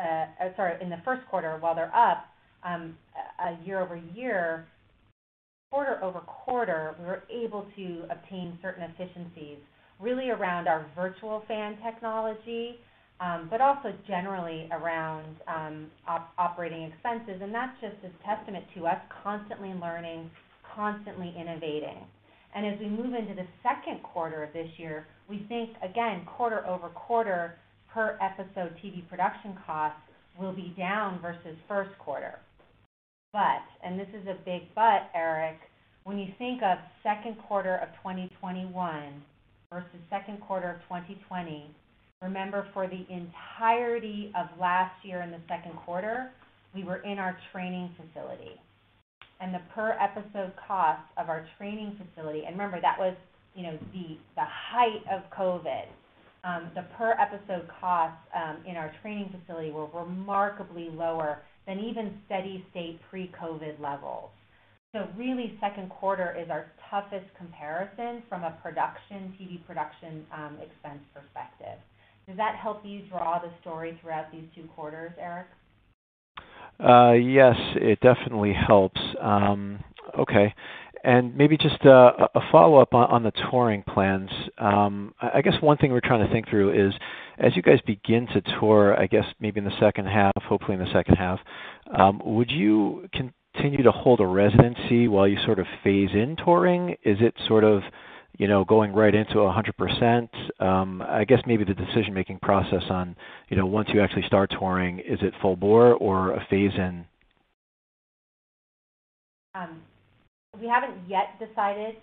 uh, 0.00 0.26
sorry, 0.56 0.80
in 0.82 0.90
the 0.90 1.00
first 1.04 1.26
quarter, 1.28 1.56
while 1.60 1.74
they're 1.74 1.94
up, 1.94 2.26
a 2.64 3.56
year-over-year, 3.64 4.66
quarter-over-quarter, 5.70 6.96
we 6.98 7.06
were 7.06 7.22
able 7.30 7.66
to 7.76 8.04
obtain 8.10 8.58
certain 8.62 8.84
efficiencies, 8.84 9.58
really 10.00 10.30
around 10.30 10.68
our 10.68 10.86
virtual 10.94 11.42
fan 11.48 11.76
technology, 11.84 12.78
um, 13.20 13.48
but 13.50 13.60
also 13.60 13.92
generally 14.06 14.68
around 14.70 15.36
um, 15.48 15.86
operating 16.38 16.84
expenses. 16.84 17.40
And 17.42 17.52
that's 17.52 17.78
just 17.80 17.96
a 18.04 18.10
testament 18.24 18.64
to 18.76 18.86
us 18.86 19.00
constantly 19.22 19.74
learning, 19.74 20.30
constantly 20.74 21.34
innovating. 21.38 22.06
And 22.54 22.66
as 22.66 22.78
we 22.78 22.88
move 22.88 23.14
into 23.14 23.34
the 23.34 23.46
second 23.62 24.02
quarter 24.02 24.42
of 24.42 24.52
this 24.52 24.68
year, 24.78 25.06
we 25.28 25.44
think, 25.48 25.70
again, 25.82 26.26
quarter-over-quarter, 26.36 27.56
per 27.92 28.18
episode 28.20 28.76
TV 28.84 29.06
production 29.08 29.56
costs 29.66 30.00
will 30.38 30.52
be 30.52 30.74
down 30.76 31.20
versus 31.20 31.56
first 31.66 31.90
quarter. 31.98 32.38
But, 33.32 33.64
and 33.82 33.98
this 33.98 34.08
is 34.14 34.26
a 34.26 34.36
big 34.44 34.62
but, 34.74 35.10
Eric, 35.14 35.58
when 36.04 36.18
you 36.18 36.28
think 36.38 36.62
of 36.62 36.78
second 37.02 37.36
quarter 37.46 37.76
of 37.76 37.88
2021 38.02 39.22
versus 39.72 40.00
second 40.10 40.40
quarter 40.40 40.70
of 40.70 40.80
2020, 40.82 41.70
remember 42.22 42.66
for 42.72 42.86
the 42.86 43.06
entirety 43.12 44.32
of 44.38 44.46
last 44.58 44.94
year 45.04 45.22
in 45.22 45.30
the 45.30 45.40
second 45.48 45.76
quarter, 45.84 46.30
we 46.74 46.84
were 46.84 46.98
in 46.98 47.18
our 47.18 47.36
training 47.52 47.90
facility. 47.96 48.60
And 49.40 49.54
the 49.54 49.60
per 49.74 49.92
episode 50.00 50.52
cost 50.66 51.02
of 51.16 51.28
our 51.28 51.46
training 51.58 51.98
facility, 51.98 52.44
and 52.44 52.56
remember, 52.56 52.80
that 52.80 52.98
was, 52.98 53.14
you 53.54 53.62
know, 53.62 53.78
the 53.92 54.44
height 54.44 55.02
of 55.10 55.22
COVID. 55.30 55.86
Um, 56.44 56.70
the 56.74 56.82
per 56.96 57.12
episode 57.12 57.68
costs 57.80 58.18
um, 58.34 58.58
in 58.66 58.76
our 58.76 58.92
training 59.02 59.32
facility 59.38 59.70
were 59.70 59.86
remarkably 59.86 60.88
lower 60.90 61.42
than 61.66 61.78
even 61.78 62.18
steady 62.26 62.64
state 62.70 62.98
pre-COVID 63.10 63.80
levels. 63.80 64.30
So 64.94 65.06
really, 65.18 65.58
second 65.60 65.90
quarter 65.90 66.34
is 66.40 66.48
our 66.48 66.72
toughest 66.90 67.26
comparison 67.36 68.22
from 68.26 68.42
a 68.42 68.52
production, 68.62 69.34
TV 69.38 69.64
production, 69.66 70.24
um, 70.32 70.56
expense 70.62 71.02
perspective. 71.12 71.78
Does 72.26 72.38
that 72.38 72.56
help 72.56 72.80
you 72.84 73.02
draw 73.08 73.38
the 73.38 73.50
story 73.60 73.98
throughout 74.00 74.32
these 74.32 74.44
two 74.54 74.64
quarters, 74.74 75.12
Eric? 75.20 75.46
Uh, 76.80 77.12
yes, 77.12 77.56
it 77.74 78.00
definitely 78.00 78.54
helps. 78.54 79.00
Um, 79.20 79.84
okay. 80.18 80.54
And 81.04 81.36
maybe 81.36 81.58
just 81.58 81.84
uh, 81.84 82.12
a 82.34 82.40
follow-up 82.50 82.94
on 82.94 83.22
the 83.22 83.32
touring 83.50 83.82
plans. 83.82 84.30
Um, 84.56 85.14
I 85.20 85.42
guess 85.42 85.54
one 85.60 85.76
thing 85.76 85.92
we're 85.92 86.00
trying 86.00 86.26
to 86.26 86.32
think 86.32 86.48
through 86.48 86.88
is, 86.88 86.94
as 87.38 87.54
you 87.54 87.62
guys 87.62 87.78
begin 87.86 88.26
to 88.28 88.40
tour, 88.58 88.98
I 88.98 89.06
guess 89.06 89.24
maybe 89.38 89.58
in 89.58 89.64
the 89.64 89.78
second 89.78 90.06
half, 90.06 90.32
hopefully 90.42 90.74
in 90.74 90.80
the 90.80 90.92
second 90.92 91.14
half, 91.14 91.38
would 92.24 92.50
you 92.50 93.06
continue 93.54 93.82
to 93.82 93.92
hold 93.92 94.20
a 94.20 94.26
residency 94.26 95.08
while 95.08 95.26
you 95.26 95.36
sort 95.44 95.58
of 95.58 95.66
phase 95.82 96.10
in 96.12 96.36
touring? 96.44 96.90
Is 97.04 97.18
it 97.20 97.34
sort 97.46 97.64
of, 97.64 97.82
you 98.38 98.48
know, 98.48 98.64
going 98.64 98.92
right 98.92 99.14
into 99.14 99.34
100%? 99.34 100.28
Um, 100.60 101.02
I 101.02 101.24
guess 101.24 101.40
maybe 101.46 101.64
the 101.64 101.74
decision-making 101.74 102.38
process 102.40 102.82
on, 102.90 103.16
you 103.48 103.56
know, 103.56 103.66
once 103.66 103.88
you 103.92 104.00
actually 104.00 104.26
start 104.26 104.52
touring, 104.58 104.98
is 105.00 105.18
it 105.22 105.34
full 105.40 105.56
bore 105.56 105.94
or 105.94 106.32
a 106.32 106.46
phase 106.50 106.72
in? 106.76 107.04
Um, 109.54 109.82
we 110.60 110.68
haven't 110.68 111.08
yet 111.08 111.38
decided 111.38 111.96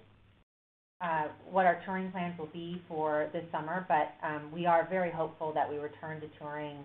uh, 1.02 1.28
what 1.50 1.66
our 1.66 1.82
touring 1.86 2.12
plans 2.12 2.38
will 2.40 2.48
be 2.48 2.82
for 2.88 3.30
this 3.34 3.44
summer, 3.52 3.86
but 3.88 4.16
um, 4.26 4.52
we 4.52 4.66
are 4.66 4.88
very 4.90 5.12
hopeful 5.12 5.54
that 5.54 5.70
we 5.70 5.78
return 5.78 6.20
to 6.22 6.28
touring 6.40 6.78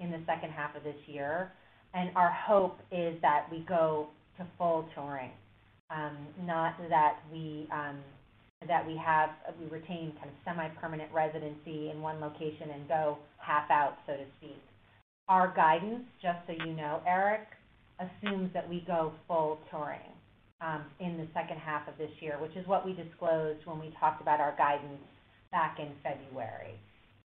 in 0.00 0.10
the 0.10 0.20
second 0.26 0.50
half 0.50 0.74
of 0.74 0.82
this 0.82 0.96
year. 1.06 1.52
And 1.94 2.10
our 2.16 2.30
hope 2.30 2.78
is 2.92 3.16
that 3.22 3.46
we 3.50 3.64
go 3.68 4.08
to 4.38 4.46
full 4.56 4.86
touring, 4.94 5.30
um, 5.90 6.16
not 6.44 6.76
that 6.88 7.18
we 7.32 7.66
um, 7.72 7.98
that 8.68 8.86
we 8.86 8.96
have 8.96 9.30
we 9.58 9.66
retain 9.66 10.12
kind 10.18 10.28
of 10.28 10.36
semi-permanent 10.44 11.10
residency 11.12 11.90
in 11.90 12.00
one 12.00 12.20
location 12.20 12.70
and 12.74 12.86
go 12.86 13.18
half 13.38 13.70
out, 13.70 13.96
so 14.06 14.12
to 14.12 14.24
speak. 14.38 14.60
Our 15.28 15.52
guidance, 15.54 16.04
just 16.22 16.38
so 16.46 16.52
you 16.64 16.74
know, 16.74 17.00
Eric, 17.06 17.46
assumes 17.98 18.52
that 18.52 18.68
we 18.68 18.84
go 18.86 19.12
full 19.26 19.58
touring 19.70 20.00
um, 20.60 20.84
in 21.00 21.16
the 21.16 21.26
second 21.34 21.58
half 21.58 21.88
of 21.88 21.96
this 21.98 22.10
year, 22.20 22.38
which 22.40 22.54
is 22.56 22.66
what 22.66 22.84
we 22.84 22.92
disclosed 22.92 23.60
when 23.64 23.80
we 23.80 23.94
talked 23.98 24.20
about 24.20 24.40
our 24.40 24.54
guidance 24.56 25.00
back 25.52 25.78
in 25.78 25.88
February. 26.02 26.74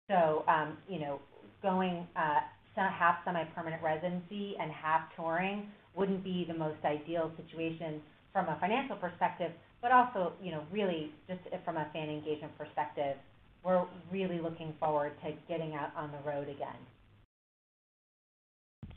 So, 0.10 0.44
you 0.88 1.00
know, 1.00 1.20
going 1.62 2.06
uh, 2.16 2.42
half 2.82 3.18
semi-permanent 3.26 3.82
residency 3.82 4.56
and 4.60 4.72
half 4.72 5.02
touring 5.16 5.68
wouldn't 5.96 6.24
be 6.24 6.46
the 6.48 6.54
most 6.54 6.84
ideal 6.84 7.32
situation 7.38 8.02
from 8.32 8.48
a 8.48 8.58
financial 8.60 8.96
perspective, 8.96 9.52
but 9.82 9.92
also, 9.92 10.34
you 10.42 10.52
know, 10.52 10.64
really 10.72 11.12
just 11.28 11.42
from 11.64 11.78
a 11.78 11.88
fan 11.94 12.10
engagement 12.10 12.58
perspective, 12.58 13.16
we're 13.64 13.86
really 14.12 14.40
looking 14.40 14.74
forward 14.80 15.14
to 15.24 15.32
getting 15.48 15.76
out 15.76 15.92
on 15.96 16.12
the 16.12 16.30
road 16.30 16.50
again. 16.50 16.76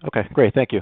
Okay, 0.07 0.27
great. 0.33 0.55
Thank 0.55 0.73
you. 0.73 0.81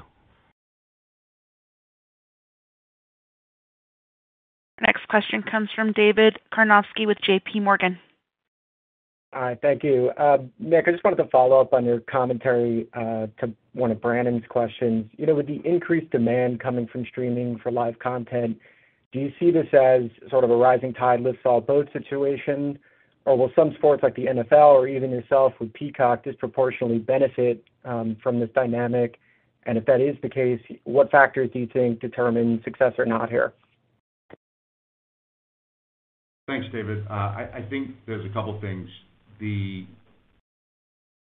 Next 4.81 5.07
question 5.09 5.43
comes 5.43 5.69
from 5.75 5.93
David 5.93 6.39
Karnovsky 6.53 7.07
with 7.07 7.19
JP 7.27 7.63
Morgan. 7.63 7.99
Hi, 9.35 9.59
thank 9.61 9.83
you. 9.83 10.13
Uh, 10.17 10.39
Nick, 10.61 10.85
I 10.87 10.93
just 10.93 11.03
wanted 11.03 11.17
to 11.17 11.29
follow 11.29 11.61
up 11.61 11.73
on 11.73 11.85
your 11.85 11.99
commentary 11.99 12.87
uh, 12.95 13.27
to 13.41 13.53
one 13.73 13.91
of 13.91 14.01
Brandon's 14.01 14.45
questions. 14.49 15.11
You 15.17 15.27
know, 15.27 15.35
with 15.35 15.49
the 15.49 15.61
increased 15.65 16.13
demand 16.13 16.61
coming 16.61 16.87
from 16.87 17.05
streaming 17.05 17.59
for 17.61 17.73
live 17.73 17.99
content, 17.99 18.57
do 19.13 19.19
you 19.19 19.33
see 19.41 19.51
this 19.51 19.67
as 19.73 20.03
sort 20.31 20.45
of 20.45 20.51
a 20.51 20.57
rising 20.57 20.95
tide 20.95 21.21
lifts 21.21 21.41
all 21.45 21.61
boats 21.61 21.93
situation? 21.93 22.79
Or 23.25 23.37
will 23.37 23.51
some 23.57 23.75
sports, 23.77 24.05
like 24.05 24.15
the 24.15 24.27
NFL 24.27 24.75
or 24.75 24.87
even 24.87 25.11
yourself 25.11 25.55
with 25.59 25.73
Peacock, 25.73 26.23
disproportionately 26.23 26.99
benefit 26.99 27.65
um, 27.85 28.17
from 28.23 28.39
this 28.39 28.51
dynamic? 28.55 29.19
And 29.67 29.77
if 29.77 29.85
that 29.87 30.01
is 30.01 30.15
the 30.23 30.29
case, 30.29 30.61
what 30.85 31.11
factors 31.11 31.51
do 31.53 31.59
you 31.59 31.67
think 31.73 31.99
determine 31.99 32.61
success 32.63 32.93
or 32.99 33.07
not 33.07 33.31
here? 33.31 33.53
Thanks, 36.47 36.67
David. 36.73 37.05
Uh, 37.11 37.13
I 37.13 37.67
think 37.69 37.97
there's 38.07 38.25
a 38.25 38.33
couple 38.33 38.61
things. 38.61 38.89
The 39.41 39.87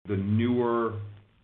newer 0.08 0.94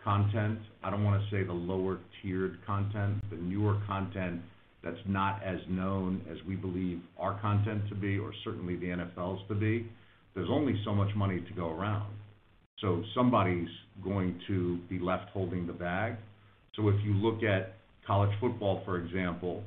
content, 0.02 0.58
I 0.82 0.90
don't 0.90 1.04
wanna 1.04 1.26
say 1.30 1.42
the 1.42 1.52
lower-tiered 1.52 2.58
content, 2.66 3.22
the 3.30 3.36
newer 3.36 3.80
content 3.86 4.40
that's 4.82 5.00
not 5.06 5.42
as 5.42 5.58
known 5.68 6.22
as 6.30 6.38
we 6.46 6.54
believe 6.54 7.00
our 7.18 7.40
content 7.40 7.88
to 7.88 7.94
be, 7.94 8.18
or 8.18 8.32
certainly 8.44 8.76
the 8.76 8.86
NFL's 8.86 9.46
to 9.48 9.54
be, 9.54 9.86
there's 10.34 10.48
only 10.50 10.80
so 10.84 10.94
much 10.94 11.14
money 11.16 11.40
to 11.40 11.52
go 11.54 11.70
around. 11.70 12.12
So 12.80 13.02
somebody's 13.14 13.68
going 14.04 14.40
to 14.46 14.78
be 14.88 14.98
left 14.98 15.30
holding 15.30 15.66
the 15.66 15.72
bag. 15.72 16.16
So 16.76 16.88
if 16.88 16.94
you 17.04 17.12
look 17.14 17.42
at 17.42 17.74
college 18.06 18.30
football, 18.40 18.82
for 18.84 18.98
example, 18.98 19.64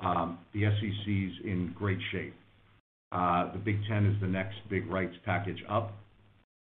um, 0.00 0.38
the 0.52 0.64
SEC's 0.64 1.44
in 1.44 1.74
great 1.76 1.98
shape. 2.12 2.34
Uh, 3.12 3.52
the 3.52 3.58
Big 3.58 3.80
Ten 3.88 4.06
is 4.06 4.20
the 4.20 4.26
next 4.26 4.56
big 4.68 4.86
rights 4.86 5.14
package 5.24 5.62
up. 5.68 5.92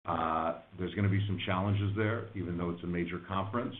Uh, 0.05 0.55
there's 0.77 0.93
gonna 0.95 1.09
be 1.09 1.25
some 1.27 1.39
challenges 1.45 1.95
there, 1.95 2.25
even 2.35 2.57
though 2.57 2.69
it's 2.69 2.83
a 2.83 2.87
major 2.87 3.19
conference, 3.27 3.75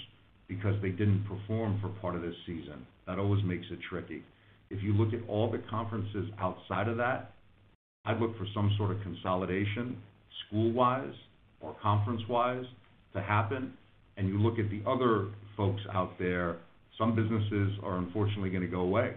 because 0.48 0.76
they 0.82 0.90
didn't 0.90 1.26
perform 1.26 1.80
for 1.82 1.90
part 2.02 2.16
of 2.16 2.22
this 2.22 2.36
season. 2.46 2.86
That 3.08 3.20
always 3.20 3.44
makes 3.44 3.66
it 3.72 3.80
tricky. 3.90 4.24
If 4.70 4.82
you 4.82 4.94
look 4.94 5.14
at 5.14 5.28
all 5.28 5.52
the 5.52 5.60
conferences 5.70 6.30
outside 6.40 6.88
of 6.88 6.98
that, 6.98 7.32
I'd 8.06 8.20
look 8.20 8.38
for 8.38 8.48
some 8.54 8.74
sort 8.78 8.92
of 8.92 9.02
consolidation, 9.02 9.98
school-wise 10.48 11.14
or 11.62 11.76
conference-wise, 11.82 12.66
to 13.14 13.22
happen. 13.22 13.74
And 14.18 14.28
you 14.28 14.40
look 14.40 14.60
at 14.60 14.70
the 14.70 14.82
other 14.90 15.30
folks 15.56 15.82
out 15.94 16.18
there, 16.20 16.58
some 16.98 17.16
businesses 17.16 17.78
are 17.84 17.98
unfortunately 17.98 18.50
gonna 18.50 18.68
go 18.68 18.82
away. 18.82 19.16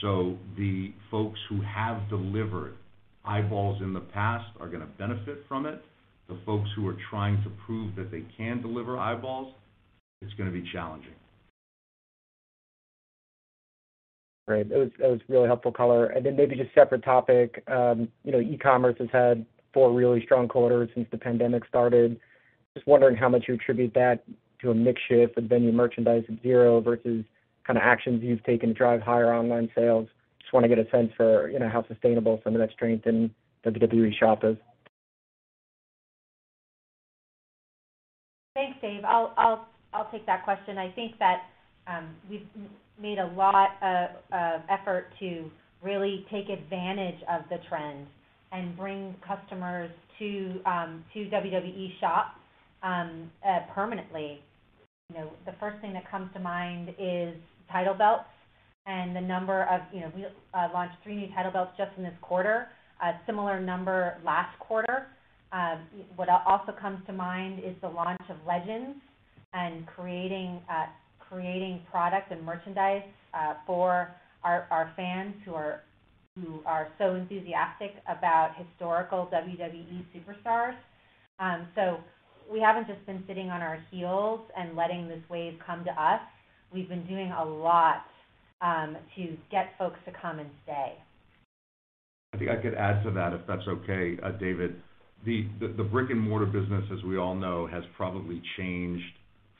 So 0.00 0.36
the 0.56 0.92
folks 1.10 1.38
who 1.48 1.60
have 1.62 2.08
delivered 2.08 2.74
eyeballs 3.24 3.82
in 3.82 3.92
the 3.92 4.00
past 4.00 4.48
are 4.60 4.68
gonna 4.68 4.88
benefit 4.98 5.44
from 5.48 5.66
it. 5.66 5.82
The 6.28 6.38
folks 6.44 6.68
who 6.76 6.86
are 6.86 6.96
trying 7.10 7.42
to 7.42 7.50
prove 7.64 7.96
that 7.96 8.10
they 8.10 8.22
can 8.36 8.60
deliver 8.60 8.98
eyeballs, 8.98 9.54
it's 10.20 10.34
gonna 10.34 10.50
be 10.50 10.68
challenging. 10.72 11.14
Great. 14.46 14.70
That 14.70 14.90
was, 14.98 15.20
really 15.28 15.46
helpful 15.46 15.72
color. 15.72 16.06
And 16.06 16.24
then 16.24 16.34
maybe 16.34 16.56
just 16.56 16.74
separate 16.74 17.04
topic, 17.04 17.62
um, 17.68 18.08
you 18.24 18.32
know, 18.32 18.40
e-commerce 18.40 18.96
has 18.98 19.08
had 19.12 19.44
four 19.74 19.92
really 19.92 20.22
strong 20.24 20.48
quarters 20.48 20.88
since 20.94 21.06
the 21.10 21.18
pandemic 21.18 21.66
started. 21.66 22.18
Just 22.74 22.86
wondering 22.86 23.14
how 23.14 23.28
much 23.28 23.44
you 23.46 23.54
attribute 23.54 23.92
that 23.92 24.24
to 24.60 24.70
a 24.70 24.74
mix 24.74 25.02
shift 25.06 25.36
with 25.36 25.50
venue 25.50 25.70
merchandise 25.70 26.24
at 26.28 26.42
zero 26.42 26.80
versus 26.80 27.24
kind 27.66 27.76
of 27.76 27.82
actions 27.82 28.22
you've 28.22 28.42
taken 28.44 28.70
to 28.70 28.74
drive 28.74 29.02
higher 29.02 29.34
online 29.34 29.70
sales. 29.74 30.08
Just 30.40 30.54
wanna 30.54 30.68
get 30.68 30.78
a 30.78 30.88
sense 30.90 31.12
for, 31.14 31.50
you 31.50 31.58
know, 31.58 31.68
how 31.68 31.86
sustainable 31.86 32.40
some 32.42 32.54
of 32.54 32.60
that 32.60 32.70
strength 32.70 33.06
in 33.06 33.30
WWE 33.66 34.14
Shop 34.18 34.44
is. 34.44 34.56
Dave. 38.88 39.04
I'll 39.04 39.32
I'll 39.36 39.68
I'll 39.92 40.10
take 40.10 40.26
that 40.26 40.44
question. 40.44 40.78
I 40.78 40.90
think 40.92 41.18
that 41.18 41.42
um, 41.86 42.08
we've 42.30 42.46
made 43.00 43.18
a 43.18 43.26
lot 43.36 43.70
of 43.82 44.60
effort 44.68 45.06
to 45.20 45.50
really 45.82 46.26
take 46.30 46.48
advantage 46.48 47.20
of 47.30 47.42
the 47.50 47.58
trend 47.68 48.06
and 48.52 48.76
bring 48.76 49.14
customers 49.26 49.90
to 50.18 50.60
um, 50.66 51.04
to 51.14 51.20
WWE 51.26 52.00
Shop 52.00 52.34
um, 52.82 53.30
uh, 53.46 53.60
permanently. 53.74 54.40
You 55.10 55.18
know, 55.20 55.30
the 55.46 55.52
first 55.58 55.80
thing 55.80 55.92
that 55.94 56.10
comes 56.10 56.30
to 56.34 56.40
mind 56.40 56.90
is 56.98 57.34
title 57.72 57.94
belts 57.94 58.24
and 58.86 59.16
the 59.16 59.20
number 59.20 59.62
of... 59.64 59.80
You 59.92 60.00
know, 60.00 60.12
we 60.14 60.24
uh, 60.26 60.68
launched 60.74 60.96
three 61.02 61.16
new 61.16 61.28
title 61.34 61.50
belts 61.50 61.72
just 61.78 61.90
in 61.96 62.02
this 62.02 62.12
quarter, 62.20 62.68
a 63.02 63.12
similar 63.24 63.58
number 63.58 64.18
last 64.22 64.58
quarter. 64.58 65.06
What 66.16 66.28
also 66.28 66.72
comes 66.72 67.00
to 67.06 67.12
mind 67.12 67.60
is 67.60 67.74
the 67.80 67.88
launch 67.88 68.22
of 68.28 68.36
Legends 68.46 68.98
and 69.52 69.86
creating 69.86 70.60
creating 71.18 71.82
product 71.90 72.30
and 72.32 72.44
merchandise 72.44 73.02
for 73.66 74.10
our 74.44 74.92
fans 74.96 75.34
who 75.44 75.54
are 75.54 75.82
who 76.44 76.60
are 76.66 76.88
so 76.98 77.14
enthusiastic 77.14 77.94
about 78.08 78.54
historical 78.56 79.28
WWE 79.32 80.04
superstars. 80.14 80.76
Um, 81.38 81.66
so 81.74 81.98
we 82.50 82.60
haven't 82.60 82.86
just 82.86 83.04
been 83.06 83.22
sitting 83.26 83.50
on 83.50 83.60
our 83.60 83.82
heels 83.90 84.40
and 84.56 84.76
letting 84.76 85.08
this 85.08 85.20
wave 85.28 85.54
come 85.64 85.84
to 85.84 85.90
us. 85.90 86.20
We've 86.72 86.88
been 86.88 87.06
doing 87.06 87.32
a 87.32 87.44
lot 87.44 88.04
um, 88.60 88.96
to 89.16 89.36
get 89.50 89.72
folks 89.78 89.98
to 90.06 90.12
come 90.20 90.38
and 90.38 90.50
stay. 90.64 90.94
I 92.32 92.38
think 92.38 92.50
I 92.50 92.56
could 92.56 92.74
add 92.74 93.02
to 93.04 93.10
that, 93.12 93.32
if 93.32 93.40
that's 93.46 93.66
okay, 93.66 94.18
uh, 94.22 94.32
David. 94.32 94.80
The 95.24 95.88
brick-and-mortar 95.90 96.46
business, 96.46 96.84
as 96.92 97.02
we 97.04 97.18
all 97.18 97.34
know, 97.34 97.66
has 97.66 97.84
probably 97.96 98.40
changed 98.56 99.04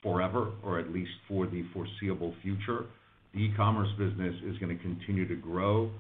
forever, 0.03 0.53
or 0.63 0.79
at 0.79 0.91
least 0.93 1.11
for 1.27 1.47
the 1.47 1.65
foreseeable 1.75 2.35
future. 2.43 2.87
The 3.35 3.41
e-commerce 3.41 3.91
business 3.99 4.35
is 4.45 4.57
gonna 4.59 4.77
continue 4.77 5.29
to 5.29 5.35
grow. 5.35 5.91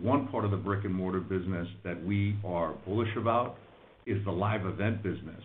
One 0.00 0.28
part 0.28 0.44
of 0.44 0.50
the 0.50 0.56
brick-and-mortar 0.56 1.20
business 1.20 1.68
that 1.82 2.02
we 2.04 2.36
are 2.44 2.74
bullish 2.86 3.14
about 3.16 3.58
is 4.06 4.24
the 4.24 4.30
live 4.30 4.64
event 4.64 5.02
business, 5.02 5.42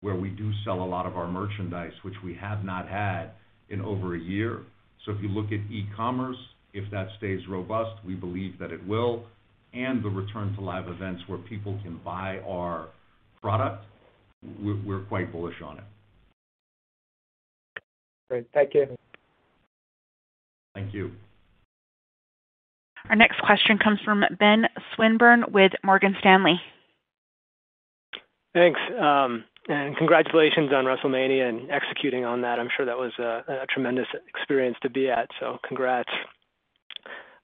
where 0.00 0.16
we 0.16 0.30
do 0.30 0.50
sell 0.64 0.82
a 0.82 0.84
lot 0.84 1.06
of 1.06 1.16
our 1.16 1.28
merchandise, 1.28 1.92
which 2.02 2.14
we 2.24 2.34
have 2.34 2.64
not 2.64 2.88
had 2.88 3.30
in 3.68 3.80
over 3.80 4.16
a 4.16 4.18
year. 4.18 4.62
So 5.04 5.12
if 5.12 5.20
you 5.22 5.28
look 5.28 5.52
at 5.52 5.60
e-commerce, 5.70 6.38
if 6.72 6.90
that 6.90 7.08
stays 7.18 7.46
robust, 7.48 8.02
we 8.04 8.14
believe 8.14 8.58
that 8.58 8.72
it 8.72 8.84
will, 8.86 9.26
and 9.72 10.02
the 10.02 10.08
return 10.08 10.54
to 10.56 10.60
live 10.60 10.88
events 10.88 11.22
where 11.28 11.38
people 11.38 11.78
can 11.84 11.98
buy 12.04 12.40
our 12.48 12.88
product, 13.42 13.84
we're 14.62 15.00
quite 15.08 15.32
bullish 15.32 15.60
on 15.64 15.78
it. 15.78 15.84
Great. 18.28 18.46
Thank 18.54 18.74
you. 18.74 18.96
Thank 20.74 20.94
you. 20.94 21.10
Our 23.08 23.16
next 23.16 23.40
question 23.40 23.78
comes 23.78 23.98
from 24.04 24.22
Ben 24.38 24.66
Swinburne 24.94 25.44
with 25.52 25.72
Morgan 25.82 26.14
Stanley. 26.20 26.60
Thanks, 28.54 28.80
um, 29.00 29.44
and 29.68 29.96
congratulations 29.96 30.70
on 30.72 30.84
WrestleMania 30.84 31.48
and 31.48 31.70
executing 31.70 32.24
on 32.24 32.40
that. 32.42 32.58
I'm 32.58 32.68
sure 32.76 32.86
that 32.86 32.96
was 32.96 33.12
a, 33.18 33.62
a 33.62 33.66
tremendous 33.72 34.06
experience 34.28 34.76
to 34.82 34.90
be 34.90 35.08
at, 35.08 35.28
so 35.38 35.58
congrats. 35.66 36.10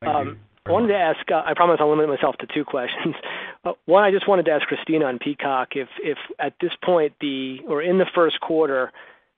Thank 0.01 0.27
you. 0.27 0.37
I 0.67 0.73
wanted 0.73 0.89
to 0.89 0.97
ask, 0.97 1.31
uh, 1.31 1.43
I 1.47 1.55
promise 1.55 1.77
I'll 1.81 1.91
limit 1.91 2.09
myself 2.09 2.37
to 2.39 2.47
two 2.53 2.65
questions. 2.65 3.15
Uh, 3.65 3.73
one, 3.87 4.05
I 4.05 4.13
just 4.13 4.29
wanted 4.29 4.45
to 4.45 4.53
ask 4.53 4.65
Christina 4.69 5.07
on 5.07 5.19
Peacock 5.19 5.71
if, 5.75 5.89
if 6.01 6.19
at 6.39 6.53
this 6.61 6.71
point 6.85 7.15
the, 7.21 7.59
or 7.67 7.83
in 7.83 7.99
the 7.99 8.07
first 8.15 8.41
quarter, 8.41 8.93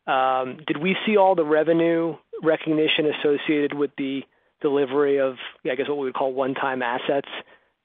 um, 0.07 0.59
did 0.67 0.77
we 0.77 0.95
see 1.07 1.17
all 1.17 1.35
the 1.35 1.47
revenue 1.47 2.15
recognition 2.43 3.07
associated 3.07 3.73
with 3.73 3.91
the 3.97 4.21
delivery 4.61 5.19
of, 5.19 5.37
I 5.65 5.77
guess, 5.77 5.89
what 5.89 5.97
we 5.97 6.05
would 6.05 6.15
call 6.15 6.35
one-time 6.35 6.83
assets? 6.83 7.29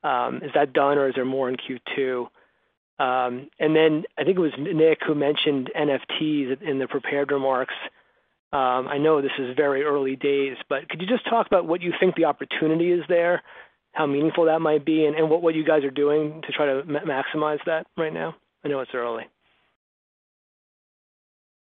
Um, 0.03 0.41
is 0.43 0.51
that 0.53 0.73
done, 0.73 0.97
or 0.97 1.07
is 1.07 1.15
there 1.15 1.23
more 1.23 1.47
in 1.47 1.55
Q2? 1.55 2.27
Um, 2.99 3.49
and 3.57 3.73
then 3.73 4.03
I 4.17 4.25
think 4.25 4.37
it 4.37 4.41
was 4.41 4.51
Nick 4.59 4.99
who 5.07 5.15
mentioned 5.15 5.71
NFTs 5.73 6.61
in 6.61 6.79
the 6.79 6.87
prepared 6.89 7.31
remarks. 7.31 7.75
I 8.57 8.97
know 8.97 9.21
this 9.21 9.31
is 9.39 9.55
very 9.55 9.83
early 9.83 10.15
days, 10.15 10.57
but 10.69 10.87
could 10.89 11.01
you 11.01 11.07
just 11.07 11.27
talk 11.29 11.47
about 11.47 11.67
what 11.67 11.81
you 11.81 11.91
think 11.99 12.15
the 12.15 12.25
opportunity 12.25 12.91
is 12.91 13.01
there, 13.09 13.41
how 13.93 14.05
meaningful 14.05 14.45
that 14.45 14.59
might 14.59 14.85
be, 14.85 15.05
and 15.05 15.29
what 15.29 15.55
you 15.55 15.65
guys 15.65 15.83
are 15.83 15.91
doing 15.91 16.41
to 16.45 16.53
try 16.53 16.65
to 16.65 16.83
maximize 16.83 17.59
that 17.65 17.87
right 17.97 18.13
now? 18.13 18.35
I 18.63 18.67
know 18.67 18.79
it's 18.79 18.91
early. 18.93 19.23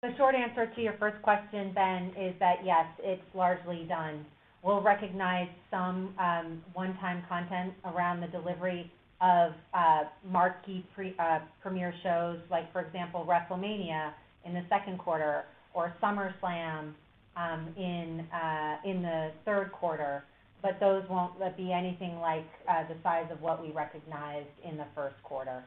The 0.03 0.09
short 0.17 0.35
answer 0.35 0.71
to 0.75 0.81
your 0.81 0.93
first 0.99 1.21
question, 1.23 1.71
Ben, 1.73 2.11
is 2.19 2.35
that 2.39 2.57
yes, 2.63 2.85
it's 2.99 3.23
largely 3.33 3.85
done. 3.89 4.25
We'll 4.61 4.81
recognize 4.81 5.47
some 5.71 6.13
um, 6.19 6.61
one-time 6.73 7.23
content 7.27 7.73
around 7.85 8.21
the 8.21 8.27
delivery 8.27 8.91
of 9.21 9.53
uh, 9.73 10.03
marquee 10.27 10.85
uh, 11.19 11.39
premier 11.61 11.93
shows, 12.03 12.37
like, 12.51 12.71
for 12.71 12.81
example, 12.81 13.25
WrestleMania 13.27 14.11
in 14.45 14.53
the 14.53 14.63
second 14.69 14.99
quarter 14.99 15.45
or 15.75 15.93
SummerSlam 16.01 16.93
um, 17.37 17.67
in 17.77 18.25
uh, 18.33 18.77
the 18.83 19.31
third 19.43 19.71
quarter. 19.71 20.23
But 20.63 20.79
those 20.79 21.03
won't 21.09 21.37
be 21.57 21.71
anything 21.71 22.15
like 22.19 22.47
the 22.65 22.95
size 23.03 23.27
of 23.31 23.39
what 23.41 23.61
we 23.61 23.71
recognized 23.71 24.49
in 24.67 24.77
the 24.77 24.85
first 24.95 25.15
quarter. 25.21 25.63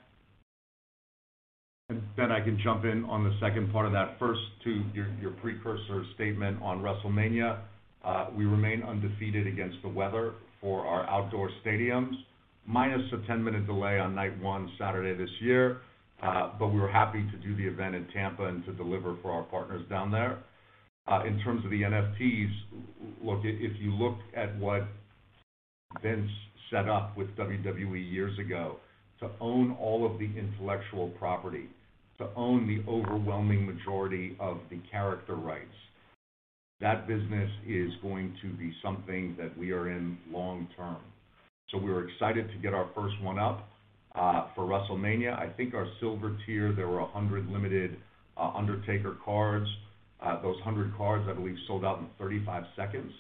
Ben, 2.17 2.33
I 2.33 2.41
can 2.41 2.59
jump 2.63 2.85
in 2.85 3.05
on 3.05 3.23
the 3.25 3.33
second 3.41 3.73
part 3.73 3.87
of 3.87 3.93
that. 3.93 4.19
First, 4.19 4.41
to 4.65 4.83
your 5.23 5.31
precursor 5.41 6.05
statement 6.17 6.61
on 6.61 6.83
WrestleMania, 6.83 7.61
uh, 8.05 8.27
we 8.37 8.45
remain 8.45 8.83
undefeated 8.83 9.47
against 9.47 9.77
the 9.83 9.89
weather 9.89 10.35
for 10.61 10.85
our 10.85 11.09
outdoor 11.09 11.51
stadiums, 11.65 12.13
minus 12.67 13.01
a 13.13 13.17
10-minute 13.31 13.67
delay 13.67 13.99
on 13.99 14.15
night 14.15 14.39
one, 14.43 14.71
Saturday 14.79 15.17
this 15.17 15.31
year. 15.41 15.79
Uh, 16.23 16.51
but 16.59 16.69
we 16.69 16.81
were 16.81 16.91
happy 16.91 17.25
to 17.31 17.37
do 17.39 17.55
the 17.57 17.67
event 17.67 17.95
in 17.95 18.07
Tampa 18.13 18.45
and 18.45 18.65
to 18.65 18.73
deliver 18.73 19.17
for 19.23 19.31
our 19.31 19.45
partners 19.45 19.85
down 19.89 20.11
there. 20.11 20.39
Uh, 21.07 21.25
in 21.25 21.41
terms 21.41 21.65
of 21.65 21.71
the 21.71 21.83
NFTs, 21.83 22.51
look, 23.23 23.41
if 23.45 23.81
you 23.81 23.93
look 23.95 24.17
at 24.37 24.57
what 24.59 24.83
Vince 26.03 26.31
set 26.71 26.89
up 26.89 27.17
with 27.17 27.29
WWE 27.37 28.13
years 28.13 28.39
ago, 28.39 28.77
to 29.21 29.31
own 29.41 29.77
all 29.81 30.05
of 30.07 30.19
the 30.19 30.29
intellectual 30.39 31.09
property, 31.19 31.67
to 32.19 32.29
own 32.37 32.67
the 32.67 32.91
overwhelming 32.91 33.65
majority 33.65 34.37
of 34.41 34.59
the 34.71 34.79
character 34.91 35.35
rights. 35.35 35.65
That 36.81 37.09
business 37.09 37.51
is 37.67 37.91
going 38.03 38.37
to 38.43 38.53
be 38.53 38.73
something 38.83 39.35
that 39.39 39.57
we 39.57 39.73
are 39.73 39.91
in 39.91 40.19
long 40.31 40.69
term. 40.77 40.99
So 41.71 41.79
we're 41.79 42.09
excited 42.09 42.49
to 42.51 42.59
get 42.59 42.75
our 42.75 42.89
first 42.95 43.21
one 43.23 43.39
up 43.39 43.69
for 44.55 44.65
WrestleMania. 44.65 45.39
I 45.39 45.49
think 45.57 45.75
our 45.75 45.87
silver 46.01 46.37
tier, 46.47 46.73
there 46.73 46.89
were 46.89 47.01
100 47.01 47.49
limited 47.49 47.97
uh, 48.37 48.53
Undertaker 48.55 49.17
cards. 49.25 49.69
Uh, 50.21 50.41
those 50.43 50.57
100 50.57 50.97
cards, 50.97 51.27
I 51.29 51.33
believe, 51.33 51.57
sold 51.67 51.85
out 51.85 51.99
in 51.99 52.07
35 52.19 52.65
seconds. 52.77 53.13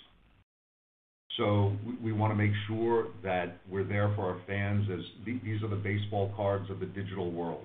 So 1.36 1.76
we, 2.02 2.10
to 2.10 2.34
make 2.34 2.50
sure 2.66 3.08
that 3.22 3.58
we're 3.70 3.84
there 3.84 4.12
for 4.16 4.22
our 4.22 4.40
fans 4.46 4.88
as 4.92 5.00
these 5.24 5.62
are 5.62 5.68
the 5.68 5.76
baseball 5.76 6.32
cards 6.36 6.68
of 6.68 6.80
the 6.80 6.86
digital 6.86 7.30
world, 7.30 7.64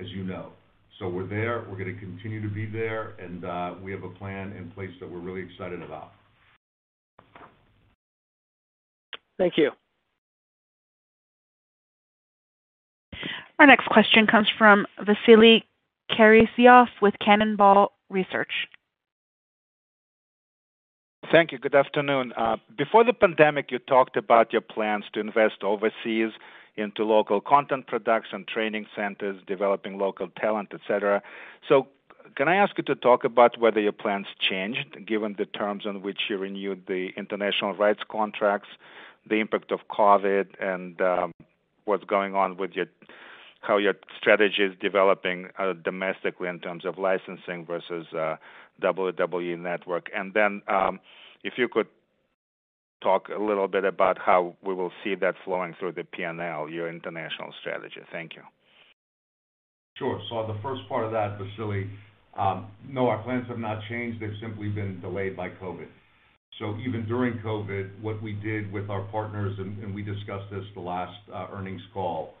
as 0.00 0.06
you 0.08 0.24
know. 0.24 0.50
So 0.98 1.08
we're 1.08 1.28
there. 1.28 1.64
We're 1.68 1.78
going 1.78 1.94
to 1.94 2.00
continue 2.00 2.42
to 2.42 2.52
be 2.52 2.66
there, 2.66 3.14
and 3.20 3.44
uh, 3.44 3.74
we 3.82 3.92
have 3.92 4.02
a 4.02 4.08
plan 4.08 4.52
in 4.52 4.70
place 4.72 4.90
that 5.00 5.10
we're 5.10 5.20
really 5.20 5.42
excited 5.42 5.82
about. 5.82 6.12
Thank 9.38 9.54
you. 9.56 9.70
Our 13.62 13.68
next 13.68 13.86
question 13.86 14.26
comes 14.26 14.48
from 14.58 14.88
Vasily 15.06 15.64
Karasyov 16.10 16.88
with 17.00 17.14
Cannonball 17.24 17.92
Research. 18.10 18.50
Thank 21.30 21.52
you. 21.52 21.58
Good 21.58 21.76
afternoon. 21.76 22.32
Uh, 22.36 22.56
before 22.76 23.04
the 23.04 23.12
pandemic, 23.12 23.70
you 23.70 23.78
talked 23.78 24.16
about 24.16 24.52
your 24.52 24.62
plans 24.62 25.04
to 25.12 25.20
invest 25.20 25.62
overseas 25.62 26.32
into 26.74 27.04
local 27.04 27.40
content 27.40 27.86
production, 27.86 28.44
training 28.52 28.86
centers, 28.96 29.40
developing 29.46 29.96
local 29.96 30.26
talent, 30.40 30.70
et 30.72 30.80
cetera. 30.88 31.22
So 31.68 31.86
can 32.34 32.48
I 32.48 32.56
ask 32.56 32.76
you 32.76 32.82
to 32.82 32.96
talk 32.96 33.22
about 33.22 33.58
whether 33.58 33.78
your 33.78 33.92
plans 33.92 34.26
changed, 34.40 35.06
given 35.06 35.36
the 35.38 35.46
terms 35.46 35.86
on 35.86 36.02
which 36.02 36.22
you 36.28 36.36
renewed 36.36 36.88
the 36.88 37.10
international 37.16 37.74
rights 37.74 38.02
contracts, 38.08 38.70
the 39.24 39.36
impact 39.36 39.70
of 39.70 39.86
COVID, 39.86 40.48
and 40.60 41.00
um, 41.00 41.30
what's 41.84 42.02
going 42.02 42.34
on 42.34 42.56
with 42.56 42.72
your 42.72 42.86
how 43.62 43.78
your 43.78 43.94
strategy 44.18 44.62
is 44.62 44.72
developing 44.80 45.48
uh, 45.58 45.72
domestically 45.84 46.48
in 46.48 46.58
terms 46.60 46.84
of 46.84 46.98
licensing 46.98 47.64
versus 47.64 48.06
uh, 48.12 48.36
WWE 48.82 49.58
Network? 49.58 50.10
And 50.14 50.34
then, 50.34 50.62
um, 50.68 51.00
if 51.44 51.54
you 51.56 51.68
could 51.68 51.86
talk 53.02 53.28
a 53.28 53.42
little 53.42 53.68
bit 53.68 53.84
about 53.84 54.18
how 54.18 54.56
we 54.64 54.74
will 54.74 54.92
see 55.02 55.14
that 55.16 55.34
flowing 55.44 55.74
through 55.78 55.92
the 55.92 56.04
P&L, 56.04 56.68
your 56.68 56.88
international 56.88 57.52
strategy. 57.60 58.00
Thank 58.12 58.34
you. 58.36 58.42
Sure. 59.96 60.20
So 60.28 60.36
on 60.36 60.54
the 60.54 60.60
first 60.62 60.88
part 60.88 61.04
of 61.04 61.12
that, 61.12 61.38
Vasily, 61.38 61.90
um, 62.38 62.68
no, 62.88 63.08
our 63.08 63.22
plans 63.22 63.46
have 63.48 63.58
not 63.58 63.80
changed. 63.88 64.20
They've 64.20 64.30
simply 64.40 64.68
been 64.68 65.00
delayed 65.00 65.36
by 65.36 65.50
COVID. 65.50 65.88
So 66.58 66.76
even 66.86 67.06
during 67.06 67.38
COVID, 67.38 68.00
what 68.00 68.22
we 68.22 68.32
did 68.34 68.72
with 68.72 68.88
our 68.88 69.02
partners, 69.02 69.58
and 69.58 69.94
we 69.94 70.02
discussed 70.02 70.50
this 70.50 70.64
the 70.74 70.80
last 70.80 71.16
uh, 71.32 71.48
earnings 71.52 71.82
call, 71.92 72.34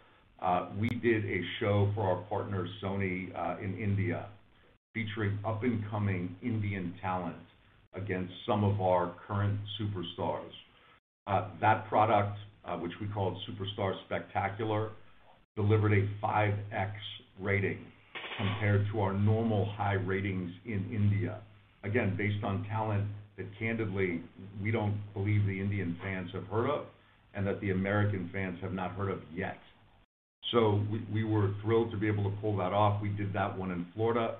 we 0.78 0.88
did 0.88 1.24
a 1.24 1.40
show 1.60 1.90
for 1.94 2.02
our 2.02 2.22
partner, 2.22 2.66
Sony, 2.82 3.28
uh, 3.36 3.58
in 3.62 3.78
India, 3.78 4.26
featuring 4.94 5.38
up-and-coming 5.44 6.36
Indian 6.42 6.94
talent 7.00 7.36
against 7.94 8.32
some 8.46 8.64
of 8.64 8.80
our 8.80 9.14
current 9.26 9.58
superstars. 9.80 10.50
Uh, 11.26 11.48
that 11.60 11.86
product, 11.88 12.36
uh, 12.64 12.76
which 12.76 12.92
we 13.00 13.06
called 13.08 13.36
Superstar 13.48 13.94
Spectacular, 14.06 14.90
delivered 15.56 15.92
a 15.92 16.08
5x 16.24 16.92
rating 17.40 17.78
compared 18.38 18.86
to 18.92 19.00
our 19.00 19.12
normal 19.12 19.66
high 19.76 19.94
ratings 19.94 20.50
in 20.64 20.84
India. 20.92 21.40
Again, 21.84 22.14
based 22.16 22.42
on 22.42 22.64
talent 22.64 23.06
that 23.36 23.46
candidly, 23.58 24.22
we 24.62 24.70
don't 24.70 24.98
believe 25.14 25.44
the 25.46 25.60
Indian 25.60 25.96
fans 26.02 26.30
have 26.32 26.44
heard 26.44 26.70
of, 26.70 26.86
and 27.34 27.46
that 27.46 27.60
the 27.60 27.70
American 27.70 28.28
fans 28.32 28.58
have 28.62 28.72
not 28.72 28.92
heard 28.92 29.10
of 29.10 29.20
yet. 29.34 29.58
So 30.50 30.82
we 31.12 31.24
were 31.24 31.54
thrilled 31.62 31.90
to 31.92 31.96
be 31.96 32.08
able 32.08 32.24
to 32.24 32.36
pull 32.40 32.56
that 32.58 32.72
off. 32.72 33.00
We 33.00 33.08
did 33.08 33.32
that 33.32 33.56
one 33.56 33.70
in 33.70 33.86
Florida. 33.94 34.36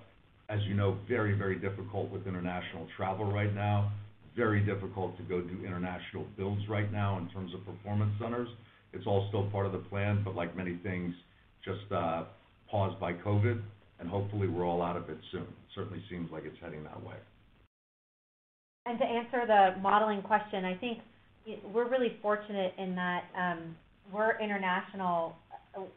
As 0.48 0.60
you 0.64 0.74
know, 0.74 0.98
very, 1.08 1.32
very 1.32 1.56
difficult 1.56 2.10
with 2.10 2.26
international 2.26 2.86
travel 2.96 3.32
right 3.32 3.54
now. 3.54 3.92
Very 4.36 4.60
difficult 4.60 5.16
to 5.16 5.22
go 5.22 5.40
do 5.40 5.64
international 5.64 6.26
builds 6.36 6.68
right 6.68 6.90
now 6.92 7.18
in 7.18 7.28
terms 7.30 7.52
of 7.54 7.64
performance 7.64 8.12
centers. 8.20 8.48
It's 8.92 9.06
all 9.06 9.26
still 9.28 9.48
part 9.50 9.66
of 9.66 9.72
the 9.72 9.78
plan, 9.78 10.22
but 10.24 10.34
like 10.34 10.56
many 10.56 10.78
things, 10.82 11.14
just 11.64 11.90
uh, 11.90 12.24
paused 12.70 12.98
by 13.00 13.12
COVID, 13.12 13.62
and 14.00 14.08
hopefully 14.08 14.48
we're 14.48 14.66
all 14.66 14.82
out 14.82 14.96
of 14.96 15.08
it 15.08 15.18
soon. 15.30 15.46
Certainly 15.74 16.02
seems 16.10 16.30
like 16.30 16.44
it's 16.44 16.56
heading 16.60 16.82
that 16.84 17.02
way. 17.02 17.16
And 18.84 18.98
to 18.98 19.04
answer 19.04 19.46
the 19.46 19.80
modeling 19.80 20.22
question, 20.22 20.64
I 20.64 20.74
think 20.74 20.98
we're 21.72 21.88
really 21.88 22.16
fortunate 22.20 22.74
in 22.78 22.94
that 22.96 23.24
um, 23.38 23.76
we're 24.12 24.38
international 24.40 25.36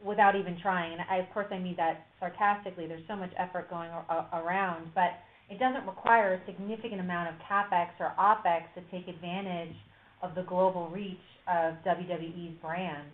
without 0.04 0.36
even 0.36 0.58
trying. 0.60 0.92
And 0.92 1.02
I, 1.10 1.16
of 1.16 1.30
course, 1.32 1.46
I 1.50 1.58
mean 1.58 1.74
that 1.76 2.06
sarcastically. 2.20 2.86
There's 2.86 3.06
so 3.08 3.16
much 3.16 3.30
effort 3.38 3.68
going 3.70 3.90
around, 4.32 4.90
but 4.94 5.20
it 5.48 5.58
doesn't 5.58 5.86
require 5.86 6.34
a 6.34 6.40
significant 6.46 7.00
amount 7.00 7.28
of 7.28 7.34
CapEx 7.48 7.88
or 8.00 8.12
OpEx 8.18 8.62
to 8.74 8.82
take 8.90 9.08
advantage 9.08 9.74
of 10.22 10.34
the 10.34 10.42
global 10.42 10.88
reach 10.88 11.18
of 11.46 11.74
WWE's 11.84 12.56
brand. 12.60 13.08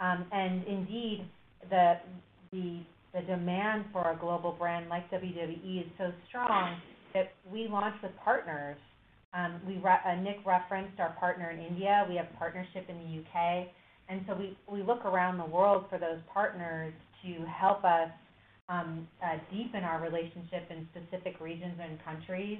Um, 0.00 0.24
and 0.32 0.64
indeed, 0.66 1.26
the 1.70 1.94
the 2.52 3.22
demand 3.26 3.84
for 3.92 4.10
a 4.10 4.16
global 4.16 4.52
brand 4.52 4.88
like 4.88 5.10
WWE 5.10 5.80
is 5.80 5.90
so 5.98 6.12
strong 6.28 6.76
that 7.14 7.32
we 7.50 7.66
launch 7.68 7.96
with 8.02 8.12
partners. 8.22 8.76
We 9.66 9.74
Nick 10.22 10.38
referenced 10.46 10.98
our 10.98 11.14
partner 11.20 11.50
in 11.50 11.58
India. 11.60 12.06
We 12.08 12.16
have 12.16 12.26
partnership 12.38 12.88
in 12.88 12.96
the 12.98 13.04
U.K. 13.04 13.70
And 14.08 14.24
so 14.28 14.34
we 14.34 14.56
we 14.70 14.82
look 14.82 15.04
around 15.04 15.38
the 15.38 15.46
world 15.46 15.86
for 15.90 15.98
those 15.98 16.18
partners 16.32 16.92
to 17.24 17.44
help 17.46 17.84
us 17.84 18.10
um, 18.68 19.06
uh, 19.22 19.38
deepen 19.52 19.84
our 19.84 20.00
relationship 20.00 20.70
in 20.70 20.88
specific 20.94 21.40
regions 21.40 21.74
and 21.80 22.02
countries 22.04 22.58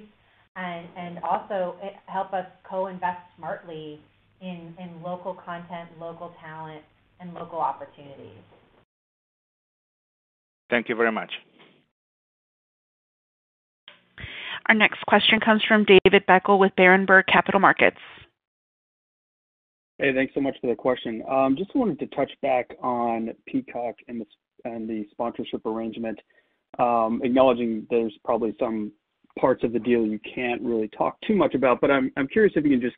and 0.57 0.87
and 0.97 1.19
also 1.19 1.75
eh, 1.81 1.89
help 2.07 2.33
us 2.33 2.45
co-invest 2.69 3.19
smartly 3.37 3.99
in, 4.41 4.73
in 4.79 5.01
local 5.03 5.33
content, 5.33 5.89
local 5.99 6.33
talent, 6.41 6.81
and 7.19 7.33
local 7.33 7.59
opportunities. 7.59 8.37
Thank 10.69 10.89
you 10.89 10.95
very 10.95 11.11
much. 11.11 11.31
Our 14.67 14.75
next 14.75 15.01
question 15.07 15.39
comes 15.39 15.63
from 15.65 15.85
David 15.85 16.25
Beckel 16.27 16.59
with 16.59 16.75
Berenberg 16.75 17.23
Capital 17.31 17.59
Markets. 17.59 17.97
Hey, 19.99 20.13
thanks 20.13 20.33
so 20.35 20.41
much 20.41 20.55
for 20.61 20.67
the 20.67 20.75
question. 20.75 21.23
Um, 21.27 21.55
just 21.57 21.73
wanted 21.75 21.97
to 21.99 22.07
touch 22.07 22.31
back 22.43 22.69
on 22.83 23.31
Peacock 23.47 23.95
and 24.07 24.21
the 24.21 24.25
sp 24.29 24.37
and 24.65 24.89
the 24.89 25.05
sponsorship 25.11 25.65
arrangement, 25.65 26.19
um, 26.77 27.21
acknowledging 27.23 27.85
there's 27.89 28.13
probably 28.25 28.55
some 28.59 28.91
parts 29.39 29.63
of 29.63 29.71
the 29.71 29.79
deal 29.79 30.05
you 30.05 30.19
can't 30.35 30.61
really 30.61 30.87
talk 30.89 31.17
too 31.21 31.35
much 31.35 31.53
about, 31.55 31.79
but 31.79 31.89
I'm 31.89 32.11
I'm 32.17 32.27
curious 32.27 32.53
if 32.55 32.63
you 32.63 32.71
can 32.71 32.81
just 32.81 32.95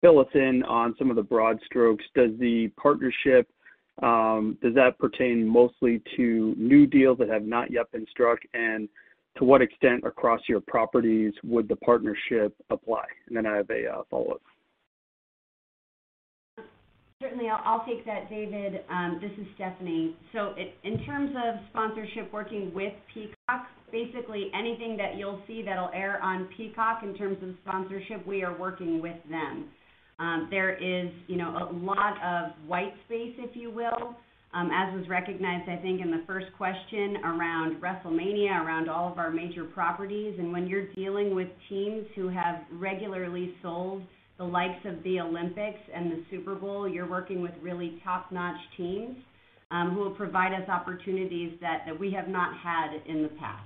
fill 0.00 0.18
us 0.18 0.28
in 0.34 0.62
on 0.64 0.94
some 0.98 1.10
of 1.10 1.16
the 1.16 1.22
broad 1.22 1.58
strokes. 1.66 2.04
Does 2.14 2.30
the 2.38 2.68
partnership 2.80 3.48
um 4.02 4.56
does 4.62 4.74
that 4.74 4.98
pertain 4.98 5.46
mostly 5.46 6.02
to 6.16 6.54
new 6.56 6.86
deals 6.86 7.18
that 7.18 7.28
have 7.28 7.44
not 7.44 7.70
yet 7.70 7.90
been 7.92 8.06
struck? 8.10 8.38
And 8.54 8.88
to 9.36 9.44
what 9.44 9.62
extent 9.62 10.04
across 10.04 10.40
your 10.48 10.60
properties 10.60 11.34
would 11.44 11.68
the 11.68 11.76
partnership 11.76 12.54
apply? 12.70 13.04
And 13.28 13.36
then 13.36 13.46
I 13.46 13.56
have 13.56 13.70
a 13.70 13.86
uh, 13.86 14.02
follow-up. 14.10 14.42
Certainly. 17.22 17.46
I'll 17.48 17.84
take 17.86 18.04
that, 18.04 18.28
David. 18.28 18.80
Um, 18.90 19.20
this 19.22 19.30
is 19.38 19.46
Stephanie. 19.54 20.16
So, 20.32 20.54
it, 20.56 20.74
in 20.82 21.04
terms 21.04 21.30
of 21.36 21.60
sponsorship 21.70 22.32
working 22.32 22.72
with 22.74 22.92
Peacock, 23.14 23.68
basically 23.92 24.50
anything 24.58 24.96
that 24.96 25.16
you'll 25.16 25.40
see 25.46 25.62
that'll 25.62 25.90
air 25.94 26.20
on 26.20 26.48
Peacock 26.56 27.02
in 27.04 27.14
terms 27.14 27.38
of 27.42 27.54
sponsorship, 27.62 28.26
we 28.26 28.42
are 28.42 28.58
working 28.58 29.00
with 29.00 29.16
them. 29.30 29.68
Um, 30.18 30.48
there 30.50 30.74
is, 30.74 31.12
you 31.28 31.36
know, 31.36 31.70
a 31.70 31.72
lot 31.72 32.14
of 32.24 32.52
white 32.66 32.92
space, 33.06 33.34
if 33.38 33.54
you 33.54 33.70
will, 33.70 34.16
um, 34.52 34.70
as 34.74 34.92
was 34.98 35.08
recognized, 35.08 35.68
I 35.68 35.76
think, 35.76 36.00
in 36.00 36.10
the 36.10 36.24
first 36.26 36.46
question 36.56 37.18
around 37.24 37.80
WrestleMania, 37.80 38.64
around 38.64 38.88
all 38.88 39.10
of 39.12 39.18
our 39.18 39.30
major 39.30 39.64
properties. 39.64 40.34
And 40.38 40.52
when 40.52 40.66
you're 40.66 40.92
dealing 40.94 41.36
with 41.36 41.48
teams 41.68 42.04
who 42.16 42.28
have 42.28 42.62
regularly 42.72 43.54
sold 43.62 44.02
the 44.38 44.44
likes 44.44 44.84
of 44.84 45.02
the 45.04 45.20
Olympics 45.20 45.80
and 45.94 46.10
the 46.10 46.22
Super 46.30 46.54
Bowl, 46.54 46.88
you're 46.88 47.08
working 47.08 47.42
with 47.42 47.52
really 47.60 48.00
top-notch 48.02 48.58
teams, 48.76 49.16
who 49.70 49.94
will 49.98 50.10
provide 50.10 50.52
us 50.52 50.68
opportunities 50.68 51.58
that 51.60 51.86
we 51.98 52.12
have 52.12 52.28
not 52.28 52.56
had 52.58 53.00
in 53.06 53.22
the 53.22 53.28
past. 53.30 53.64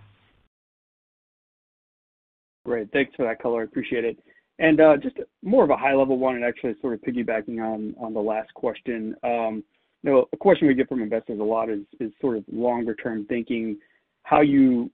Great. 2.64 2.90
Thanks 2.92 3.14
for 3.16 3.24
that 3.26 3.40
color. 3.40 3.62
I 3.62 3.64
appreciate 3.64 4.04
it. 4.04 4.18
And 4.58 4.80
uh, 4.80 4.96
just 4.96 5.16
more 5.42 5.64
of 5.64 5.70
a 5.70 5.76
high-level 5.76 6.18
one 6.18 6.36
and 6.36 6.44
actually 6.44 6.74
sort 6.80 6.94
of 6.94 7.00
piggybacking 7.02 7.60
on 7.60 7.94
on 8.00 8.14
the 8.14 8.20
last 8.20 8.52
question. 8.54 9.14
You 9.22 9.62
know, 10.02 10.28
a 10.32 10.36
question 10.36 10.68
we 10.68 10.74
get 10.74 10.88
from 10.88 11.02
investors 11.02 11.40
a 11.40 11.42
lot 11.42 11.68
is 11.68 11.80
is 12.00 12.12
sort 12.20 12.36
of 12.36 12.44
longer 12.52 12.94
term 12.94 13.26
thinking, 13.28 13.76
how 14.22 14.40
you 14.40 14.90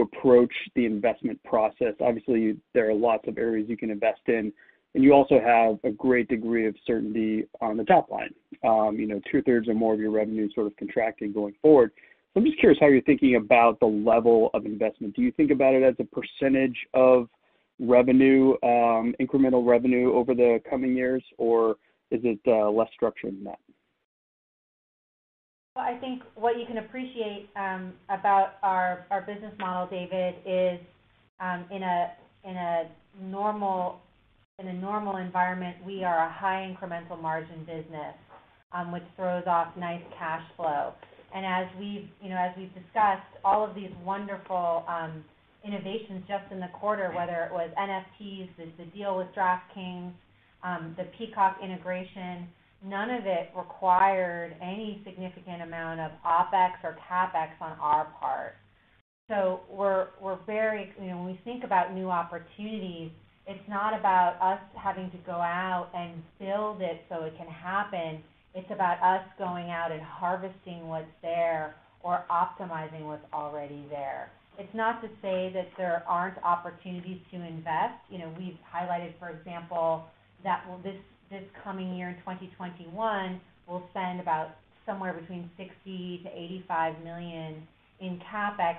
approach 0.00 0.52
the 0.74 0.86
investment 0.86 1.42
process. 1.44 1.94
Obviously, 2.00 2.56
there 2.74 2.88
are 2.88 2.94
lots 2.94 3.28
of 3.28 3.38
areas 3.38 3.68
you 3.68 3.76
can 3.76 3.90
invest 3.90 4.22
in, 4.28 4.52
and 4.94 5.02
you 5.02 5.12
also 5.12 5.40
have 5.40 5.78
a 5.84 5.94
great 5.94 6.28
degree 6.28 6.66
of 6.66 6.74
certainty 6.86 7.44
on 7.60 7.76
the 7.76 7.84
top 7.84 8.10
line. 8.10 8.34
Um, 8.64 8.96
you 8.98 9.06
know, 9.06 9.20
two-thirds 9.30 9.68
or 9.68 9.74
more 9.74 9.94
of 9.94 10.00
your 10.00 10.10
revenue 10.10 10.48
sort 10.54 10.66
of 10.66 10.76
contracting 10.76 11.32
going 11.32 11.54
forward. 11.62 11.90
So 12.32 12.40
I'm 12.40 12.46
just 12.46 12.58
curious 12.60 12.78
how 12.80 12.88
you're 12.88 13.02
thinking 13.02 13.36
about 13.36 13.80
the 13.80 13.86
level 13.86 14.50
of 14.54 14.64
investment. 14.66 15.16
Do 15.16 15.22
you 15.22 15.32
think 15.32 15.50
about 15.50 15.74
it 15.74 15.82
as 15.82 15.94
a 15.98 16.04
percentage 16.04 16.76
of 16.94 17.28
revenue, 17.80 18.52
um, 18.62 19.14
incremental 19.20 19.66
revenue 19.66 20.12
over 20.14 20.34
the 20.34 20.60
coming 20.68 20.94
years, 20.94 21.24
or 21.38 21.72
is 22.10 22.20
it 22.22 22.38
uh, 22.46 22.70
less 22.70 22.88
structured 22.94 23.36
than 23.36 23.44
that? 23.44 23.58
Well, 25.74 25.86
I 25.86 25.98
think 25.98 26.22
what 26.34 26.58
you 26.58 26.66
can 26.66 26.78
appreciate 26.78 27.48
um, 27.56 27.94
about 28.10 28.54
our 28.62 29.06
business 29.26 29.54
model, 29.58 29.88
David, 29.88 30.34
is 30.46 30.78
in 31.70 31.82
a 31.82 32.84
normal 33.20 34.00
environment, 35.16 35.76
we 35.84 36.04
are 36.04 36.26
a 36.26 36.32
high 36.32 36.72
incremental 36.72 37.20
margin 37.20 37.60
business, 37.60 38.14
um, 38.72 38.92
which 38.92 39.02
throws 39.16 39.44
off 39.46 39.68
nice 39.78 40.02
cash 40.18 40.42
flow. 40.56 40.92
And 41.34 41.46
As 41.46 41.66
we've 41.78 42.74
discussed, 42.74 43.32
all 43.44 43.64
of 43.64 43.74
these 43.74 43.90
wonderful 44.04 44.84
um, 44.86 45.24
innovations 45.64 46.24
just 46.28 46.44
in 46.52 46.60
the 46.60 46.68
quarter, 46.78 47.10
whether 47.16 47.44
it 47.44 47.52
was 47.52 47.70
NFTs, 47.78 48.50
the 48.76 48.84
deal 48.96 49.16
with 49.16 49.28
DraftKings, 49.34 50.12
um, 50.62 50.94
the 50.98 51.04
Peacock 51.16 51.56
integration, 51.64 52.46
none 52.84 53.10
of 53.10 53.24
it 53.24 53.50
required 53.56 54.54
any 54.60 55.00
significant 55.04 55.62
amount 55.62 56.00
of 56.00 56.10
OpEx 56.26 56.72
or 56.84 56.96
CapEx 57.10 57.50
on 57.60 57.78
our 57.80 58.12
part. 58.20 58.54
So 59.28 59.60
we're 59.70 60.38
very. 60.44 60.92
You 61.00 61.08
know, 61.08 61.16
when 61.18 61.26
we 61.26 61.40
think 61.44 61.64
about 61.64 61.94
new 61.94 62.10
opportunities, 62.10 63.10
it's 63.46 63.68
not 63.68 63.98
about 63.98 64.40
us 64.40 64.60
having 64.76 65.10
to 65.10 65.16
go 65.26 65.32
out 65.32 65.88
and 65.94 66.22
build 66.38 66.80
it 66.80 67.02
so 67.08 67.24
it 67.24 67.36
can 67.36 67.48
happen. 67.48 68.22
It's 68.54 68.70
about 68.70 69.02
us 69.02 69.24
going 69.38 69.70
out 69.70 69.90
and 69.90 70.02
harvesting 70.02 70.86
what's 70.88 71.06
there 71.22 71.74
or 72.02 72.24
optimizing 72.30 73.06
what's 73.06 73.24
already 73.32 73.84
there. 73.90 74.30
It's 74.58 74.74
not 74.74 75.00
to 75.02 75.08
say 75.22 75.50
that 75.54 75.68
there 75.78 76.04
aren't 76.06 76.38
opportunities 76.44 77.18
to 77.30 77.36
invest. 77.36 77.94
You 78.10 78.18
know, 78.18 78.34
we've 78.38 78.58
highlighted, 78.72 79.14
for 79.18 79.30
example, 79.30 80.04
that 80.44 80.64
this 80.84 80.96
this 81.30 81.42
coming 81.64 81.96
year 81.96 82.10
in 82.10 82.16
2021, 82.16 83.40
we'll 83.66 83.82
spend 83.90 84.20
about 84.20 84.50
somewhere 84.84 85.14
between 85.14 85.50
$60 85.58 86.24
million-$85 86.24 87.02
million 87.02 87.66
in 88.00 88.20
CapEx, 88.30 88.76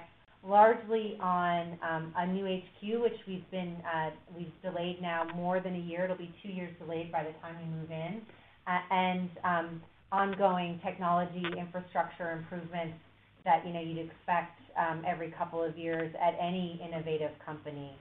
largely 0.48 1.18
on 1.22 1.78
um, 1.82 2.14
a 2.18 2.28
new 2.28 2.46
HQ, 2.46 3.02
which 3.02 3.18
we've 3.28 3.50
been 3.50 3.78
uh, 3.94 4.12
we've 4.36 4.52
delayed 4.62 5.02
now 5.02 5.26
more 5.36 5.60
than 5.60 5.76
a 5.76 5.80
year. 5.80 6.04
It'll 6.04 6.18
be 6.18 6.34
two 6.44 6.50
years 6.50 6.72
delayed 6.80 7.12
by 7.12 7.24
the 7.24 7.32
time 7.40 7.56
we 7.60 7.80
move 7.80 7.92
in. 7.92 8.22
Uh, 8.68 8.80
and 8.92 9.30
um, 9.44 9.82
ongoing 10.12 10.80
technology 10.84 11.44
infrastructure 11.58 12.32
improvements 12.32 12.96
that, 13.44 13.66
you 13.66 13.74
know, 13.74 13.82
you'd 13.82 13.98
expect 13.98 14.58
um, 14.78 15.04
every 15.06 15.32
couple 15.32 15.62
of 15.62 15.78
years 15.78 16.14
at 16.22 16.34
any 16.40 16.82
innovative 16.86 17.32
company. 17.46 17.92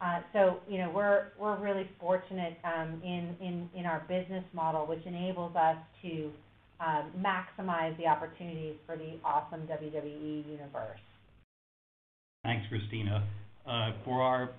Uh, 0.00 0.20
so 0.32 0.58
you 0.68 0.78
know, 0.78 0.90
we're 0.94 1.28
we're 1.38 1.58
really 1.60 1.88
fortunate 2.00 2.58
in 3.02 3.84
our 3.86 4.04
business 4.08 4.44
model, 4.52 4.86
which 4.86 5.04
enables 5.06 5.54
us 5.56 5.76
to 6.02 6.30
maximize 7.18 7.96
the 7.96 8.06
opportunities 8.06 8.74
for 8.86 8.96
the 8.96 9.14
awesome 9.24 9.60
WWE 9.62 10.50
universe. 10.50 11.00
Thanks, 12.44 12.64
Christina. 12.68 13.26
For 14.04 14.22
our 14.22 14.50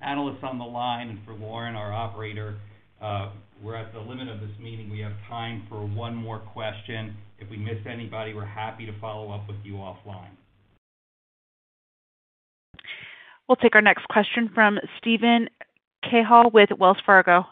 analysts 0.00 0.42
on 0.42 0.58
the 0.58 0.64
line 0.64 1.10
and 1.10 1.18
for 1.26 1.34
Lauren, 1.34 1.74
our 1.76 1.92
operator, 1.92 2.56
Uh, 3.00 3.28
We're 3.62 3.76
at 3.76 3.92
the 3.92 4.00
limit 4.00 4.28
of 4.28 4.40
this 4.40 4.50
meeting. 4.58 4.90
We 4.90 5.00
have 5.00 5.12
time 5.28 5.64
for 5.68 5.86
one 5.86 6.14
more 6.14 6.38
question. 6.38 7.16
If 7.38 7.48
we 7.50 7.56
miss 7.56 7.78
anybody, 7.86 8.34
we're 8.34 8.44
happy 8.44 8.86
to 8.86 8.92
follow 9.00 9.32
up 9.32 9.46
with 9.48 9.56
you 9.64 9.74
offline. 9.74 10.34
We'll 13.48 13.56
take 13.56 13.74
our 13.74 13.82
next 13.82 14.06
question 14.08 14.50
from 14.54 14.78
Steven 14.98 15.48
Cahall 16.04 16.52
with 16.52 16.70
Wells 16.78 16.98
Fargo. 17.06 17.46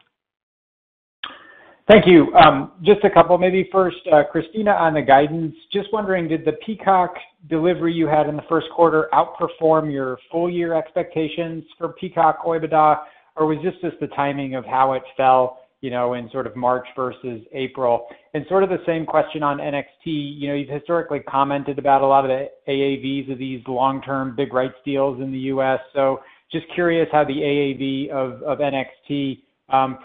Thank 1.87 2.07
you. 2.07 2.35
Um, 2.35 2.72
just 2.82 3.05
a 3.05 3.11
couple, 3.11 3.37
maybe 3.37 3.68
first, 3.70 3.99
uh, 4.11 4.22
Christina, 4.32 4.70
on 4.70 4.95
the 4.95 5.03
guidance. 5.03 5.55
Just 5.70 5.93
wondering, 5.93 6.28
did 6.28 6.43
the 6.45 6.53
Peacock 6.64 7.14
delivery 7.51 7.93
you 7.93 8.07
had 8.07 8.26
in 8.26 8.37
the 8.37 8.45
first 8.49 8.68
quarter 8.74 9.11
outperform 9.12 9.93
your 9.93 10.18
full 10.32 10.49
year 10.49 10.72
expectations 10.72 11.62
for 11.76 11.91
Peacock 11.91 12.43
OIBDA, 12.43 13.01
or 13.37 13.47
was 13.47 13.59
this 13.62 13.74
just 13.82 14.01
the 14.01 14.07
timing 14.09 14.55
of 14.55 14.64
how 14.64 14.95
it 14.95 15.03
fell, 15.14 15.59
you 15.82 15.91
know, 15.91 16.14
in 16.14 16.30
sort 16.30 16.47
of 16.47 16.57
March 16.57 16.87
versus 16.97 17.43
April? 17.53 18.07
And 18.32 18.47
sort 18.49 18.62
of 18.62 18.70
the 18.70 18.82
same 18.87 19.05
question 19.05 19.43
on 19.43 19.59
NXT. 19.59 19.85
You 20.07 20.49
know, 20.49 20.55
you've 20.55 20.70
historically 20.70 21.20
commented 21.20 21.78
about 21.78 22.01
a 22.01 22.07
lot 22.07 22.24
of 22.24 22.30
the 22.30 22.49
AAVs 22.66 23.30
of 23.30 23.37
these 23.37 23.62
long-term 23.68 24.37
big 24.37 24.55
rights 24.55 24.76
deals 24.87 25.20
in 25.20 25.30
the 25.30 25.39
U.S. 25.39 25.80
So 25.93 26.22
just 26.51 26.64
curious 26.74 27.09
how 27.12 27.24
the 27.24 27.35
AAV 27.35 28.09
of, 28.09 28.59
NXT 28.59 29.43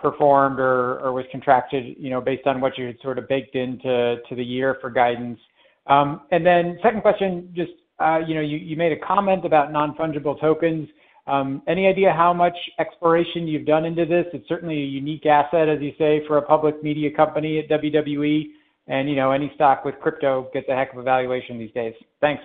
performed 0.02 0.60
or, 0.60 1.12
was 1.12 1.26
contracted, 1.32 1.96
you 1.98 2.10
know, 2.10 2.22
based 2.22 2.48
on 2.48 2.62
what 2.62 2.78
you 2.78 2.88
had 2.88 2.98
sort 3.02 3.18
of 3.18 3.28
baked 3.28 3.56
into 3.56 4.18
to 4.28 4.36
the 4.36 4.44
year 4.44 4.78
for 4.82 4.90
guidance. 4.90 5.40
Um, 5.88 6.22
and 6.32 6.46
then 6.46 6.78
second 6.84 7.02
question, 7.02 7.52
just, 7.56 7.72
uh, 8.00 8.20
you 8.26 8.36
know, 8.36 8.42
you, 8.42 8.78
made 8.78 8.92
a 8.92 9.00
comment 9.00 9.46
about 9.46 9.72
non-fungible 9.72 10.40
tokens. 10.40 10.88
Um, 11.28 11.62
any 11.68 11.88
idea 11.88 12.14
how 12.16 12.34
much 12.34 12.56
exploration 12.80 13.48
you've 13.48 13.66
done 13.66 13.86
into 13.86 14.06
this? 14.06 14.26
It's 14.34 14.48
certainly 14.48 14.76
a 14.76 14.86
unique 14.86 15.26
asset, 15.26 15.68
as 15.68 15.82
you 15.82 15.92
say, 15.98 16.22
for 16.28 16.38
a 16.38 16.42
public 16.42 16.82
media 16.84 17.10
company 17.12 17.60
at 17.60 17.70
WWE. 17.70 18.46
And, 18.88 19.10
you 19.10 19.16
know, 19.16 19.32
any 19.32 19.52
stock 19.56 19.86
with 19.86 19.96
crypto 20.02 20.50
gets 20.54 20.68
a 20.70 20.76
heck 20.76 20.94
of 20.94 21.00
a 21.00 21.04
valuation 21.04 21.60
these 21.60 21.72
days. 21.74 21.94
Thanks. 22.22 22.42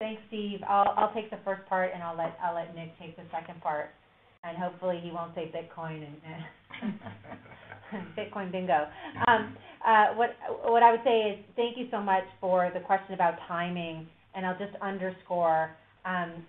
Thanks, 0.00 0.20
Steve. 0.28 0.60
I'll, 0.68 1.12
take 1.14 1.30
the 1.30 1.38
first 1.44 1.66
part, 1.66 1.92
and 1.94 2.02
I'll 2.02 2.16
let 2.16 2.74
Nick 2.74 2.98
take 2.98 3.16
the 3.16 3.22
second 3.32 3.60
part. 3.62 3.90
And 4.46 4.56
hopefully 4.58 5.00
he 5.02 5.10
won't 5.10 5.34
say 5.34 5.50
Bitcoin 5.54 6.06
and, 6.82 6.94
Bitcoin 8.18 8.52
bingo. 8.52 8.86
Um, 9.26 9.56
uh, 9.86 10.06
what, 10.14 10.30
what 10.64 10.82
I 10.82 10.90
would 10.90 11.02
say 11.04 11.20
is 11.30 11.38
thank 11.56 11.76
you 11.76 11.86
so 11.90 12.00
much 12.00 12.24
for 12.40 12.70
the 12.74 12.80
question 12.80 13.14
about 13.14 13.34
timing, 13.46 14.06
and 14.34 14.44
I'll 14.44 14.58
just 14.58 14.74
underscore, 14.82 15.70
um, 16.04 16.44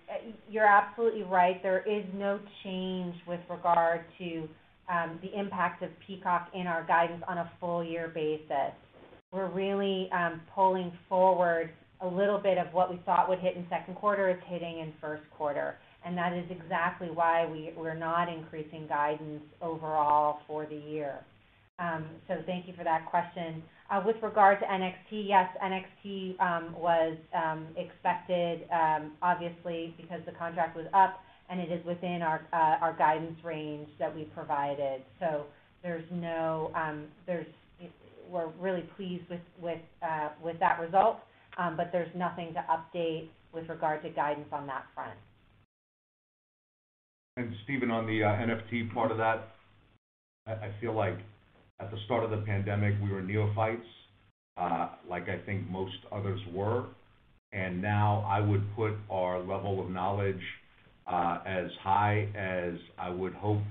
you're 0.49 0.65
absolutely 0.65 1.23
right. 1.23 1.61
There 1.61 1.83
is 1.87 2.03
no 2.13 2.39
change 2.63 3.15
with 3.27 3.39
regard 3.49 4.01
to 4.17 4.47
um, 4.91 5.19
the 5.21 5.37
impact 5.37 5.83
of 5.83 5.89
Peacock 6.05 6.49
in 6.53 6.67
our 6.67 6.85
guidance 6.85 7.23
on 7.27 7.39
a 7.39 7.51
full 7.59 7.83
year 7.83 8.11
basis. 8.13 8.73
We're 9.31 9.49
really 9.49 10.09
um, 10.11 10.41
pulling 10.53 10.91
forward 11.09 11.71
a 12.01 12.07
little 12.07 12.39
bit 12.39 12.57
of 12.57 12.67
what 12.73 12.89
we 12.89 12.99
thought 13.05 13.29
would 13.29 13.39
hit 13.39 13.55
in 13.55 13.65
second 13.69 13.95
quarter 13.95 14.29
is 14.29 14.37
hitting 14.47 14.79
in 14.79 14.93
first 15.01 15.23
quarter, 15.31 15.75
and 16.05 16.17
that 16.17 16.33
is 16.33 16.45
exactly 16.49 17.09
why 17.11 17.45
we, 17.45 17.73
we're 17.75 17.95
not 17.95 18.29
increasing 18.29 18.87
guidance 18.87 19.43
overall 19.61 20.39
for 20.47 20.65
the 20.65 20.75
year. 20.75 21.19
So 22.27 22.35
thank 22.45 22.67
you 22.67 22.73
for 22.77 22.83
that 22.83 23.05
question. 23.07 23.61
Uh, 23.91 24.01
with 24.05 24.15
regard 24.23 24.59
to 24.59 24.65
NXT, 24.65 25.27
yes, 25.27 25.49
NXT 25.61 26.37
was 26.79 27.17
expected, 27.75 28.61
obviously, 29.21 29.93
because 29.97 30.21
the 30.25 30.31
contract 30.31 30.75
was 30.75 30.85
up, 30.93 31.19
and 31.49 31.59
it 31.59 31.71
is 31.71 31.85
within 31.85 32.21
our 32.21 32.41
uh, 32.53 32.91
guidance 32.97 33.37
range 33.43 33.89
that 33.99 34.15
we 34.15 34.23
provided. 34.23 35.01
So 35.19 35.45
there's 35.83 36.05
no, 36.11 36.71
there's, 37.27 37.47
we're 38.29 38.49
really 38.59 38.89
pleased 38.95 39.29
with 39.29 39.41
with 39.61 39.81
uh, 40.01 40.29
that 40.59 40.79
result 40.79 41.19
um, 41.57 41.77
but 41.77 41.89
there's 41.91 42.13
nothing 42.15 42.53
to 42.53 42.65
update 42.69 43.29
with 43.53 43.67
regard 43.69 44.03
to 44.03 44.09
guidance 44.09 44.47
on 44.51 44.67
that 44.67 44.85
front. 44.93 45.13
And 47.37 47.53
Steven, 47.65 47.91
on 47.91 48.07
the 48.07 48.23
uh, 48.23 48.27
NFT 48.27 48.93
part 48.93 49.11
of 49.11 49.17
that, 49.17 49.49
I 50.47 50.69
feel 50.79 50.93
like 50.93 51.17
at 51.81 51.91
the 51.91 51.97
start 52.05 52.23
of 52.23 52.29
the 52.29 52.37
pandemic, 52.37 52.93
we 53.03 53.11
were 53.11 53.21
neophytes, 53.21 53.85
uh, 54.55 54.89
like 55.09 55.27
I 55.27 55.39
think 55.45 55.69
most 55.69 55.97
others 56.13 56.39
were. 56.53 56.85
And 57.51 57.81
now 57.81 58.25
I 58.25 58.39
would 58.39 58.63
put 58.77 58.93
our 59.11 59.39
level 59.39 59.81
of 59.81 59.89
knowledge 59.89 60.39
uh, 61.07 61.39
as 61.45 61.69
high 61.81 62.29
as 62.35 62.79
I 62.97 63.09
would 63.09 63.33
hope 63.33 63.61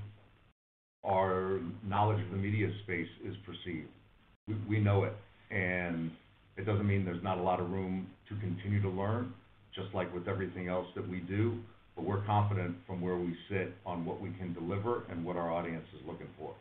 our 1.03 1.61
knowledge 1.83 2.23
of 2.23 2.33
the 2.33 2.37
media 2.37 2.69
space 2.83 3.09
is 3.25 3.35
perceived. 3.47 3.89
We 4.69 4.79
know 4.79 5.05
it, 5.05 5.15
and 5.51 6.11
it 6.59 6.67
doesn't 6.67 6.87
mean 6.87 7.07
there's 7.07 7.23
not 7.23 7.39
a 7.39 7.43
lot 7.43 7.61
of 7.61 7.71
room 7.71 8.09
to 8.29 8.37
continue 8.37 8.83
to 8.83 8.91
learn, 8.91 9.33
just 9.75 9.95
like 9.95 10.12
with 10.12 10.29
everything 10.29 10.69
else 10.69 10.87
that 10.97 11.09
we 11.09 11.21
do, 11.21 11.59
but 11.97 12.05
we're 12.05 12.24
confident 12.24 12.76
from 12.86 13.01
where 13.01 13.16
we 13.16 13.36
sit 13.49 13.74
on 13.86 14.05
what 14.05 14.20
we 14.20 14.30
can 14.38 14.53
deliver 14.53 15.05
and 15.11 15.24
what 15.24 15.36
our 15.36 15.51
audience 15.53 15.86
is 15.95 16.01
looking 16.07 16.28
for. 16.38 16.55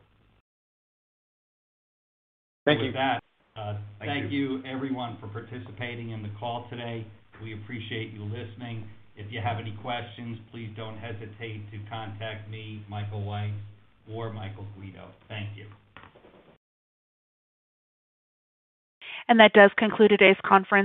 Thank 2.65 2.79
you. 2.79 2.87
With 2.87 2.95
that, 2.95 3.23
uh, 3.55 3.77
thank 3.99 4.31
you 4.31 4.63
everyone 4.65 5.17
for 5.19 5.27
participating 5.27 6.11
in 6.11 6.23
the 6.23 6.31
call 6.39 6.67
today. 6.69 7.05
We 7.41 7.53
appreciate 7.53 8.13
you 8.13 8.23
listening. 8.23 8.87
If 9.15 9.31
you 9.31 9.41
have 9.41 9.59
any 9.59 9.77
questions, 9.81 10.39
please 10.51 10.69
don't 10.75 10.97
hesitate 10.97 11.69
to 11.71 11.79
contact 11.89 12.49
me, 12.49 12.83
Michael 12.89 13.21
Weitz, 13.21 13.53
or 14.11 14.33
Michael 14.33 14.65
Guido. 14.75 15.09
Thank 15.27 15.55
you. 15.55 15.65
And 19.27 19.39
that 19.39 19.53
does 19.53 19.71
conclude 19.77 20.09
today's 20.09 20.35
conference. 20.45 20.81